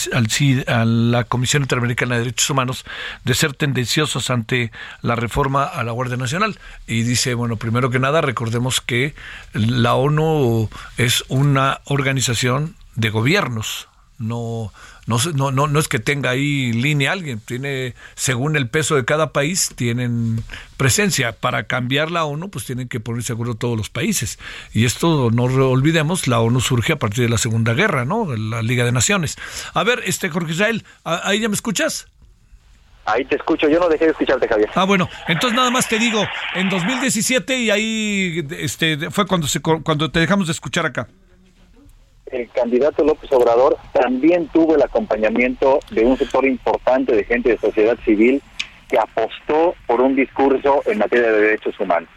a 0.67 0.85
la 0.85 1.25
Comisión 1.25 1.63
Interamericana 1.63 2.17
de 2.17 2.21
Derechos 2.21 2.51
Humanos 2.51 2.85
de 3.25 3.35
ser 3.35 3.55
tendenciosos 3.55 4.29
ante 4.31 4.73
la 5.01 5.17
reforma 5.17 5.65
a 5.65 5.83
la 5.85 5.93
Guardia 5.93 6.19
Nacional. 6.19 6.59
Y 6.87 7.03
dice, 7.03 7.35
bueno, 7.35 7.57
primero 7.57 7.91
que 7.91 7.99
nada, 7.99 8.21
recordemos 8.21 8.81
que 8.81 9.15
la 9.55 9.95
ONU 9.95 10.69
es 10.99 11.25
una 11.29 11.81
organización 11.87 12.77
de 12.95 13.11
gobiernos, 13.11 13.89
no, 14.19 14.73
no, 15.09 15.16
no, 15.35 15.51
no, 15.51 15.66
no 15.66 15.79
es 15.79 15.88
que 15.88 15.99
tenga 15.99 16.31
ahí 16.31 16.71
línea 16.71 17.12
alguien, 17.12 17.40
tiene, 17.40 17.94
según 18.14 18.57
el 18.57 18.68
peso 18.68 18.94
de 18.94 19.07
cada 19.07 19.33
país, 19.33 19.73
tienen 19.75 20.44
presencia. 20.77 21.33
Para 21.33 21.64
cambiar 21.64 22.11
la 22.11 22.27
ONU, 22.27 22.51
pues 22.51 22.66
tienen 22.66 22.88
que 22.88 23.01
poner 23.01 23.23
seguro 23.23 23.55
todos 23.55 23.77
los 23.77 23.88
países. 23.88 24.38
Y 24.75 24.85
esto, 24.85 25.31
no 25.33 25.44
olvidemos, 25.44 26.29
la 26.29 26.40
ONU 26.40 26.61
surge 26.61 26.92
a 26.92 26.99
partir 26.99 27.25
de 27.25 27.31
la 27.31 27.38
Segunda 27.38 27.73
Guerra, 27.73 28.05
¿no? 28.05 28.37
La 28.37 28.61
Liga 28.61 28.85
de 28.85 28.92
Naciones. 28.92 29.38
A 29.73 29.83
ver, 29.83 30.03
este 30.05 30.29
Jorge 30.29 30.53
Israel, 30.53 30.85
¿ahí 31.05 31.41
ya 31.41 31.49
me 31.49 31.55
escuchas? 31.55 32.07
Ahí 33.07 33.24
te 33.24 33.37
escucho, 33.37 33.66
yo 33.66 33.80
no 33.80 33.89
dejé 33.89 34.05
de 34.05 34.11
escucharte, 34.11 34.47
Javier. 34.47 34.68
Ah, 34.74 34.85
bueno, 34.85 35.09
entonces 35.26 35.57
nada 35.57 35.70
más 35.70 35.89
te 35.89 35.99
digo, 35.99 36.22
en 36.55 36.68
2017 36.68 37.59
y 37.59 37.70
ahí 37.70 38.47
este 38.51 39.11
fue 39.11 39.26
cuando 39.26 39.47
se 39.47 39.61
cuando 39.61 40.11
te 40.11 40.20
dejamos 40.20 40.49
de 40.49 40.53
escuchar 40.53 40.85
acá 40.85 41.09
el 42.33 42.49
candidato 42.51 43.05
López 43.05 43.31
Obrador 43.33 43.76
también 43.93 44.49
tuvo 44.49 44.74
el 44.74 44.83
acompañamiento 44.83 45.81
de 45.91 46.05
un 46.05 46.16
sector 46.16 46.47
importante 46.47 47.14
de 47.14 47.24
gente 47.24 47.51
de 47.51 47.59
sociedad 47.59 47.99
civil 48.05 48.43
que 48.89 48.99
apostó 48.99 49.74
por 49.87 50.01
un 50.01 50.16
discurso 50.16 50.83
en 50.87 50.99
materia 50.99 51.31
de 51.31 51.41
derechos 51.41 51.79
humanos. 51.79 52.09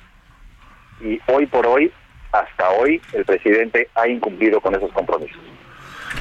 Y 1.01 1.19
hoy 1.27 1.45
por 1.47 1.65
hoy, 1.67 1.91
hasta 2.31 2.69
hoy, 2.71 3.01
el 3.13 3.25
presidente 3.25 3.89
ha 3.95 4.07
incumplido 4.07 4.61
con 4.61 4.75
esos 4.75 4.91
compromisos. 4.91 5.39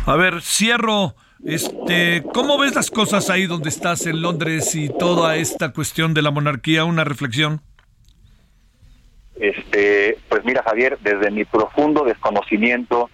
A 0.07 0.16
ver, 0.16 0.41
cierro. 0.43 1.14
Este, 1.45 2.22
¿cómo 2.34 2.59
ves 2.59 2.74
las 2.74 2.91
cosas 2.91 3.30
ahí 3.30 3.47
donde 3.47 3.70
estás 3.70 4.07
en 4.07 4.20
Londres 4.20 4.74
y 4.74 4.88
toda 4.88 5.36
esta 5.36 5.72
cuestión 5.72 6.12
de 6.12 6.22
la 6.22 6.30
monarquía? 6.30 6.84
Una 6.84 7.05
reflexión. 7.05 7.62
Este, 9.36 10.18
pues 10.28 10.45
mira, 10.45 10.62
Javier, 10.62 10.99
desde 11.01 11.30
mi 11.30 11.47
profundo 11.47 12.05
desconocimiento 12.05 13.09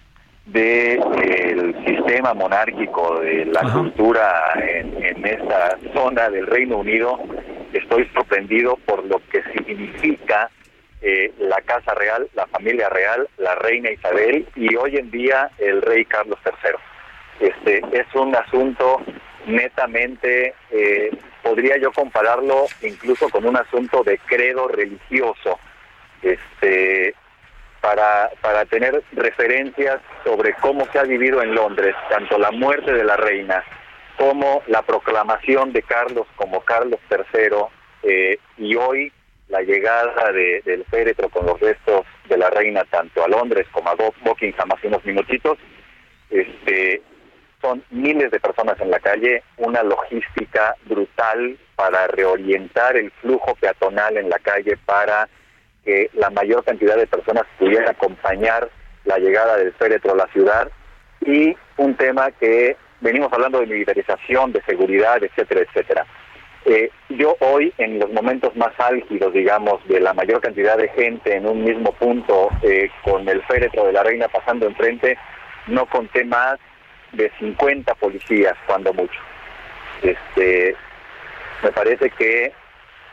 del 0.47 1.75
sistema 1.85 2.33
monárquico, 2.33 3.19
de 3.19 3.45
la 3.45 3.61
cultura 3.71 4.41
en, 4.55 5.03
en, 5.03 5.25
esta 5.25 5.77
zona 5.93 6.29
del 6.29 6.47
Reino 6.47 6.77
Unido, 6.77 7.19
estoy 7.73 8.07
sorprendido 8.13 8.77
por 8.85 9.03
lo 9.05 9.21
que 9.29 9.43
significa 9.53 10.49
eh, 11.01 11.31
la 11.37 11.61
Casa 11.61 11.93
Real, 11.93 12.27
la 12.33 12.47
familia 12.47 12.89
real, 12.89 13.27
la 13.37 13.55
reina 13.55 13.91
Isabel 13.91 14.47
y 14.55 14.75
hoy 14.75 14.97
en 14.97 15.11
día 15.11 15.51
el 15.57 15.81
rey 15.81 16.05
Carlos 16.05 16.39
III. 16.45 17.47
Este 17.49 17.81
es 17.91 18.07
un 18.15 18.35
asunto 18.35 19.01
netamente, 19.45 20.55
eh, 20.71 21.11
podría 21.43 21.77
yo 21.77 21.91
compararlo 21.91 22.65
incluso 22.81 23.29
con 23.29 23.45
un 23.45 23.57
asunto 23.57 24.03
de 24.03 24.17
credo 24.19 24.67
religioso. 24.67 25.59
Este, 26.21 27.13
para, 27.81 28.29
para 28.41 28.65
tener 28.65 29.03
referencias 29.13 29.99
sobre 30.23 30.53
cómo 30.55 30.85
se 30.91 30.99
ha 30.99 31.03
vivido 31.03 31.41
en 31.41 31.55
Londres, 31.55 31.95
tanto 32.09 32.37
la 32.37 32.51
muerte 32.51 32.93
de 32.93 33.03
la 33.03 33.17
reina 33.17 33.63
como 34.17 34.63
la 34.67 34.81
proclamación 34.81 35.71
de 35.73 35.83
Carlos 35.83 36.25
como 36.35 36.61
Carlos 36.61 36.99
III 37.09 37.67
eh, 38.03 38.39
y 38.57 38.75
hoy 38.75 39.11
la 39.47 39.61
llegada 39.61 40.31
de, 40.31 40.61
del 40.65 40.83
féretro 40.85 41.29
con 41.29 41.45
los 41.45 41.59
restos 41.59 42.05
de 42.27 42.37
la 42.37 42.49
reina 42.49 42.83
tanto 42.85 43.23
a 43.23 43.27
Londres 43.27 43.67
como 43.71 43.89
a 43.89 43.95
Buckingham 43.95 44.71
hace 44.73 44.87
unos 44.87 45.05
minutitos, 45.05 45.57
este, 46.29 47.01
son 47.61 47.83
miles 47.89 48.31
de 48.31 48.39
personas 48.39 48.79
en 48.81 48.91
la 48.91 48.99
calle, 48.99 49.43
una 49.57 49.83
logística 49.83 50.75
brutal 50.85 51.57
para 51.75 52.07
reorientar 52.07 52.97
el 52.97 53.11
flujo 53.21 53.55
peatonal 53.55 54.17
en 54.17 54.29
la 54.29 54.39
calle 54.39 54.77
para 54.85 55.29
que 55.87 56.11
la 56.15 56.29
mayor 56.29 56.65
cantidad 56.65 56.97
de 56.97 57.07
personas 57.07 57.43
pudiera 57.57 57.91
acompañar 57.91 58.69
la 59.05 59.17
llegada 59.19 59.55
del 59.55 59.71
féretro 59.71 60.11
a 60.11 60.17
la 60.17 60.27
ciudad 60.33 60.69
y 61.25 61.55
un 61.77 61.95
tema 61.95 62.29
que 62.31 62.75
venimos 62.99 63.31
hablando 63.31 63.61
de 63.61 63.67
militarización, 63.67 64.51
de 64.51 64.61
seguridad, 64.63 65.23
etcétera, 65.23 65.61
etcétera. 65.61 66.05
Eh, 66.65 66.91
yo 67.07 67.37
hoy, 67.39 67.73
en 67.77 67.99
los 67.99 68.11
momentos 68.11 68.53
más 68.57 68.77
álgidos, 68.77 69.31
digamos, 69.31 69.79
de 69.87 70.01
la 70.01 70.13
mayor 70.13 70.41
cantidad 70.41 70.77
de 70.77 70.89
gente 70.89 71.37
en 71.37 71.47
un 71.47 71.63
mismo 71.63 71.93
punto, 71.93 72.49
eh, 72.63 72.91
con 73.05 73.25
el 73.29 73.41
féretro 73.43 73.85
de 73.85 73.93
la 73.93 74.03
reina 74.03 74.27
pasando 74.27 74.65
enfrente, 74.67 75.17
no 75.67 75.85
conté 75.85 76.25
más 76.25 76.57
de 77.13 77.31
50 77.39 77.95
policías, 77.95 78.55
cuando 78.65 78.93
mucho. 78.93 79.21
Este, 80.01 80.75
me 81.63 81.71
parece 81.71 82.09
que 82.09 82.51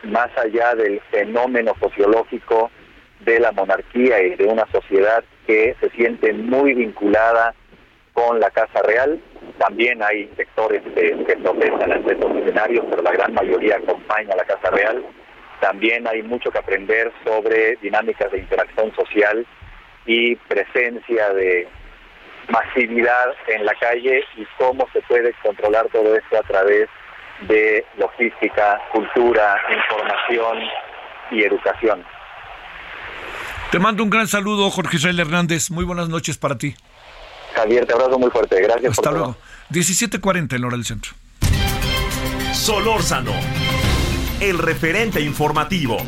más 0.07 0.31
allá 0.39 0.75
del 0.75 1.01
fenómeno 1.11 1.75
sociológico 1.81 2.71
de 3.21 3.41
la 3.41 3.53
monarquía 3.53 4.23
y 4.23 4.37
de 4.37 4.45
una 4.45 4.67
sociedad 4.71 5.25
que 5.47 5.75
se 5.81 5.91
siente 5.91 6.33
muy 6.33 6.75
vinculada 6.75 7.55
con 8.13 8.41
la 8.41 8.51
Casa 8.51 8.83
Real. 8.83 9.21
También 9.59 10.03
hay 10.03 10.31
sectores 10.37 10.83
que, 10.95 11.25
que 11.25 11.37
protestan 11.37 11.93
ante 11.93 12.13
estos 12.13 12.37
escenarios, 12.37 12.85
pero 12.91 13.03
la 13.03 13.13
gran 13.13 13.35
mayoría 13.35 13.77
acompaña 13.77 14.33
a 14.33 14.37
la 14.37 14.45
Casa 14.45 14.71
Real. 14.71 15.05
También 15.61 16.07
hay 16.07 16.23
mucho 16.23 16.51
que 16.51 16.59
aprender 16.59 17.13
sobre 17.25 17.77
dinámicas 17.77 18.31
de 18.31 18.39
interacción 18.39 18.95
social 18.95 19.47
y 20.07 20.37
presencia 20.37 21.33
de 21.33 21.67
masividad 22.49 23.35
en 23.49 23.65
la 23.65 23.75
calle 23.75 24.25
y 24.37 24.47
cómo 24.59 24.87
se 24.93 25.01
puede 25.03 25.33
controlar 25.43 25.89
todo 25.89 26.15
esto 26.15 26.39
a 26.39 26.43
través 26.43 26.81
de 26.81 27.04
logística, 27.99 28.80
cultura, 28.93 29.57
información 29.76 30.59
y 31.30 31.43
educación. 31.43 32.05
Te 33.70 33.78
mando 33.78 34.05
un 34.05 34.11
gran 34.11 34.28
saludo, 34.28 34.70
Jorge 34.70 34.99
Israel 34.99 35.18
Hernández. 35.18 35.70
Muy 35.70 35.85
buenas 35.85 36.09
noches 36.09 36.39
para 36.39 36.57
ti. 36.57 36.74
Javier, 37.55 37.87
te 37.87 37.93
abrazo 37.93 38.18
muy 38.18 38.30
fuerte. 38.30 38.61
Gracias. 38.61 38.93
Hasta 38.93 39.11
luego. 39.11 39.37
17:40 39.70 40.57
en 40.57 40.64
hora 40.64 40.76
del 40.76 40.85
centro. 40.85 41.12
Solórzano, 42.53 43.32
el 44.41 44.59
referente 44.59 45.20
informativo. 45.20 45.99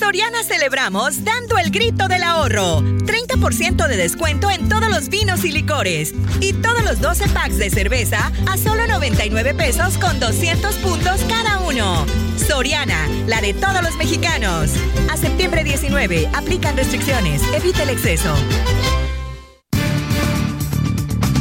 Soriana 0.00 0.42
celebramos 0.42 1.24
dando 1.24 1.58
el 1.58 1.70
grito 1.70 2.08
del 2.08 2.22
ahorro. 2.22 2.80
30% 2.80 3.86
de 3.86 3.96
descuento 3.98 4.50
en 4.50 4.66
todos 4.66 4.88
los 4.88 5.10
vinos 5.10 5.44
y 5.44 5.52
licores. 5.52 6.14
Y 6.40 6.54
todos 6.54 6.82
los 6.84 7.02
12 7.02 7.28
packs 7.28 7.58
de 7.58 7.68
cerveza 7.68 8.32
a 8.50 8.56
solo 8.56 8.86
99 8.86 9.52
pesos 9.52 9.98
con 9.98 10.18
200 10.18 10.74
puntos 10.76 11.20
cada 11.28 11.58
uno. 11.60 12.06
Soriana, 12.38 13.06
la 13.26 13.42
de 13.42 13.52
todos 13.52 13.82
los 13.82 13.94
mexicanos. 13.96 14.70
A 15.10 15.18
septiembre 15.18 15.64
19, 15.64 16.30
aplican 16.32 16.78
restricciones. 16.78 17.42
Evita 17.52 17.82
el 17.82 17.90
exceso. 17.90 18.34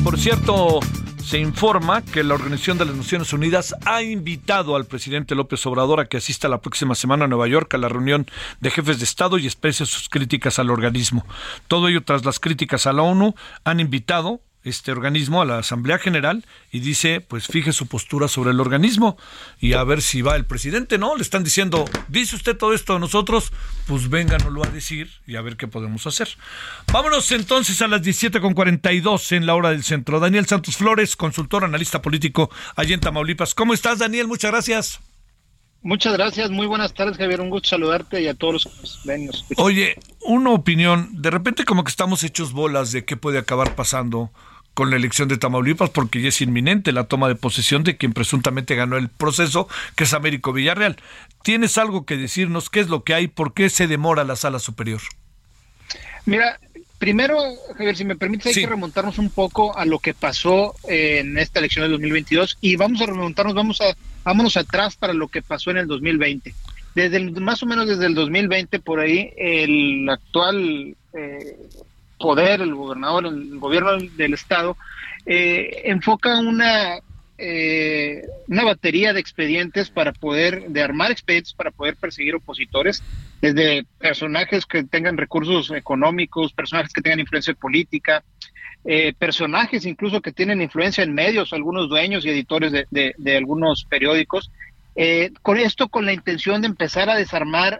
Por 0.03 0.19
cierto, 0.19 0.81
se 1.29 1.37
informa 1.37 2.01
que 2.01 2.23
la 2.23 2.33
Organización 2.33 2.79
de 2.79 2.85
las 2.85 2.95
Naciones 2.95 3.33
Unidas 3.33 3.75
ha 3.85 4.01
invitado 4.01 4.75
al 4.75 4.87
presidente 4.87 5.35
López 5.35 5.63
Obrador 5.67 5.99
a 5.99 6.05
que 6.07 6.17
asista 6.17 6.47
la 6.47 6.59
próxima 6.59 6.95
semana 6.95 7.25
a 7.25 7.27
Nueva 7.27 7.47
York 7.47 7.71
a 7.75 7.77
la 7.77 7.87
reunión 7.87 8.25
de 8.61 8.71
jefes 8.71 8.97
de 8.97 9.05
Estado 9.05 9.37
y 9.37 9.45
exprese 9.45 9.85
sus 9.85 10.09
críticas 10.09 10.57
al 10.57 10.71
organismo. 10.71 11.27
Todo 11.67 11.87
ello 11.87 12.03
tras 12.03 12.25
las 12.25 12.39
críticas 12.39 12.87
a 12.87 12.93
la 12.93 13.03
ONU 13.03 13.35
han 13.63 13.79
invitado 13.79 14.41
este 14.63 14.91
organismo 14.91 15.41
a 15.41 15.45
la 15.45 15.59
Asamblea 15.59 15.99
General 15.99 16.45
y 16.71 16.79
dice, 16.79 17.21
pues 17.21 17.47
fije 17.47 17.71
su 17.71 17.87
postura 17.87 18.27
sobre 18.27 18.51
el 18.51 18.59
organismo 18.59 19.17
y 19.59 19.73
a 19.73 19.83
ver 19.83 20.01
si 20.01 20.21
va 20.21 20.35
el 20.35 20.45
presidente, 20.45 20.97
¿no? 20.97 21.15
Le 21.15 21.21
están 21.21 21.43
diciendo, 21.43 21.85
dice 22.07 22.35
usted 22.35 22.57
todo 22.57 22.73
esto 22.73 22.95
a 22.95 22.99
nosotros, 22.99 23.51
pues 23.87 24.09
vénganoslo 24.09 24.63
a 24.63 24.69
decir 24.69 25.09
y 25.25 25.35
a 25.35 25.41
ver 25.41 25.57
qué 25.57 25.67
podemos 25.67 26.05
hacer. 26.07 26.29
Vámonos 26.91 27.31
entonces 27.31 27.81
a 27.81 27.87
las 27.87 28.01
17.42 28.01 29.35
en 29.35 29.45
la 29.45 29.55
hora 29.55 29.71
del 29.71 29.83
centro. 29.83 30.19
Daniel 30.19 30.45
Santos 30.45 30.77
Flores, 30.77 31.15
consultor, 31.15 31.63
analista 31.63 32.01
político 32.01 32.49
allá 32.75 32.93
en 32.93 32.99
Tamaulipas. 32.99 33.55
¿Cómo 33.55 33.73
estás, 33.73 33.99
Daniel? 33.99 34.27
Muchas 34.27 34.51
gracias. 34.51 35.08
Muchas 35.81 36.13
gracias, 36.13 36.49
muy 36.49 36.67
buenas 36.67 36.93
tardes 36.93 37.17
Javier, 37.17 37.39
un 37.39 37.49
gusto 37.49 37.69
saludarte 37.69 38.21
y 38.21 38.27
a 38.27 38.33
todos 38.33 38.53
los 38.53 39.01
que 39.07 39.53
Oye, 39.57 39.95
una 40.21 40.51
opinión, 40.51 41.09
de 41.13 41.29
repente 41.29 41.63
como 41.63 41.85
que 41.85 41.89
estamos 41.89 42.23
hechos 42.23 42.51
bolas 42.51 42.91
de 42.91 43.05
qué 43.05 43.15
puede 43.15 43.37
acabar 43.37 43.75
pasando 43.75 44.29
con 44.73 44.89
la 44.89 44.97
elección 44.97 45.29
de 45.29 45.37
Tamaulipas 45.37 45.89
porque 45.89 46.21
ya 46.21 46.29
es 46.29 46.41
inminente 46.41 46.91
la 46.91 47.05
toma 47.05 47.27
de 47.27 47.35
posesión 47.35 47.83
de 47.83 47.97
quien 47.97 48.13
presuntamente 48.13 48.75
ganó 48.75 48.97
el 48.97 49.09
proceso, 49.09 49.67
que 49.95 50.03
es 50.03 50.13
Américo 50.13 50.53
Villarreal. 50.53 50.97
¿Tienes 51.43 51.77
algo 51.77 52.05
que 52.05 52.17
decirnos? 52.17 52.69
¿Qué 52.69 52.81
es 52.81 52.89
lo 52.89 53.03
que 53.03 53.13
hay? 53.13 53.27
¿Por 53.27 53.53
qué 53.53 53.69
se 53.69 53.87
demora 53.87 54.23
la 54.23 54.35
sala 54.35 54.59
superior? 54.59 55.01
Mira, 56.25 56.59
primero, 56.99 57.37
Javier, 57.75 57.95
si 57.95 58.05
me 58.05 58.15
permites, 58.15 58.55
hay 58.55 58.63
que 58.63 58.69
remontarnos 58.69 59.17
un 59.17 59.29
poco 59.29 59.75
a 59.75 59.85
lo 59.85 59.99
que 59.99 60.13
pasó 60.13 60.75
en 60.87 61.37
esta 61.37 61.59
elección 61.59 61.83
del 61.83 61.93
2022 61.93 62.57
y 62.61 62.75
vamos 62.75 63.01
a 63.01 63.07
remontarnos, 63.07 63.55
vamos 63.55 63.81
a, 63.81 63.95
vámonos 64.23 64.57
atrás 64.57 64.95
para 64.95 65.13
lo 65.13 65.29
que 65.29 65.41
pasó 65.41 65.71
en 65.71 65.77
el 65.77 65.87
2020. 65.87 66.53
Desde 66.93 67.17
el, 67.17 67.31
más 67.39 67.63
o 67.63 67.65
menos 67.65 67.87
desde 67.87 68.05
el 68.05 68.13
2020 68.13 68.79
por 68.79 68.99
ahí, 68.99 69.31
el 69.37 70.07
actual 70.09 70.95
eh, 71.13 71.57
poder, 72.19 72.61
el 72.61 72.75
gobernador, 72.75 73.25
el 73.27 73.57
gobierno 73.57 73.97
del 74.17 74.33
estado, 74.33 74.75
eh, 75.25 75.83
enfoca 75.85 76.39
una 76.39 76.99
eh, 77.41 78.27
una 78.47 78.65
batería 78.65 79.13
de 79.13 79.21
expedientes 79.21 79.89
para 79.89 80.11
poder, 80.11 80.69
de 80.69 80.83
armar 80.83 81.09
expedientes 81.11 81.53
para 81.53 81.71
poder 81.71 81.95
perseguir 81.95 82.35
opositores, 82.35 83.01
desde 83.41 83.85
personajes 83.97 84.65
que 84.65 84.83
tengan 84.83 85.15
recursos 85.15 85.71
económicos, 85.71 86.51
personajes 86.51 86.91
que 86.91 87.01
tengan 87.01 87.21
influencia 87.21 87.53
política, 87.53 88.23
eh, 88.83 89.13
personajes 89.17 89.85
incluso 89.85 90.21
que 90.21 90.33
tienen 90.33 90.61
influencia 90.61 91.03
en 91.03 91.13
medios, 91.13 91.53
algunos 91.53 91.87
dueños 91.87 92.25
y 92.25 92.29
editores 92.29 92.71
de, 92.71 93.37
algunos 93.37 93.85
periódicos, 93.85 94.51
eh, 94.95 95.31
con 95.41 95.57
esto 95.57 95.87
con 95.87 96.05
la 96.05 96.11
intención 96.11 96.61
de 96.61 96.67
empezar 96.67 97.09
a 97.09 97.15
desarmar 97.15 97.79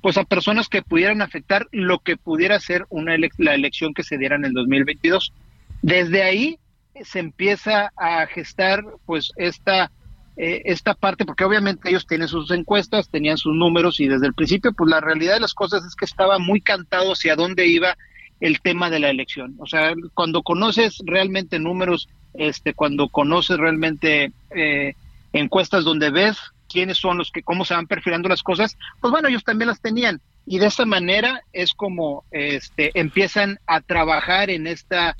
pues 0.00 0.18
a 0.18 0.24
personas 0.24 0.68
que 0.68 0.82
pudieran 0.82 1.22
afectar 1.22 1.68
lo 1.70 2.00
que 2.00 2.16
pudiera 2.16 2.58
ser 2.58 2.86
una 2.88 3.16
la 3.38 3.54
elección 3.54 3.94
que 3.94 4.02
se 4.02 4.18
diera 4.18 4.34
en 4.34 4.46
el 4.46 4.52
2022. 4.52 5.32
Desde 5.80 6.24
ahí 6.24 6.58
se 7.04 7.18
empieza 7.18 7.92
a 7.96 8.26
gestar 8.26 8.84
pues 9.06 9.32
esta 9.36 9.90
eh, 10.36 10.62
esta 10.64 10.94
parte 10.94 11.26
porque 11.26 11.44
obviamente 11.44 11.90
ellos 11.90 12.06
tienen 12.06 12.28
sus 12.28 12.50
encuestas 12.50 13.10
tenían 13.10 13.36
sus 13.36 13.54
números 13.54 14.00
y 14.00 14.08
desde 14.08 14.26
el 14.26 14.34
principio 14.34 14.72
pues 14.72 14.90
la 14.90 15.00
realidad 15.00 15.34
de 15.34 15.40
las 15.40 15.54
cosas 15.54 15.84
es 15.84 15.94
que 15.94 16.06
estaba 16.06 16.38
muy 16.38 16.60
cantado 16.60 17.12
hacia 17.12 17.36
dónde 17.36 17.66
iba 17.66 17.96
el 18.40 18.60
tema 18.60 18.90
de 18.90 18.98
la 18.98 19.10
elección. 19.10 19.54
O 19.58 19.66
sea 19.66 19.94
cuando 20.14 20.42
conoces 20.42 20.98
realmente 21.04 21.58
números 21.58 22.08
este 22.34 22.74
cuando 22.74 23.08
conoces 23.08 23.58
realmente 23.58 24.32
eh, 24.50 24.94
encuestas 25.32 25.84
donde 25.84 26.10
ves 26.10 26.38
quiénes 26.68 26.96
son 26.96 27.18
los 27.18 27.30
que 27.30 27.42
cómo 27.42 27.66
se 27.66 27.74
van 27.74 27.86
perfilando 27.86 28.28
las 28.28 28.42
cosas 28.42 28.78
pues 29.00 29.10
bueno 29.10 29.28
ellos 29.28 29.44
también 29.44 29.68
las 29.68 29.80
tenían. 29.80 30.20
Y 30.44 30.58
de 30.58 30.66
esta 30.66 30.86
manera 30.86 31.42
es 31.52 31.72
como 31.72 32.24
este 32.30 32.90
empiezan 32.98 33.58
a 33.66 33.80
trabajar 33.80 34.50
en 34.50 34.66
esta 34.66 35.14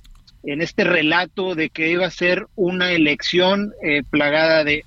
en 0.45 0.61
este 0.61 0.85
relato 0.85 1.55
de 1.55 1.71
que 1.71 1.91
iba 1.91 2.07
a 2.07 2.11
ser 2.11 2.47
una 2.57 2.93
elección 2.93 3.73
eh, 3.83 4.03
plagada 4.09 4.65
de, 4.65 4.85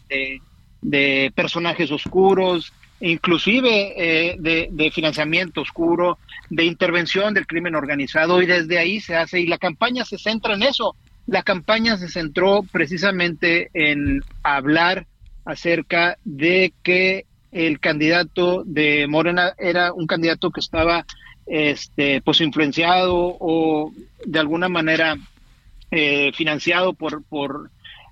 de, 0.81 1.31
personajes 1.33 1.91
oscuros, 1.91 2.73
inclusive 2.99 3.93
eh, 3.97 4.35
de, 4.39 4.91
financiamiento 4.91 5.61
oscuro, 5.61 6.17
de 6.49 6.65
intervención 6.65 7.33
del 7.33 7.47
crimen 7.47 7.75
organizado, 7.75 8.41
y 8.41 8.45
desde 8.45 8.77
ahí 8.77 8.99
se 8.99 9.15
hace, 9.15 9.39
y 9.39 9.47
la 9.47 9.57
campaña 9.57 10.05
se 10.05 10.17
centra 10.17 10.53
en 10.53 10.63
eso. 10.63 10.95
La 11.27 11.43
campaña 11.43 11.97
se 11.97 12.09
centró 12.09 12.63
precisamente 12.71 13.69
en 13.73 14.21
hablar 14.43 15.07
acerca 15.45 16.17
de 16.23 16.73
que 16.83 17.25
el 17.51 17.79
candidato 17.79 18.63
de 18.65 19.07
Morena 19.07 19.53
era 19.57 19.93
un 19.93 20.07
candidato 20.07 20.51
que 20.51 20.59
estaba 20.59 21.05
este 21.45 22.21
pues 22.21 22.41
influenciado 22.41 23.37
o 23.39 23.93
de 24.25 24.39
alguna 24.39 24.67
manera 24.67 25.15
eh, 25.91 26.31
financiado 26.33 26.93
por, 26.93 27.23
por 27.23 27.69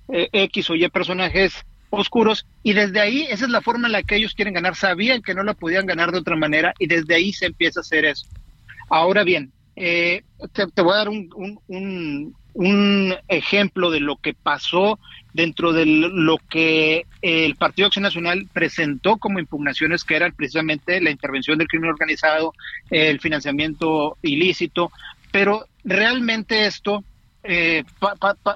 eh, 0.08 0.28
X 0.32 0.70
o 0.70 0.74
Y 0.74 0.88
personajes 0.88 1.64
oscuros 1.90 2.46
y 2.62 2.72
desde 2.72 3.00
ahí 3.00 3.22
esa 3.30 3.44
es 3.44 3.50
la 3.50 3.60
forma 3.60 3.86
en 3.86 3.92
la 3.92 4.02
que 4.02 4.16
ellos 4.16 4.34
quieren 4.34 4.54
ganar. 4.54 4.74
Sabían 4.76 5.22
que 5.22 5.34
no 5.34 5.42
la 5.42 5.54
podían 5.54 5.86
ganar 5.86 6.12
de 6.12 6.18
otra 6.18 6.36
manera 6.36 6.74
y 6.78 6.86
desde 6.86 7.14
ahí 7.14 7.32
se 7.32 7.46
empieza 7.46 7.80
a 7.80 7.82
hacer 7.82 8.04
eso. 8.04 8.26
Ahora 8.90 9.24
bien, 9.24 9.52
eh, 9.76 10.22
te, 10.52 10.82
voy 10.82 10.92
a 10.92 10.98
dar 10.98 11.08
un, 11.08 11.28
un, 11.66 12.34
un, 12.52 13.14
ejemplo 13.28 13.90
de 13.90 14.00
lo 14.00 14.16
que 14.16 14.34
pasó 14.34 14.98
dentro 15.32 15.72
de 15.72 15.84
lo 15.86 16.38
que 16.48 17.06
el 17.22 17.56
Partido 17.56 17.86
Acción 17.86 18.04
Nacional 18.04 18.46
presentó 18.52 19.16
como 19.16 19.40
impugnaciones, 19.40 20.04
que 20.04 20.14
eran 20.14 20.32
precisamente 20.32 21.00
la 21.00 21.10
intervención 21.10 21.58
del 21.58 21.66
crimen 21.66 21.90
organizado, 21.90 22.52
el 22.90 23.18
financiamiento 23.20 24.16
ilícito, 24.22 24.92
pero 25.32 25.66
realmente 25.82 26.66
esto 26.66 27.02
eh, 27.44 27.84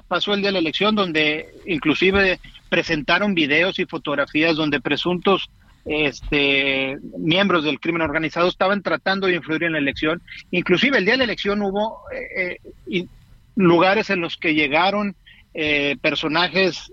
pasó 0.07 0.33
el 0.33 0.41
día 0.41 0.49
de 0.49 0.53
la 0.53 0.59
elección 0.59 0.95
donde 0.95 1.47
inclusive 1.65 2.39
presentaron 2.69 3.35
videos 3.35 3.79
y 3.79 3.85
fotografías 3.85 4.55
donde 4.55 4.81
presuntos 4.81 5.49
este, 5.85 6.97
miembros 7.17 7.63
del 7.63 7.79
crimen 7.79 8.01
organizado 8.01 8.47
estaban 8.47 8.81
tratando 8.81 9.27
de 9.27 9.35
influir 9.35 9.63
en 9.63 9.73
la 9.73 9.77
elección. 9.77 10.21
Inclusive 10.51 10.97
el 10.97 11.05
día 11.05 11.13
de 11.13 11.19
la 11.19 11.23
elección 11.25 11.61
hubo 11.61 12.01
eh, 12.11 12.57
eh, 12.91 13.05
lugares 13.55 14.09
en 14.09 14.21
los 14.21 14.37
que 14.37 14.53
llegaron 14.53 15.15
personajes 16.01 16.91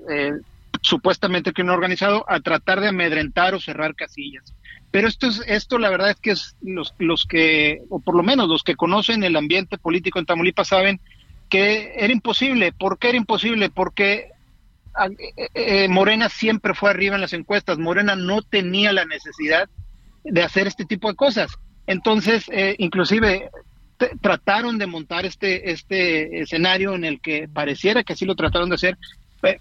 supuestamente 0.80 1.53
crimen 1.53 1.74
organizado 1.74 2.24
a 2.28 2.40
tratar 2.40 2.80
de 2.80 2.88
amedrentar 2.88 3.55
o 3.55 3.61
cerrar 3.61 3.94
casillas. 3.94 4.55
Pero 4.90 5.09
esto 5.09 5.26
es, 5.26 5.42
esto 5.47 5.78
la 5.78 5.90
verdad 5.90 6.11
es 6.11 6.16
que 6.16 6.30
es 6.30 6.57
los, 6.62 6.94
los 6.99 7.26
que, 7.26 7.82
o 7.90 8.01
por 8.01 8.16
lo 8.16 8.22
menos 8.22 8.49
los 8.49 8.62
que 8.62 8.76
conocen 8.76 9.24
el 9.24 9.36
ambiente 9.36 9.78
político 9.78 10.18
en 10.18 10.26
Tamaulipas 10.26 10.68
saben 10.68 11.01
que 11.49 11.94
era 11.97 12.12
imposible. 12.12 12.72
¿Por 12.72 12.99
qué 12.99 13.09
era 13.09 13.18
imposible? 13.18 13.70
Porque 13.70 14.30
ah, 14.94 15.09
eh, 15.09 15.49
eh, 15.55 15.88
Morena 15.88 16.28
siempre 16.28 16.74
fue 16.74 16.90
arriba 16.90 17.14
en 17.14 17.20
las 17.20 17.32
encuestas. 17.32 17.78
Morena 17.78 18.16
no 18.16 18.42
tenía 18.42 18.92
la 18.92 19.05
necesidad 19.05 19.68
de 20.24 20.42
hacer 20.42 20.66
este 20.66 20.84
tipo 20.84 21.09
de 21.09 21.16
cosas. 21.16 21.53
Entonces, 21.86 22.44
eh, 22.51 22.74
inclusive 22.78 23.51
trataron 24.20 24.76
de 24.76 24.86
montar 24.86 25.24
este 25.24 25.70
este 25.70 26.40
escenario 26.42 26.94
en 26.94 27.05
el 27.05 27.18
que 27.18 27.49
pareciera 27.49 28.05
que 28.05 28.12
así 28.12 28.26
lo 28.26 28.34
trataron 28.34 28.68
de 28.68 28.74
hacer 28.74 28.99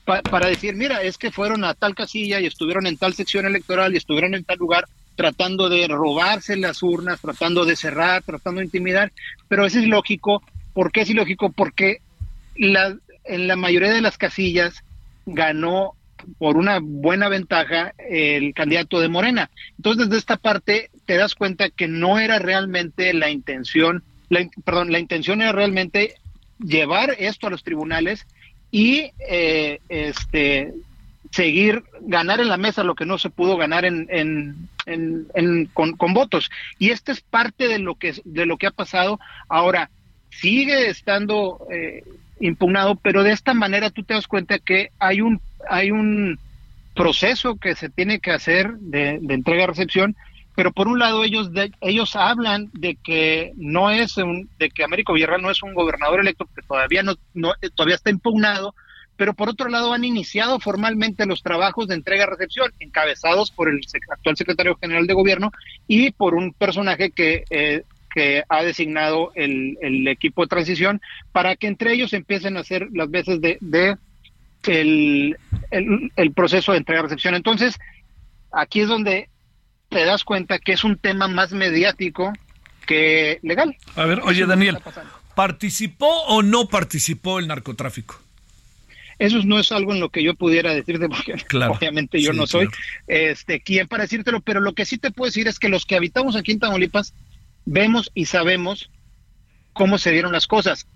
para 0.04 0.48
decir, 0.48 0.76
mira, 0.76 1.04
es 1.04 1.18
que 1.18 1.32
fueron 1.32 1.64
a 1.64 1.74
tal 1.74 1.96
casilla 1.96 2.40
y 2.40 2.48
estuvieron 2.48 2.88
en 2.88 2.98
tal 2.98 3.14
sección 3.14 3.46
electoral 3.46 3.94
y 3.94 3.98
estuvieron 3.98 4.34
en 4.34 4.44
tal 4.44 4.58
lugar 4.58 4.86
tratando 5.16 5.70
de 5.70 5.88
robarse 5.88 6.58
las 6.58 6.84
urnas, 6.84 7.22
tratando 7.22 7.66
de 7.66 7.76
cerrar, 7.76 8.24
tratando 8.24 8.60
de 8.60 8.66
intimidar, 8.66 9.12
pero 9.48 9.66
eso 9.66 9.80
es 9.80 9.88
lógico 9.88 10.42
¿Por 10.76 10.92
qué 10.92 11.02
es 11.02 11.10
ilógico? 11.10 11.54
Porque 11.54 12.02
la, 12.58 12.98
en 13.24 13.48
la 13.48 13.56
mayoría 13.56 13.94
de 13.94 14.02
las 14.02 14.18
casillas 14.18 14.84
ganó 15.26 15.96
por 16.38 16.58
una 16.58 16.80
buena 16.82 17.30
ventaja 17.30 17.94
el 17.98 18.54
candidato 18.54 19.00
de 19.00 19.08
Morena. 19.08 19.50
Entonces, 19.78 20.08
desde 20.08 20.20
esta 20.20 20.36
parte 20.36 20.90
te 21.06 21.16
das 21.16 21.34
cuenta 21.34 21.70
que 21.70 21.88
no 21.88 22.20
era 22.20 22.40
realmente 22.40 23.14
la 23.14 23.30
intención, 23.30 24.04
la, 24.30 24.46
perdón, 24.66 24.92
la 24.92 25.00
intención 25.00 25.42
era 25.42 25.54
realmente 25.54 26.16
llevar 26.60 27.16
esto 27.20 27.48
a 27.48 27.52
los 27.52 27.64
tribunales 27.64 28.28
y 28.70 29.12
eh, 29.30 29.80
este 29.88 30.74
seguir 31.32 31.84
ganar 32.02 32.42
en 32.42 32.50
la 32.50 32.58
mesa 32.58 32.84
lo 32.84 32.96
que 32.96 33.06
no 33.06 33.18
se 33.18 33.30
pudo 33.30 33.56
ganar 33.56 33.86
en, 33.86 34.08
en, 34.10 34.70
en, 34.86 35.66
con, 35.74 35.96
con, 35.98 36.14
votos 36.14 36.50
y 36.80 36.92
esta 36.92 37.12
es 37.12 37.22
parte 37.22 37.68
de 37.68 37.80
lo 37.80 37.96
que 37.96 38.14
de 38.24 38.46
lo 38.46 38.58
que 38.58 38.68
ha 38.68 38.72
pasado 38.72 39.20
ahora 39.50 39.90
sigue 40.40 40.90
estando 40.90 41.66
eh, 41.72 42.04
impugnado, 42.40 42.96
pero 42.96 43.24
de 43.24 43.32
esta 43.32 43.54
manera 43.54 43.90
tú 43.90 44.04
te 44.04 44.14
das 44.14 44.28
cuenta 44.28 44.60
que 44.60 44.92
hay 45.00 45.22
un, 45.22 45.42
hay 45.70 45.92
un 45.92 46.40
proceso 46.94 47.56
que 47.56 47.76
se 47.76 47.90
tiene 47.90 48.20
que 48.20 48.32
hacer 48.32 48.74
de, 48.78 49.20
entrega-recepción, 49.30 50.16
pero 50.56 50.72
por 50.72 50.88
un 50.88 51.00
lado 51.00 51.24
ellos 51.24 51.52
ellos 51.82 52.16
hablan 52.16 52.70
de 52.74 52.96
que 52.96 53.52
no 53.58 53.92
es 53.92 54.18
un, 54.18 54.50
de 54.58 54.70
que 54.70 54.84
Américo 54.84 55.14
Villarreal 55.14 55.42
no 55.42 55.52
es 55.52 55.62
un 55.62 55.74
gobernador 55.74 56.22
electo 56.22 56.48
que 56.56 56.62
todavía 56.62 57.04
no, 57.04 57.16
no 57.34 57.54
todavía 57.76 57.96
está 57.96 58.10
impugnado, 58.10 58.74
pero 59.18 59.34
por 59.34 59.50
otro 59.50 59.70
lado 59.70 59.94
han 59.94 60.04
iniciado 60.04 60.60
formalmente 60.60 61.26
los 61.26 61.42
trabajos 61.42 61.88
de 61.88 61.96
entrega-recepción 61.96 62.72
encabezados 62.80 63.52
por 63.52 63.70
el 63.70 63.82
actual 64.10 64.38
secretario 64.38 64.76
general 64.76 65.08
de 65.08 65.14
gobierno 65.14 65.52
y 65.88 66.12
por 66.12 66.36
un 66.36 66.54
personaje 66.54 67.12
que 67.12 67.44
eh, 67.50 67.84
que 68.16 68.44
ha 68.48 68.64
designado 68.64 69.34
el, 69.36 69.78
el, 69.82 70.08
equipo 70.08 70.42
de 70.42 70.48
transición 70.48 71.02
para 71.34 71.58
que 71.58 71.68
entre 71.68 71.92
ellos 71.92 72.14
empiecen 72.14 72.56
a 72.56 72.62
hacer 72.62 72.88
las 72.94 73.12
veces 73.12 73.42
de, 73.42 73.58
de 73.60 73.98
el, 74.68 75.38
el, 76.16 76.32
proceso 76.32 76.72
de 76.72 76.78
entrega-recepción. 76.78 77.36
Entonces, 77.36 77.78
aquí 78.54 78.80
es 78.80 78.88
donde 78.88 79.28
te 79.90 80.06
das 80.06 80.24
cuenta 80.24 80.60
que 80.60 80.72
es 80.72 80.86
un 80.86 80.98
tema 80.98 81.28
más 81.28 81.52
mediático 81.52 82.32
que 82.88 83.40
legal. 83.44 83.76
A 83.98 84.06
ver, 84.06 84.22
oye 84.24 84.46
Daniel, 84.46 84.80
¿participó 85.36 86.08
o 86.28 86.42
no 86.42 86.70
participó 86.70 87.40
el 87.40 87.48
narcotráfico? 87.48 88.22
Eso 89.20 89.42
no 89.44 89.60
es 89.60 89.72
algo 89.74 89.94
en 89.94 90.00
lo 90.00 90.10
que 90.10 90.24
yo 90.24 90.36
pudiera 90.36 90.74
decirte, 90.74 91.10
porque 91.10 91.34
obviamente 91.70 92.22
yo 92.22 92.32
no 92.32 92.48
soy 92.48 92.70
este 93.08 93.60
quien 93.60 93.90
para 93.90 94.04
decírtelo, 94.04 94.40
pero 94.40 94.62
lo 94.62 94.74
que 94.74 94.86
sí 94.86 94.98
te 94.98 95.12
puedo 95.12 95.28
decir 95.28 95.50
es 95.50 95.60
que 95.60 95.68
los 95.68 95.86
que 95.86 95.98
habitamos 95.98 96.38
aquí 96.38 96.54
en 96.54 96.60
Tamaulipas 96.60 97.14
vemos 97.66 98.12
y 98.14 98.26
sabemos 98.26 98.90
cómo 99.74 99.98
se 99.98 100.12
dieron 100.12 100.32
las 100.32 100.48
cosas. 100.48 100.88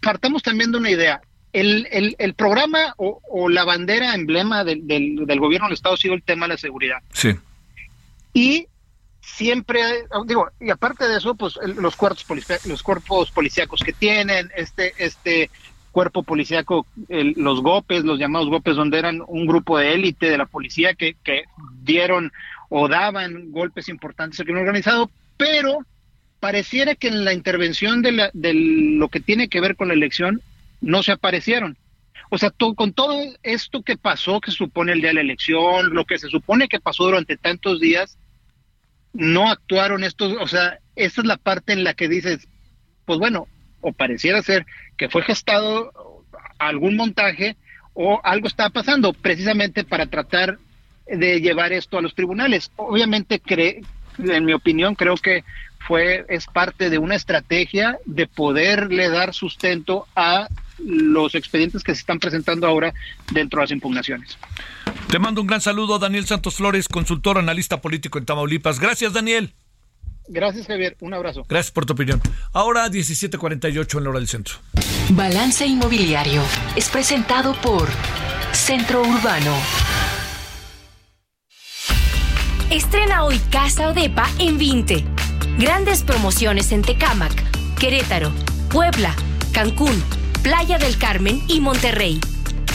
Partamos 0.00 0.42
también 0.42 0.72
de 0.72 0.78
una 0.78 0.90
idea. 0.90 1.20
El, 1.52 1.88
el, 2.18 2.34
programa 2.34 2.94
o, 2.96 3.48
la 3.48 3.64
bandera 3.64 4.14
emblema 4.14 4.62
del, 4.64 4.86
del, 4.86 5.40
gobierno 5.40 5.66
del 5.66 5.74
Estado 5.74 5.96
ha 5.96 5.98
sido 5.98 6.14
el 6.14 6.22
tema 6.22 6.46
de 6.46 6.54
la 6.54 6.58
seguridad. 6.58 6.98
Sí. 7.12 7.34
Y 8.32 8.68
siempre, 9.20 9.80
digo, 10.26 10.48
y 10.60 10.70
aparte 10.70 11.08
de 11.08 11.18
eso, 11.18 11.34
pues 11.34 11.58
los 11.76 11.96
cuerpos, 11.96 12.26
los 12.66 12.82
cuerpos 12.82 13.30
policíacos 13.32 13.80
que 13.80 13.92
tienen, 13.92 14.50
este, 14.56 14.94
este 14.98 15.50
cuerpo 15.90 16.22
policíaco, 16.22 16.86
los 17.08 17.62
GOPES, 17.62 18.04
los 18.04 18.18
llamados 18.18 18.48
GOPES, 18.48 18.76
donde 18.76 18.98
eran 18.98 19.20
un 19.26 19.46
grupo 19.46 19.78
de 19.78 19.92
élite 19.94 20.30
de 20.30 20.38
la 20.38 20.46
policía 20.46 20.94
que, 20.94 21.16
que 21.24 21.44
dieron 21.82 22.32
o 22.68 22.88
daban 22.88 23.50
golpes 23.50 23.88
importantes 23.88 24.38
al 24.38 24.46
crimen 24.46 24.62
organizado, 24.62 25.10
pero 25.40 25.86
pareciera 26.38 26.94
que 26.94 27.08
en 27.08 27.24
la 27.24 27.32
intervención 27.32 28.02
de, 28.02 28.12
la, 28.12 28.30
de 28.34 28.52
lo 28.52 29.08
que 29.08 29.20
tiene 29.20 29.48
que 29.48 29.62
ver 29.62 29.74
con 29.74 29.88
la 29.88 29.94
elección 29.94 30.42
no 30.82 31.02
se 31.02 31.12
aparecieron. 31.12 31.78
O 32.28 32.36
sea, 32.36 32.50
con 32.50 32.92
todo 32.92 33.18
esto 33.42 33.82
que 33.82 33.96
pasó, 33.96 34.42
que 34.42 34.50
supone 34.50 34.92
el 34.92 35.00
día 35.00 35.08
de 35.08 35.14
la 35.14 35.20
elección, 35.22 35.94
lo 35.94 36.04
que 36.04 36.18
se 36.18 36.28
supone 36.28 36.68
que 36.68 36.78
pasó 36.78 37.04
durante 37.04 37.38
tantos 37.38 37.80
días, 37.80 38.18
no 39.14 39.50
actuaron 39.50 40.04
estos, 40.04 40.36
o 40.38 40.46
sea, 40.46 40.78
esa 40.94 41.22
es 41.22 41.26
la 41.26 41.38
parte 41.38 41.72
en 41.72 41.84
la 41.84 41.94
que 41.94 42.08
dices, 42.08 42.46
pues 43.06 43.18
bueno, 43.18 43.48
o 43.80 43.92
pareciera 43.92 44.42
ser 44.42 44.66
que 44.98 45.08
fue 45.08 45.22
gestado 45.22 45.90
algún 46.58 46.96
montaje 46.96 47.56
o 47.94 48.20
algo 48.22 48.46
está 48.46 48.68
pasando 48.68 49.14
precisamente 49.14 49.84
para 49.84 50.04
tratar 50.04 50.58
de 51.06 51.40
llevar 51.40 51.72
esto 51.72 51.96
a 51.96 52.02
los 52.02 52.14
tribunales. 52.14 52.70
Obviamente, 52.76 53.40
en 54.24 54.44
mi 54.44 54.52
opinión, 54.52 54.94
creo 54.94 55.16
que 55.16 55.44
fue 55.86 56.24
es 56.28 56.46
parte 56.46 56.90
de 56.90 56.98
una 56.98 57.16
estrategia 57.16 57.98
de 58.04 58.26
poderle 58.26 59.08
dar 59.08 59.34
sustento 59.34 60.06
a 60.14 60.48
los 60.78 61.34
expedientes 61.34 61.82
que 61.82 61.94
se 61.94 62.00
están 62.00 62.18
presentando 62.18 62.66
ahora 62.66 62.94
dentro 63.32 63.58
de 63.58 63.64
las 63.64 63.70
impugnaciones. 63.70 64.38
Te 65.08 65.18
mando 65.18 65.40
un 65.40 65.46
gran 65.46 65.60
saludo, 65.60 65.98
Daniel 65.98 66.26
Santos 66.26 66.56
Flores, 66.56 66.88
consultor, 66.88 67.38
analista 67.38 67.80
político 67.80 68.18
en 68.18 68.26
Tamaulipas. 68.26 68.78
Gracias, 68.78 69.12
Daniel. 69.12 69.52
Gracias, 70.28 70.68
Javier. 70.68 70.96
Un 71.00 71.12
abrazo. 71.12 71.44
Gracias 71.48 71.72
por 71.72 71.86
tu 71.86 71.94
opinión. 71.94 72.20
Ahora 72.52 72.88
17:48 72.88 73.98
en 73.98 74.04
la 74.04 74.10
hora 74.10 74.18
del 74.20 74.28
centro. 74.28 74.56
Balance 75.10 75.66
Inmobiliario 75.66 76.42
es 76.76 76.88
presentado 76.88 77.54
por 77.60 77.88
Centro 78.52 79.02
Urbano. 79.02 79.56
Estrena 82.70 83.24
hoy 83.24 83.40
Casa 83.50 83.88
Odepa 83.88 84.30
en 84.38 84.56
20. 84.56 85.04
Grandes 85.58 86.04
promociones 86.04 86.70
en 86.70 86.82
Tecámac, 86.82 87.32
Querétaro, 87.76 88.30
Puebla, 88.68 89.12
Cancún, 89.52 90.00
Playa 90.44 90.78
del 90.78 90.96
Carmen 90.96 91.42
y 91.48 91.60
Monterrey. 91.60 92.20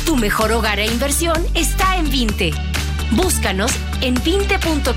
Tu 0.05 0.17
mejor 0.17 0.51
hogar 0.51 0.79
e 0.79 0.85
inversión 0.85 1.41
está 1.53 1.95
en 1.95 2.09
Vinte. 2.11 2.51
Búscanos 3.11 3.71
en 4.01 4.15
vinte.com.mx. 4.21 4.91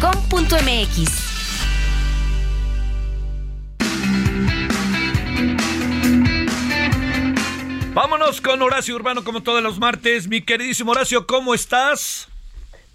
Vámonos 7.95 8.41
con 8.41 8.61
Horacio 8.63 8.97
Urbano 8.97 9.23
como 9.23 9.45
todos 9.45 9.63
los 9.63 9.79
martes. 9.79 10.27
Mi 10.27 10.41
queridísimo 10.41 10.91
Horacio, 10.91 11.25
¿cómo 11.25 11.55
estás? 11.55 12.29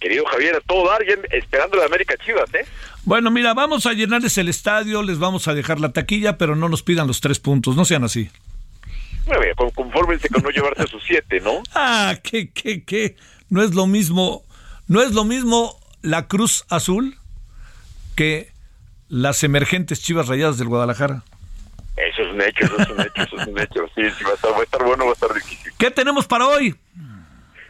Querido 0.03 0.25
Javier, 0.25 0.55
a 0.57 0.59
todo 0.59 0.89
dar, 0.89 1.01
esperando 1.31 1.77
la 1.77 1.85
América 1.85 2.17
Chivas, 2.17 2.53
¿eh? 2.53 2.65
Bueno, 3.05 3.31
mira, 3.31 3.53
vamos 3.53 3.85
a 3.85 3.93
llenarles 3.93 4.37
el 4.37 4.49
estadio, 4.49 5.01
les 5.01 5.17
vamos 5.17 5.47
a 5.47 5.53
dejar 5.53 5.79
la 5.79 5.93
taquilla, 5.93 6.37
pero 6.37 6.57
no 6.57 6.67
nos 6.67 6.83
pidan 6.83 7.07
los 7.07 7.21
tres 7.21 7.39
puntos, 7.39 7.77
no 7.77 7.85
sean 7.85 8.03
así. 8.03 8.29
Bueno, 9.25 9.71
confórmense 9.73 10.27
con 10.27 10.43
no 10.43 10.49
llevarse 10.49 10.87
sus 10.87 11.01
siete, 11.05 11.39
¿no? 11.39 11.63
Ah, 11.73 12.17
qué, 12.21 12.51
qué, 12.51 12.83
qué. 12.83 13.15
No 13.47 13.63
es 13.63 13.73
lo 13.75 13.87
mismo, 13.87 14.43
no 14.87 15.01
es 15.01 15.13
lo 15.13 15.23
mismo 15.23 15.79
la 16.01 16.27
Cruz 16.27 16.65
Azul 16.67 17.15
que 18.17 18.51
las 19.07 19.41
emergentes 19.45 20.01
Chivas 20.01 20.27
Rayadas 20.27 20.57
del 20.57 20.67
Guadalajara. 20.67 21.23
Eso 21.95 22.23
es 22.23 22.33
un 22.33 22.41
hecho, 22.41 22.65
eso 22.65 22.77
es 22.77 22.89
un 22.89 22.99
hecho, 22.99 23.23
eso 23.23 23.37
es 23.37 23.47
un 23.47 23.59
hecho. 23.59 23.85
Sí, 23.95 24.01
sí, 24.17 24.23
va 24.25 24.31
a 24.31 24.33
estar, 24.33 24.51
va 24.51 24.57
a 24.57 24.63
estar 24.63 24.83
bueno, 24.83 25.05
va 25.05 25.11
a 25.11 25.13
estar 25.13 25.33
difícil. 25.33 25.71
¿Qué 25.77 25.91
tenemos 25.91 26.27
para 26.27 26.45
hoy? 26.45 26.75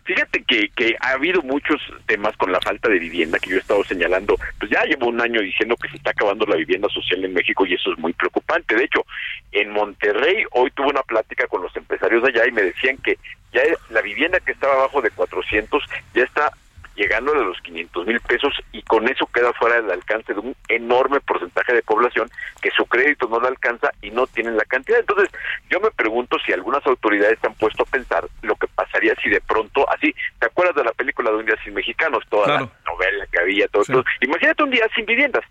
Fíjate 0.05 0.43
que, 0.43 0.69
que 0.69 0.95
ha 0.99 1.11
habido 1.11 1.41
muchos 1.41 1.81
temas 2.05 2.35
con 2.35 2.51
la 2.51 2.59
falta 2.59 2.89
de 2.89 2.99
vivienda 2.99 3.39
que 3.39 3.51
yo 3.51 3.55
he 3.55 3.59
estado 3.59 3.83
señalando. 3.85 4.37
Pues 4.59 4.69
ya 4.69 4.83
llevo 4.83 5.07
un 5.07 5.21
año 5.21 5.41
diciendo 5.41 5.77
que 5.77 5.89
se 5.89 5.97
está 5.97 6.11
acabando 6.11 6.45
la 6.45 6.57
vivienda 6.57 6.89
social 6.89 7.23
en 7.23 7.33
México 7.33 7.65
y 7.65 7.73
eso 7.73 7.93
es 7.93 7.99
muy 7.99 8.11
preocupante. 8.13 8.75
De 8.75 8.83
hecho, 8.83 9.05
en 9.51 9.71
Monterrey 9.71 10.43
hoy 10.51 10.71
tuve 10.71 10.87
una 10.87 11.03
plática 11.03 11.47
con 11.47 11.61
los 11.61 11.75
empresarios 11.77 12.23
de 12.23 12.29
allá 12.29 12.47
y 12.47 12.51
me 12.51 12.63
decían 12.63 12.97
que 12.97 13.17
ya 13.53 13.61
la 13.91 14.01
vivienda 14.01 14.39
que 14.39 14.51
estaba 14.51 14.73
abajo 14.73 15.01
de 15.01 15.11
400 15.11 15.83
ya 16.13 16.23
está 16.23 16.51
llegando 16.95 17.31
a 17.33 17.43
los 17.43 17.59
500 17.61 18.07
mil 18.07 18.19
pesos 18.21 18.53
y 18.71 18.81
con 18.83 19.07
eso 19.07 19.25
queda 19.27 19.53
fuera 19.53 19.81
del 19.81 19.91
alcance 19.91 20.33
de 20.33 20.39
un 20.39 20.55
enorme 20.67 21.19
porcentaje 21.21 21.73
de 21.73 21.81
población 21.81 22.29
que 22.61 22.71
su 22.71 22.85
crédito 22.85 23.27
no 23.27 23.39
le 23.39 23.47
alcanza 23.47 23.91
y 24.01 24.11
no 24.11 24.27
tienen 24.27 24.57
la 24.57 24.65
cantidad. 24.65 24.99
Entonces, 24.99 25.29
yo 25.69 25.79
me 25.79 25.91
pregunto 25.91 26.37
si 26.45 26.53
algunas 26.53 26.85
autoridades 26.85 27.39
se 27.39 27.47
han 27.47 27.55
puesto 27.55 27.83
a 27.83 27.87
pensar 27.87 28.27
lo 28.41 28.55
que 28.55 28.67
pasaría 28.67 29.15
si 29.21 29.29
de 29.29 29.41
pronto, 29.41 29.89
así, 29.89 30.13
¿te 30.39 30.45
acuerdas 30.47 30.75
de 30.75 30.83
la 30.83 30.91
película 30.91 31.31
de 31.31 31.37
Un 31.37 31.45
Día 31.45 31.57
Sin 31.63 31.73
Mexicanos? 31.73 32.23
Toda 32.29 32.47
la 32.47 32.69
novela 32.85 33.25
que 33.31 33.39
había, 33.39 33.67
todo, 33.67 33.83
todo. 33.83 34.03
Imagínate 34.21 34.63
un 34.63 34.69
día 34.69 34.87
sin 34.95 35.05
viviendas. 35.05 35.43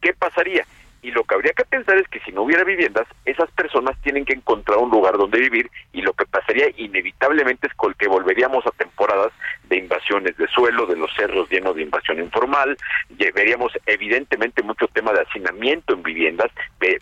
¿Qué 0.00 0.12
pasaría? 0.14 0.64
Y 1.02 1.10
lo 1.12 1.24
que 1.24 1.34
habría 1.34 1.52
que 1.52 1.64
pensar 1.64 1.96
es 1.96 2.06
que 2.08 2.20
si 2.20 2.32
no 2.32 2.42
hubiera 2.42 2.64
viviendas, 2.64 3.06
esas 3.24 3.50
personas 3.52 3.96
tienen 4.02 4.24
que 4.24 4.34
encontrar 4.34 4.78
un 4.78 4.90
lugar 4.90 5.16
donde 5.16 5.38
vivir 5.38 5.70
y 5.92 6.02
lo 6.02 6.12
que 6.12 6.26
pasaría 6.26 6.66
inevitablemente 6.76 7.66
es 7.66 7.74
que 8.00 8.08
volveríamos 8.08 8.66
a 8.66 8.70
temporadas 8.72 9.32
de 9.68 9.76
invasiones 9.76 10.36
de 10.36 10.48
suelo, 10.48 10.86
de 10.86 10.96
los 10.96 11.14
cerros 11.14 11.50
llenos 11.50 11.76
de 11.76 11.82
invasión 11.82 12.18
informal, 12.18 12.76
veríamos 13.34 13.72
evidentemente 13.86 14.62
mucho 14.62 14.86
tema 14.88 15.12
de 15.12 15.20
hacinamiento 15.20 15.94
en 15.94 16.02
viviendas, 16.02 16.50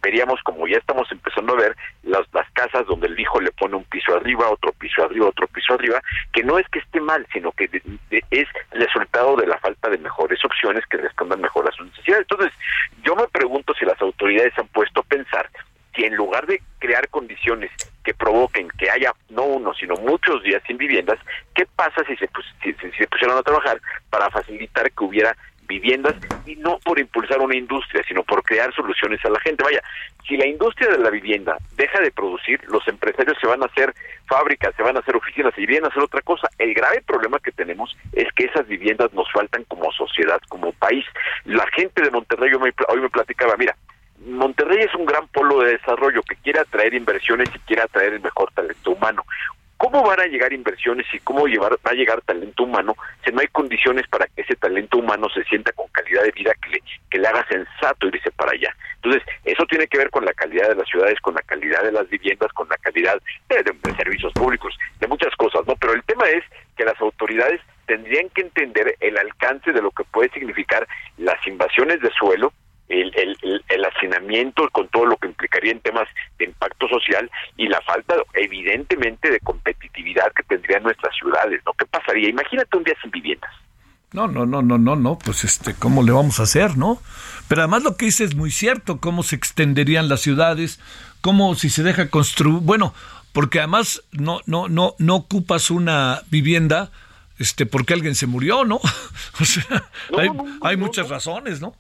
veríamos 0.03 0.41
como 0.43 0.67
ya 0.67 0.79
estamos 0.79 1.11
empezando 1.13 1.55
a 1.55 1.57
ver 1.57 1.77
las, 2.03 2.23
las 2.33 2.51
casas 2.51 2.87
donde 2.87 3.07
el 3.07 3.19
hijo 3.19 3.41
le 3.41 3.53
pone 3.53 3.77
un 3.77 3.85
piso 3.85 4.15
arriba, 4.15 4.51
otro 4.51 4.73
piso 4.73 5.05
arriba, 5.05 5.29
otro 5.29 5.47
piso 5.47 5.75
arriba, 5.75 6.01
que 6.33 6.43
no 6.43 6.59
es 6.59 6.69
que 6.69 6.81
esté 6.81 7.01
mal, 7.01 7.27
sino 7.33 7.53
que 7.53 7.71
es 8.11 8.49
el 8.73 8.81
resultado 8.81 9.37
de 9.37 9.47
la 9.47 9.59
falta 9.59 9.89
de 9.89 9.99
mejores 9.99 10.45
opciones 10.45 10.85
que 10.87 10.97
respondan 10.99 11.41
mejor 11.41 11.69
a 11.69 11.73
sus 11.73 11.87
necesidades. 11.87 12.27
Entonces, 12.31 12.53
yo 13.03 13.15
me 13.15 13.27
pregunto 13.29 13.73
si 13.75 13.85
las 13.89 14.01
autoridades 14.03 14.53
han 14.59 14.69
puesto 14.69 15.01
a 15.01 15.05
pensar 15.05 15.51
que 15.95 16.07
en 16.07 16.15
lugar 16.15 16.47
de 16.47 16.61
crear 16.79 17.09
condiciones 17.09 17.71
que 18.05 18.15
provoquen 18.15 18.69
que 18.79 18.91
haya 18.91 19.13
no 19.31 19.45
uno, 19.45 19.73
sino 19.75 19.95
muchos 19.97 20.43
días 20.43 20.63
sin 20.67 20.77
viviendas, 20.77 21.19
¿qué 21.55 21.67
pasa 21.75 22.05
si 22.07 22.15
se, 22.17 22.29
si, 22.63 22.73
se 22.75 23.07
pusieron 23.09 23.37
a 23.37 23.43
trabajar 23.43 23.81
para 24.11 24.31
facilitar 24.31 24.91
que 24.93 25.05
hubiera 25.05 25.35
viviendas 25.69 26.17
y 26.47 26.57
no 26.57 26.79
por 26.79 26.99
impulsar 26.99 27.39
una 27.41 27.57
industria, 27.57 28.03
sino 28.09 28.25
por 28.25 28.43
crear 28.43 28.75
soluciones 28.75 29.25
a 29.25 29.31
la 29.31 29.39
gente. 29.41 29.63
Vaya, 29.63 29.83
si 30.27 30.37
la 30.37 30.47
industria 30.47 30.91
de 30.91 30.99
la 30.99 31.11
vivienda 31.11 31.57
deja 31.77 32.01
de 32.01 32.11
producir, 32.11 32.61
los 32.69 32.87
empresarios 32.89 33.37
se 33.41 33.47
van 33.47 33.63
a 33.63 33.67
hacer 33.67 33.95
fábricas, 34.27 34.75
se 34.77 34.83
van 34.83 34.97
a 34.97 35.01
hacer 35.01 35.15
oficinas, 35.15 35.55
se 35.55 35.63
irían 35.63 35.85
a 35.85 35.89
hacer 35.89 36.03
otra 36.03 36.23
cosa. 36.23 36.49
El 36.59 36.75
grave 36.75 37.03
problema 37.07 37.39
que 37.39 37.53
tenemos 37.53 37.97
es 38.13 38.27
que 38.35 38.47
esas 38.47 38.67
viviendas 38.67 39.13
nos 39.13 39.31
faltan 39.31 39.65
como 39.65 39.93
sociedad, 39.93 40.41
como 40.49 40.73
país. 40.73 41.05
La 41.45 41.67
gente 41.75 42.03
de 42.03 42.11
Monterrey 42.11 42.51
hoy 42.55 43.01
me 43.01 43.11
platicaba, 43.11 43.57
mira, 43.57 43.77
Monterrey 44.27 44.79
es 44.81 44.95
un 44.95 45.07
gran 45.07 45.29
polo 45.29 45.61
de 45.61 45.73
desarrollo 45.73 46.23
que 46.23 46.37
quiere 46.37 46.61
atraer 46.61 46.95
inversiones 46.95 47.49
y 47.55 47.59
quiere 47.61 47.83
atraer 47.83 48.15
el 48.15 48.21
mejor 48.21 48.51
talento 48.53 48.91
humano. 48.91 49.25
¿Cómo 49.79 50.03
van 50.03 50.21
a 50.21 50.27
llegar 50.27 50.53
inversiones 50.53 51.07
y 51.13 51.21
cómo 51.21 51.47
llevar, 51.47 51.73
va 51.75 51.93
a 51.93 51.95
llegar 51.95 52.21
talento 52.23 52.65
humano 52.65 52.97
si 53.25 53.31
no 53.31 53.41
hay 53.41 53.47
condiciones 53.47 54.07
para 54.09 54.27
que 54.27 54.43
ese 54.43 54.57
talento 54.57 54.99
humano 54.99 55.29
se 55.31 55.45
sienta 55.45 55.71
con 55.73 55.87
calidad 55.89 56.25
de 56.25 56.33
vida 56.33 56.53
que 56.61 56.71
le, 56.71 56.83
que 57.09 57.19
le 57.19 57.29
haga 57.29 57.47
sensato 57.49 58.09
irse 58.09 58.31
para 58.33 58.53
allá? 58.53 58.75
Entonces, 58.97 59.23
eso 59.45 59.65
tiene 59.67 59.87
que 59.87 59.99
ver 59.99 60.11
con 60.11 60.25
la 60.25 60.33
calidad 60.33 60.69
de 60.69 60.75
las 60.75 60.89
ciudades, 60.89 61.21
con 61.21 61.35
la 61.35 61.43
calidad 61.43 61.85
de 61.85 61.93
las 61.93 62.09
viviendas, 62.09 62.53
con 62.53 62.69
la 62.69 62.77
calidad 62.79 63.23
de, 63.49 63.63
de 63.63 63.97
servicios 63.97 64.33
públicos, 64.33 64.77
de 64.99 65.07
muchas 65.07 65.35
cosas, 65.37 65.65
¿no? 65.67 65.77
Pero 65.77 65.93
el 65.93 66.03
tema 66.03 66.29
es 66.29 66.43
que 66.77 66.85
las 66.85 67.01
autoridades 67.01 67.61
tendrían 67.87 68.29
que 68.31 68.43
entender 68.43 68.97
el 68.99 69.17
alcance 69.17 69.73
de 69.73 69.81
lo 69.81 69.93
que 69.93 70.05
puede 70.05 70.29
significar 70.31 70.87
las 71.17 71.45
invasiones 71.47 72.01
de 72.01 72.11
suelo, 72.11 72.53
el, 72.89 73.13
el, 73.17 73.65
el, 73.69 73.85
hacinamiento 73.85 74.69
con 74.71 74.89
todo 74.89 75.07
lo 75.07 75.17
que 75.17 75.29
implicaría 75.29 75.73
en 75.73 75.81
temas 75.81 76.09
de 76.39 76.47
impacto 76.47 76.89
social 76.89 77.31
y 77.57 77.69
la 77.69 77.81
falta 77.83 78.17
evidentemente 78.35 79.31
de 79.31 79.41
competitividad 79.41 80.33
que 80.35 80.43
tendrían 80.45 80.83
nuestras 80.83 81.15
ciudades, 81.17 81.61
¿no? 81.67 81.73
¿Qué 81.75 81.87
pasaría? 81.87 82.29
Imagínate 82.29 82.77
un 82.77 82.85
día 82.85 82.95
sin 83.03 83.11
viviendas. 83.11 83.51
No, 84.13 84.27
no, 84.27 84.47
no, 84.47 84.63
no, 84.63 84.79
no, 84.79 84.97
no, 84.97 85.19
pues 85.19 85.45
este, 85.45 85.75
¿cómo 85.75 86.03
le 86.03 86.13
vamos 86.13 86.41
a 86.41 86.45
hacer, 86.45 86.79
no? 86.79 86.99
Pero 87.47 87.63
además 87.63 87.83
lo 87.83 87.97
que 87.97 88.07
dice 88.07 88.25
es 88.25 88.35
muy 88.35 88.51
cierto, 88.51 89.01
cómo 89.01 89.23
se 89.23 89.37
extenderían 89.37 90.09
las 90.09 90.23
ciudades, 90.23 90.81
cómo 91.21 91.55
si 91.57 91.69
se 91.69 91.83
deja 91.83 92.09
construir, 92.09 92.61
bueno, 92.63 92.95
porque 93.35 93.59
además 93.59 94.03
no, 94.13 94.41
no, 94.47 94.69
no, 94.69 94.95
no 94.99 95.17
ocupas 95.17 95.71
una 95.71 96.23
vivienda, 96.31 96.91
este, 97.39 97.67
porque 97.67 97.93
alguien 97.93 98.15
se 98.15 98.27
murió, 98.27 98.65
¿no? 98.65 98.77
o 99.41 99.45
sea, 99.45 99.91
hay, 100.17 100.31
hay 100.63 100.77
muchas 100.79 101.11
razones, 101.11 101.61
¿no? 101.61 101.75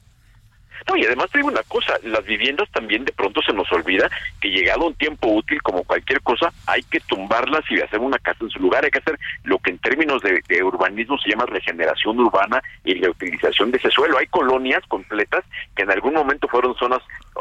No, 0.86 0.96
y 0.96 1.04
además 1.04 1.30
te 1.30 1.38
digo 1.38 1.48
una 1.48 1.62
cosa, 1.64 1.94
las 2.02 2.24
viviendas 2.24 2.68
también 2.70 3.04
de 3.04 3.12
pronto 3.12 3.40
se 3.42 3.52
nos 3.52 3.70
olvida 3.72 4.10
que 4.40 4.50
llegado 4.50 4.86
un 4.86 4.94
tiempo 4.94 5.28
útil 5.28 5.60
como 5.62 5.84
cualquier 5.84 6.20
cosa, 6.22 6.52
hay 6.66 6.82
que 6.82 7.00
tumbarlas 7.00 7.64
y 7.70 7.80
hacer 7.80 8.00
una 8.00 8.18
casa 8.18 8.44
en 8.44 8.50
su 8.50 8.58
lugar, 8.58 8.84
hay 8.84 8.90
que 8.90 8.98
hacer 8.98 9.18
lo 9.44 9.58
que 9.58 9.70
en 9.70 9.78
términos 9.78 10.22
de, 10.22 10.62
urbanismo 10.62 11.18
se 11.18 11.30
llama 11.30 11.46
regeneración 11.46 12.18
urbana 12.18 12.62
y 12.84 12.94
la 12.94 13.10
utilización 13.10 13.70
de 13.70 13.78
ese 13.78 13.90
suelo. 13.90 14.18
Hay 14.18 14.26
colonias 14.26 14.82
completas 14.88 15.44
que 15.76 15.82
en 15.82 15.90
algún 15.90 16.14
momento 16.14 16.48
fueron 16.48 16.74
zonas 16.76 17.00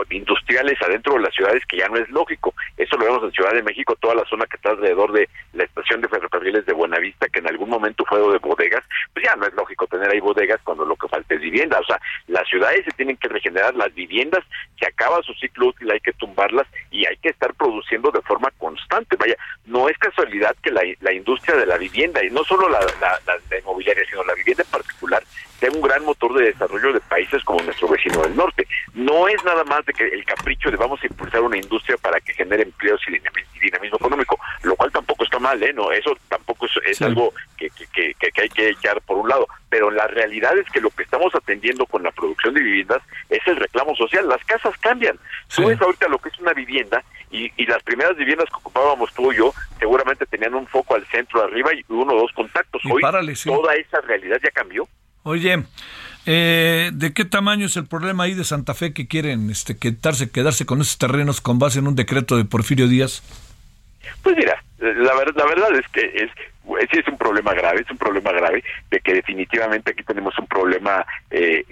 industriales 0.10 0.80
adentro 0.82 1.14
de 1.14 1.22
las 1.22 1.34
ciudades 1.34 1.64
que 1.66 1.78
ya 1.78 1.88
no 1.88 1.98
es 1.98 2.10
lógico. 2.10 2.54
Eso 2.78 2.98
lo 2.98 3.06
vemos 3.06 3.24
en 3.24 3.32
Ciudad 3.32 3.54
de 3.54 3.64
México, 3.64 3.96
toda 4.00 4.16
la 4.16 4.26
zona 4.26 4.46
que 4.46 4.56
está 4.56 4.70
alrededor 4.70 5.12
de 5.12 5.28
la 5.54 5.64
estación 5.64 6.02
de 6.02 6.08
ferrocarriles 6.08 6.66
de 6.66 6.74
Buenavista, 6.74 7.28
que 7.30 7.40
en 7.40 7.48
algún 7.48 7.70
momento 7.70 8.06
fue 8.06 8.20
de 8.20 8.38
bodegas, 8.38 8.84
pues 9.14 9.26
ya 9.26 9.36
no 9.36 9.46
es 9.46 9.54
lógico 9.54 9.88
tener 9.88 10.10
ahí 10.10 10.20
bodegas 10.20 10.60
cuando 10.64 10.86
lo 10.86 10.96
que 10.96 11.08
falta 11.08 11.34
es 11.34 11.42
vivienda. 11.42 11.80
O 11.80 11.86
sea, 11.86 12.00
las 12.28 12.48
ciudades 12.48 12.86
se 12.86 12.92
tienen 12.92 13.18
que 13.18 13.27
regenerar, 13.28 13.76
las 13.76 13.94
viviendas 13.94 14.44
se 14.80 14.88
acaba 14.88 15.22
su 15.24 15.34
ciclo 15.34 15.68
útil, 15.68 15.92
hay 15.92 16.00
que 16.00 16.14
tumbarlas 16.14 16.68
y 16.92 17.06
hay 17.06 17.18
que 17.18 17.30
estar 17.30 17.54
produciendo 17.54 18.12
de 18.12 18.22
forma 18.22 18.52
constante. 18.58 19.16
Vaya, 19.18 19.36
no 19.66 19.90
es 19.90 19.98
casualidad 19.98 20.56
que 20.62 20.72
la, 20.72 20.82
la 21.02 21.14
industria 21.14 21.56
de 21.58 21.66
la 21.66 21.78
vivienda, 21.78 22.24
y 22.24 22.30
no 22.30 22.44
solo 22.44 22.70
la, 22.70 22.80
la, 23.02 23.20
la 23.50 23.60
inmobiliaria, 23.60 24.04
sino 24.10 24.24
la 24.24 24.36
vivienda 24.36 24.64
en 24.64 24.70
particular, 24.70 25.24
sea 25.60 25.72
un 25.72 25.82
gran 25.82 26.04
motor 26.06 26.34
de 26.34 26.46
desarrollo 26.46 26.94
de 26.94 27.00
países 27.02 27.44
como 27.44 27.62
nuestro 27.62 27.88
vecino 27.88 28.22
del 28.22 28.36
norte. 28.36 28.68
No 28.94 29.28
es 29.28 29.44
nada 29.44 29.64
más 29.64 29.86
de 29.86 29.94
que 29.94 30.08
el 30.08 30.24
capricho 30.26 30.70
de 30.70 30.78
vamos 30.78 31.02
a 31.02 31.08
impulsar 31.08 31.42
una 31.42 31.58
industria 31.58 31.98
para 31.98 32.20
que 32.20 32.34
genere 32.34 32.64
empleos 32.64 33.02
y 33.08 33.20
dinamismo 33.60 33.98
económico, 33.98 34.40
lo 34.64 34.76
cual 34.76 34.92
tampoco 34.92 35.24
está 35.24 35.40
mal, 35.40 35.62
¿eh? 35.62 35.74
No, 35.74 35.92
eso 35.92 36.16
tampoco 36.30 36.68
es, 36.86 37.02
algo 37.02 37.34
que, 37.58 37.70
que, 37.98 38.32
que, 38.32 38.42
hay 38.42 38.50
que 38.50 38.70
echar 38.70 39.02
por 39.02 39.18
un 39.18 39.30
lado. 39.30 39.48
Pero 39.70 39.90
la 39.92 40.08
realidad 40.08 40.58
es 40.58 40.70
que 40.72 40.82
lo 40.82 40.90
que 40.92 41.04
estamos 41.04 41.34
atendiendo 41.34 41.86
con 41.86 42.04
la 42.04 42.12
producción 42.12 42.54
de 42.54 42.62
viviendas 42.62 43.02
es 43.30 43.46
el 43.48 43.56
reclamo 43.56 43.96
social. 43.96 44.28
Las 44.28 44.44
casas 44.46 44.76
cambian. 44.80 45.18
Tú 45.54 45.66
ves 45.66 45.82
ahorita 45.82 46.08
lo 46.08 46.20
que 46.20 46.30
es 46.30 46.40
una 46.40 46.54
vivienda 46.54 47.04
y, 47.32 47.52
y, 47.58 47.66
las 47.66 47.84
primeras 47.84 48.16
viviendas 48.16 48.48
que 48.50 48.56
ocupábamos 48.56 49.14
tú 49.14 49.32
y 49.32 49.38
yo 49.38 49.54
seguramente 49.80 50.26
tenían 50.26 50.54
un 50.54 50.68
foco 50.68 50.96
al 50.96 51.06
centro 51.08 51.44
arriba 51.44 51.74
y 51.74 51.84
uno 51.90 52.14
o 52.14 52.22
dos 52.22 52.32
contactos. 52.34 52.82
Hoy 52.86 53.02
toda 53.44 53.76
esa 53.76 54.00
realidad 54.02 54.40
ya 54.42 54.52
cambió. 54.52 54.88
Oye, 55.24 55.64
eh, 56.26 56.92
¿de 56.94 57.14
qué 57.14 57.26
tamaño 57.26 57.66
es 57.66 57.76
el 57.76 57.88
problema 57.88 58.24
ahí 58.24 58.34
de 58.34 58.46
Santa 58.46 58.74
Fe 58.74 58.94
que 58.94 59.08
quieren 59.08 59.50
este, 59.50 59.78
quedarse, 59.78 60.32
quedarse 60.32 60.66
con 60.66 60.80
esos 60.80 60.98
terrenos 60.98 61.42
con 61.42 61.60
base 61.60 61.80
en 61.80 61.88
un 61.88 61.96
decreto 61.96 62.38
de 62.38 62.46
Porfirio 62.46 62.88
Díaz? 62.88 63.24
Pues 64.24 64.38
mira, 64.38 64.64
la, 64.80 65.14
la 65.14 65.46
verdad 65.46 65.76
es 65.78 65.88
que 65.90 66.02
es 66.16 66.32
sí 66.92 67.00
es 67.00 67.08
un 67.08 67.18
problema 67.18 67.54
grave, 67.54 67.82
es 67.82 67.92
un 67.92 67.98
problema 67.98 68.32
grave 68.32 68.64
de 68.90 69.00
que 69.00 69.14
definitivamente 69.14 69.92
aquí 69.92 70.04
tenemos 70.04 70.38
un 70.38 70.48
problema 70.48 71.06
eh, 71.32 71.66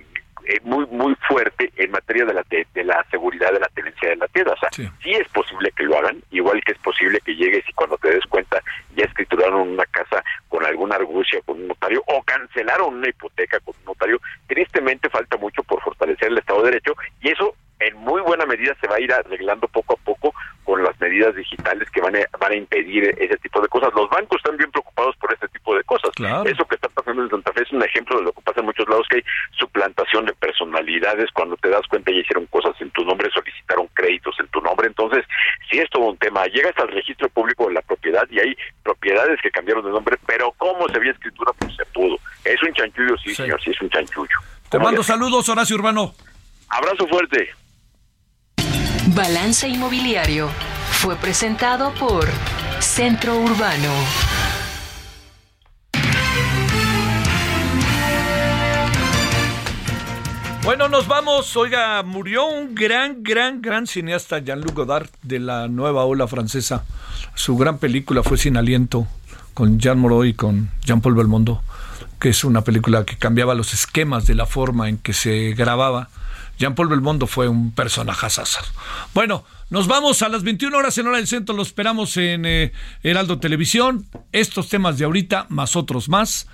eh, 0.47 0.59
muy 0.63 0.85
muy 0.87 1.15
fuerte 1.27 1.71
en 1.75 1.89
materia 1.89 2.23
de 2.25 2.33
la 2.33 2.43
de, 2.49 2.83
la 2.83 3.03
seguridad 3.09 3.51
de 3.51 3.59
la 3.59 3.67
tenencia 3.69 4.09
de 4.09 4.15
la 4.15 4.27
tierra. 4.27 4.53
O 4.53 4.57
sea, 4.57 4.69
sí. 4.71 4.87
es 5.03 5.27
posible 5.29 5.71
que 5.75 5.83
lo 5.83 5.97
hagan, 5.97 6.21
igual 6.31 6.61
que 6.63 6.73
es 6.73 6.77
posible 6.79 7.19
que 7.25 7.35
llegues 7.35 7.67
y 7.67 7.73
cuando 7.73 7.97
te 7.97 8.11
des 8.11 8.25
cuenta 8.27 8.61
ya 8.95 9.05
escrituraron 9.05 9.69
una 9.69 9.85
casa 9.85 10.23
con 10.47 10.63
alguna 10.63 10.95
argucia 10.95 11.41
con 11.45 11.61
un 11.61 11.67
notario 11.67 12.03
o 12.07 12.21
cancelaron 12.23 12.95
una 12.95 13.09
hipoteca 13.09 13.59
con 13.61 13.73
un 13.79 13.85
notario. 13.85 14.19
Tristemente 14.47 15.09
falta 15.09 15.35
mucho 15.37 15.63
por 15.63 15.81
fortalecer 15.81 16.29
el 16.29 16.37
Estado 16.37 16.61
de 16.61 16.71
Derecho 16.71 16.93
y 17.21 17.31
eso 17.31 17.55
en 17.80 17.95
muy 17.97 18.21
buena 18.21 18.45
medida 18.45 18.76
se 18.80 18.88
va 18.88 18.95
a 18.95 18.99
ir 18.99 19.11
arreglando 19.11 19.67
poco 19.67 19.93
a 19.93 19.97
poco 19.97 20.34
con 20.63 20.84
las 20.84 20.99
medidas 20.99 21.36
digitales 21.36 21.89
que 21.91 22.01
van 22.01 22.15
a, 22.15 22.19
van 22.39 22.51
a 22.51 22.55
impedir 22.55 23.13
ese 23.19 23.38
tipo 23.38 23.61
de 23.61 23.67
cosas. 23.67 23.93
Los 23.95 24.09
bancos 24.09 24.38
están 24.38 24.57
bien 24.57 24.71
preocupados 24.71 25.15
por 25.17 25.32
este 25.34 25.47
tipo 25.49 25.76
de 25.76 25.84
cosas. 25.84 26.09
Eso 26.45 26.65
que 26.65 26.76
está 26.76 26.89
pasando 26.89 27.23
en 27.23 27.30
Santa 27.30 27.53
Fe 27.53 27.63
es 27.63 27.71
un 27.71 27.84
ejemplo 27.84 28.17
de 28.17 28.23
lo 28.23 28.32
que 28.32 28.41
pasa 28.41 28.61
en 28.61 28.65
muchos 28.65 28.88
lados, 28.89 29.05
que 29.09 29.17
hay 29.17 29.23
suplantación 29.59 30.26
de 30.26 30.34
personalidades. 30.34 31.32
Cuando 31.32 31.55
te 31.57 31.69
das 31.69 31.86
cuenta 31.88 32.11
ya 32.11 32.17
hicieron 32.17 32.47
cosas 32.47 32.73
en 32.80 32.89
tu 32.91 33.05
nombre, 33.05 33.30
solicitaron 33.32 33.88
créditos 33.93 34.36
en 34.39 34.47
tu 34.47 34.61
nombre. 34.61 34.88
Entonces, 34.88 35.26
si 35.69 35.78
es 35.78 35.89
todo 35.91 36.05
un 36.05 36.17
tema, 36.17 36.45
llegas 36.47 36.73
al 36.78 36.88
registro 36.88 37.30
público 37.30 37.67
de 37.67 37.76
la 37.76 37.82
propiedad 37.82 38.26
y 38.32 38.39
hay 38.39 38.57
propiedades 38.84 39.39
que 39.41 39.51
cambiaron 39.51 39.86
de 39.86 39.91
nombre, 39.91 40.17
pero 40.26 40.51
¿cómo 40.57 40.88
se 40.89 40.97
había 40.97 41.11
escritura? 41.11 41.51
Pues 41.59 41.76
se 41.76 41.86
pudo. 41.88 42.17
Es 42.43 42.61
un 42.63 42.73
chanchullo, 42.73 43.15
sí, 43.17 43.36
señor, 43.36 43.61
sí 43.61 43.71
es 43.71 43.82
un 43.82 43.89
chanchullo. 43.89 44.38
Te 44.69 44.80
mando 44.80 45.03
saludos, 45.03 45.47
Horacio 45.49 45.76
Urbano. 45.76 46.13
Abrazo 46.69 47.07
fuerte. 47.07 47.49
Balance 49.13 49.67
Inmobiliario 49.67 50.49
fue 50.89 51.15
presentado 51.15 51.93
por 51.93 52.27
Centro 52.79 53.37
Urbano. 53.37 53.91
Bueno, 60.63 60.89
nos 60.89 61.07
vamos. 61.07 61.55
Oiga, 61.55 62.01
murió 62.01 62.45
un 62.45 62.73
gran, 62.73 63.21
gran, 63.21 63.61
gran 63.61 63.85
cineasta, 63.85 64.39
Jean-Luc 64.39 64.73
Godard, 64.73 65.09
de 65.21 65.37
la 65.37 65.67
nueva 65.67 66.05
ola 66.05 66.27
francesa. 66.27 66.83
Su 67.35 67.55
gran 67.57 67.77
película 67.77 68.23
fue 68.23 68.39
Sin 68.39 68.57
Aliento, 68.57 69.05
con 69.53 69.77
Jean 69.77 69.99
Moreau 69.99 70.23
y 70.23 70.33
con 70.33 70.71
Jean-Paul 70.83 71.13
Belmondo, 71.13 71.61
que 72.19 72.29
es 72.29 72.43
una 72.43 72.61
película 72.61 73.05
que 73.05 73.17
cambiaba 73.17 73.53
los 73.53 73.75
esquemas 73.75 74.25
de 74.25 74.33
la 74.33 74.47
forma 74.47 74.89
en 74.89 74.97
que 74.97 75.13
se 75.13 75.53
grababa 75.53 76.09
Jean-Paul 76.57 76.87
Belmondo 76.87 77.27
fue 77.27 77.47
un 77.47 77.71
personaje 77.71 78.29
César. 78.29 78.63
Bueno, 79.13 79.43
nos 79.69 79.87
vamos 79.87 80.21
a 80.21 80.29
las 80.29 80.43
21 80.43 80.77
horas 80.77 80.97
en 80.97 81.07
hora 81.07 81.17
del 81.17 81.27
centro, 81.27 81.55
lo 81.55 81.63
esperamos 81.63 82.17
en 82.17 82.45
eh, 82.45 82.71
Heraldo 83.03 83.39
Televisión. 83.39 84.05
Estos 84.31 84.69
temas 84.69 84.97
de 84.97 85.05
ahorita, 85.05 85.47
más 85.49 85.75
otros 85.75 86.09
más, 86.09 86.47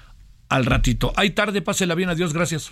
al 0.50 0.66
ratito. 0.66 1.14
Hay 1.16 1.32
tarde, 1.32 1.62
pásela 1.62 1.96
bien, 1.96 2.10
adiós, 2.10 2.34
gracias. 2.34 2.72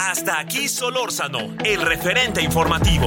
Hasta 0.00 0.40
aquí 0.40 0.68
Solórzano, 0.68 1.54
el 1.64 1.82
referente 1.82 2.42
informativo. 2.42 3.06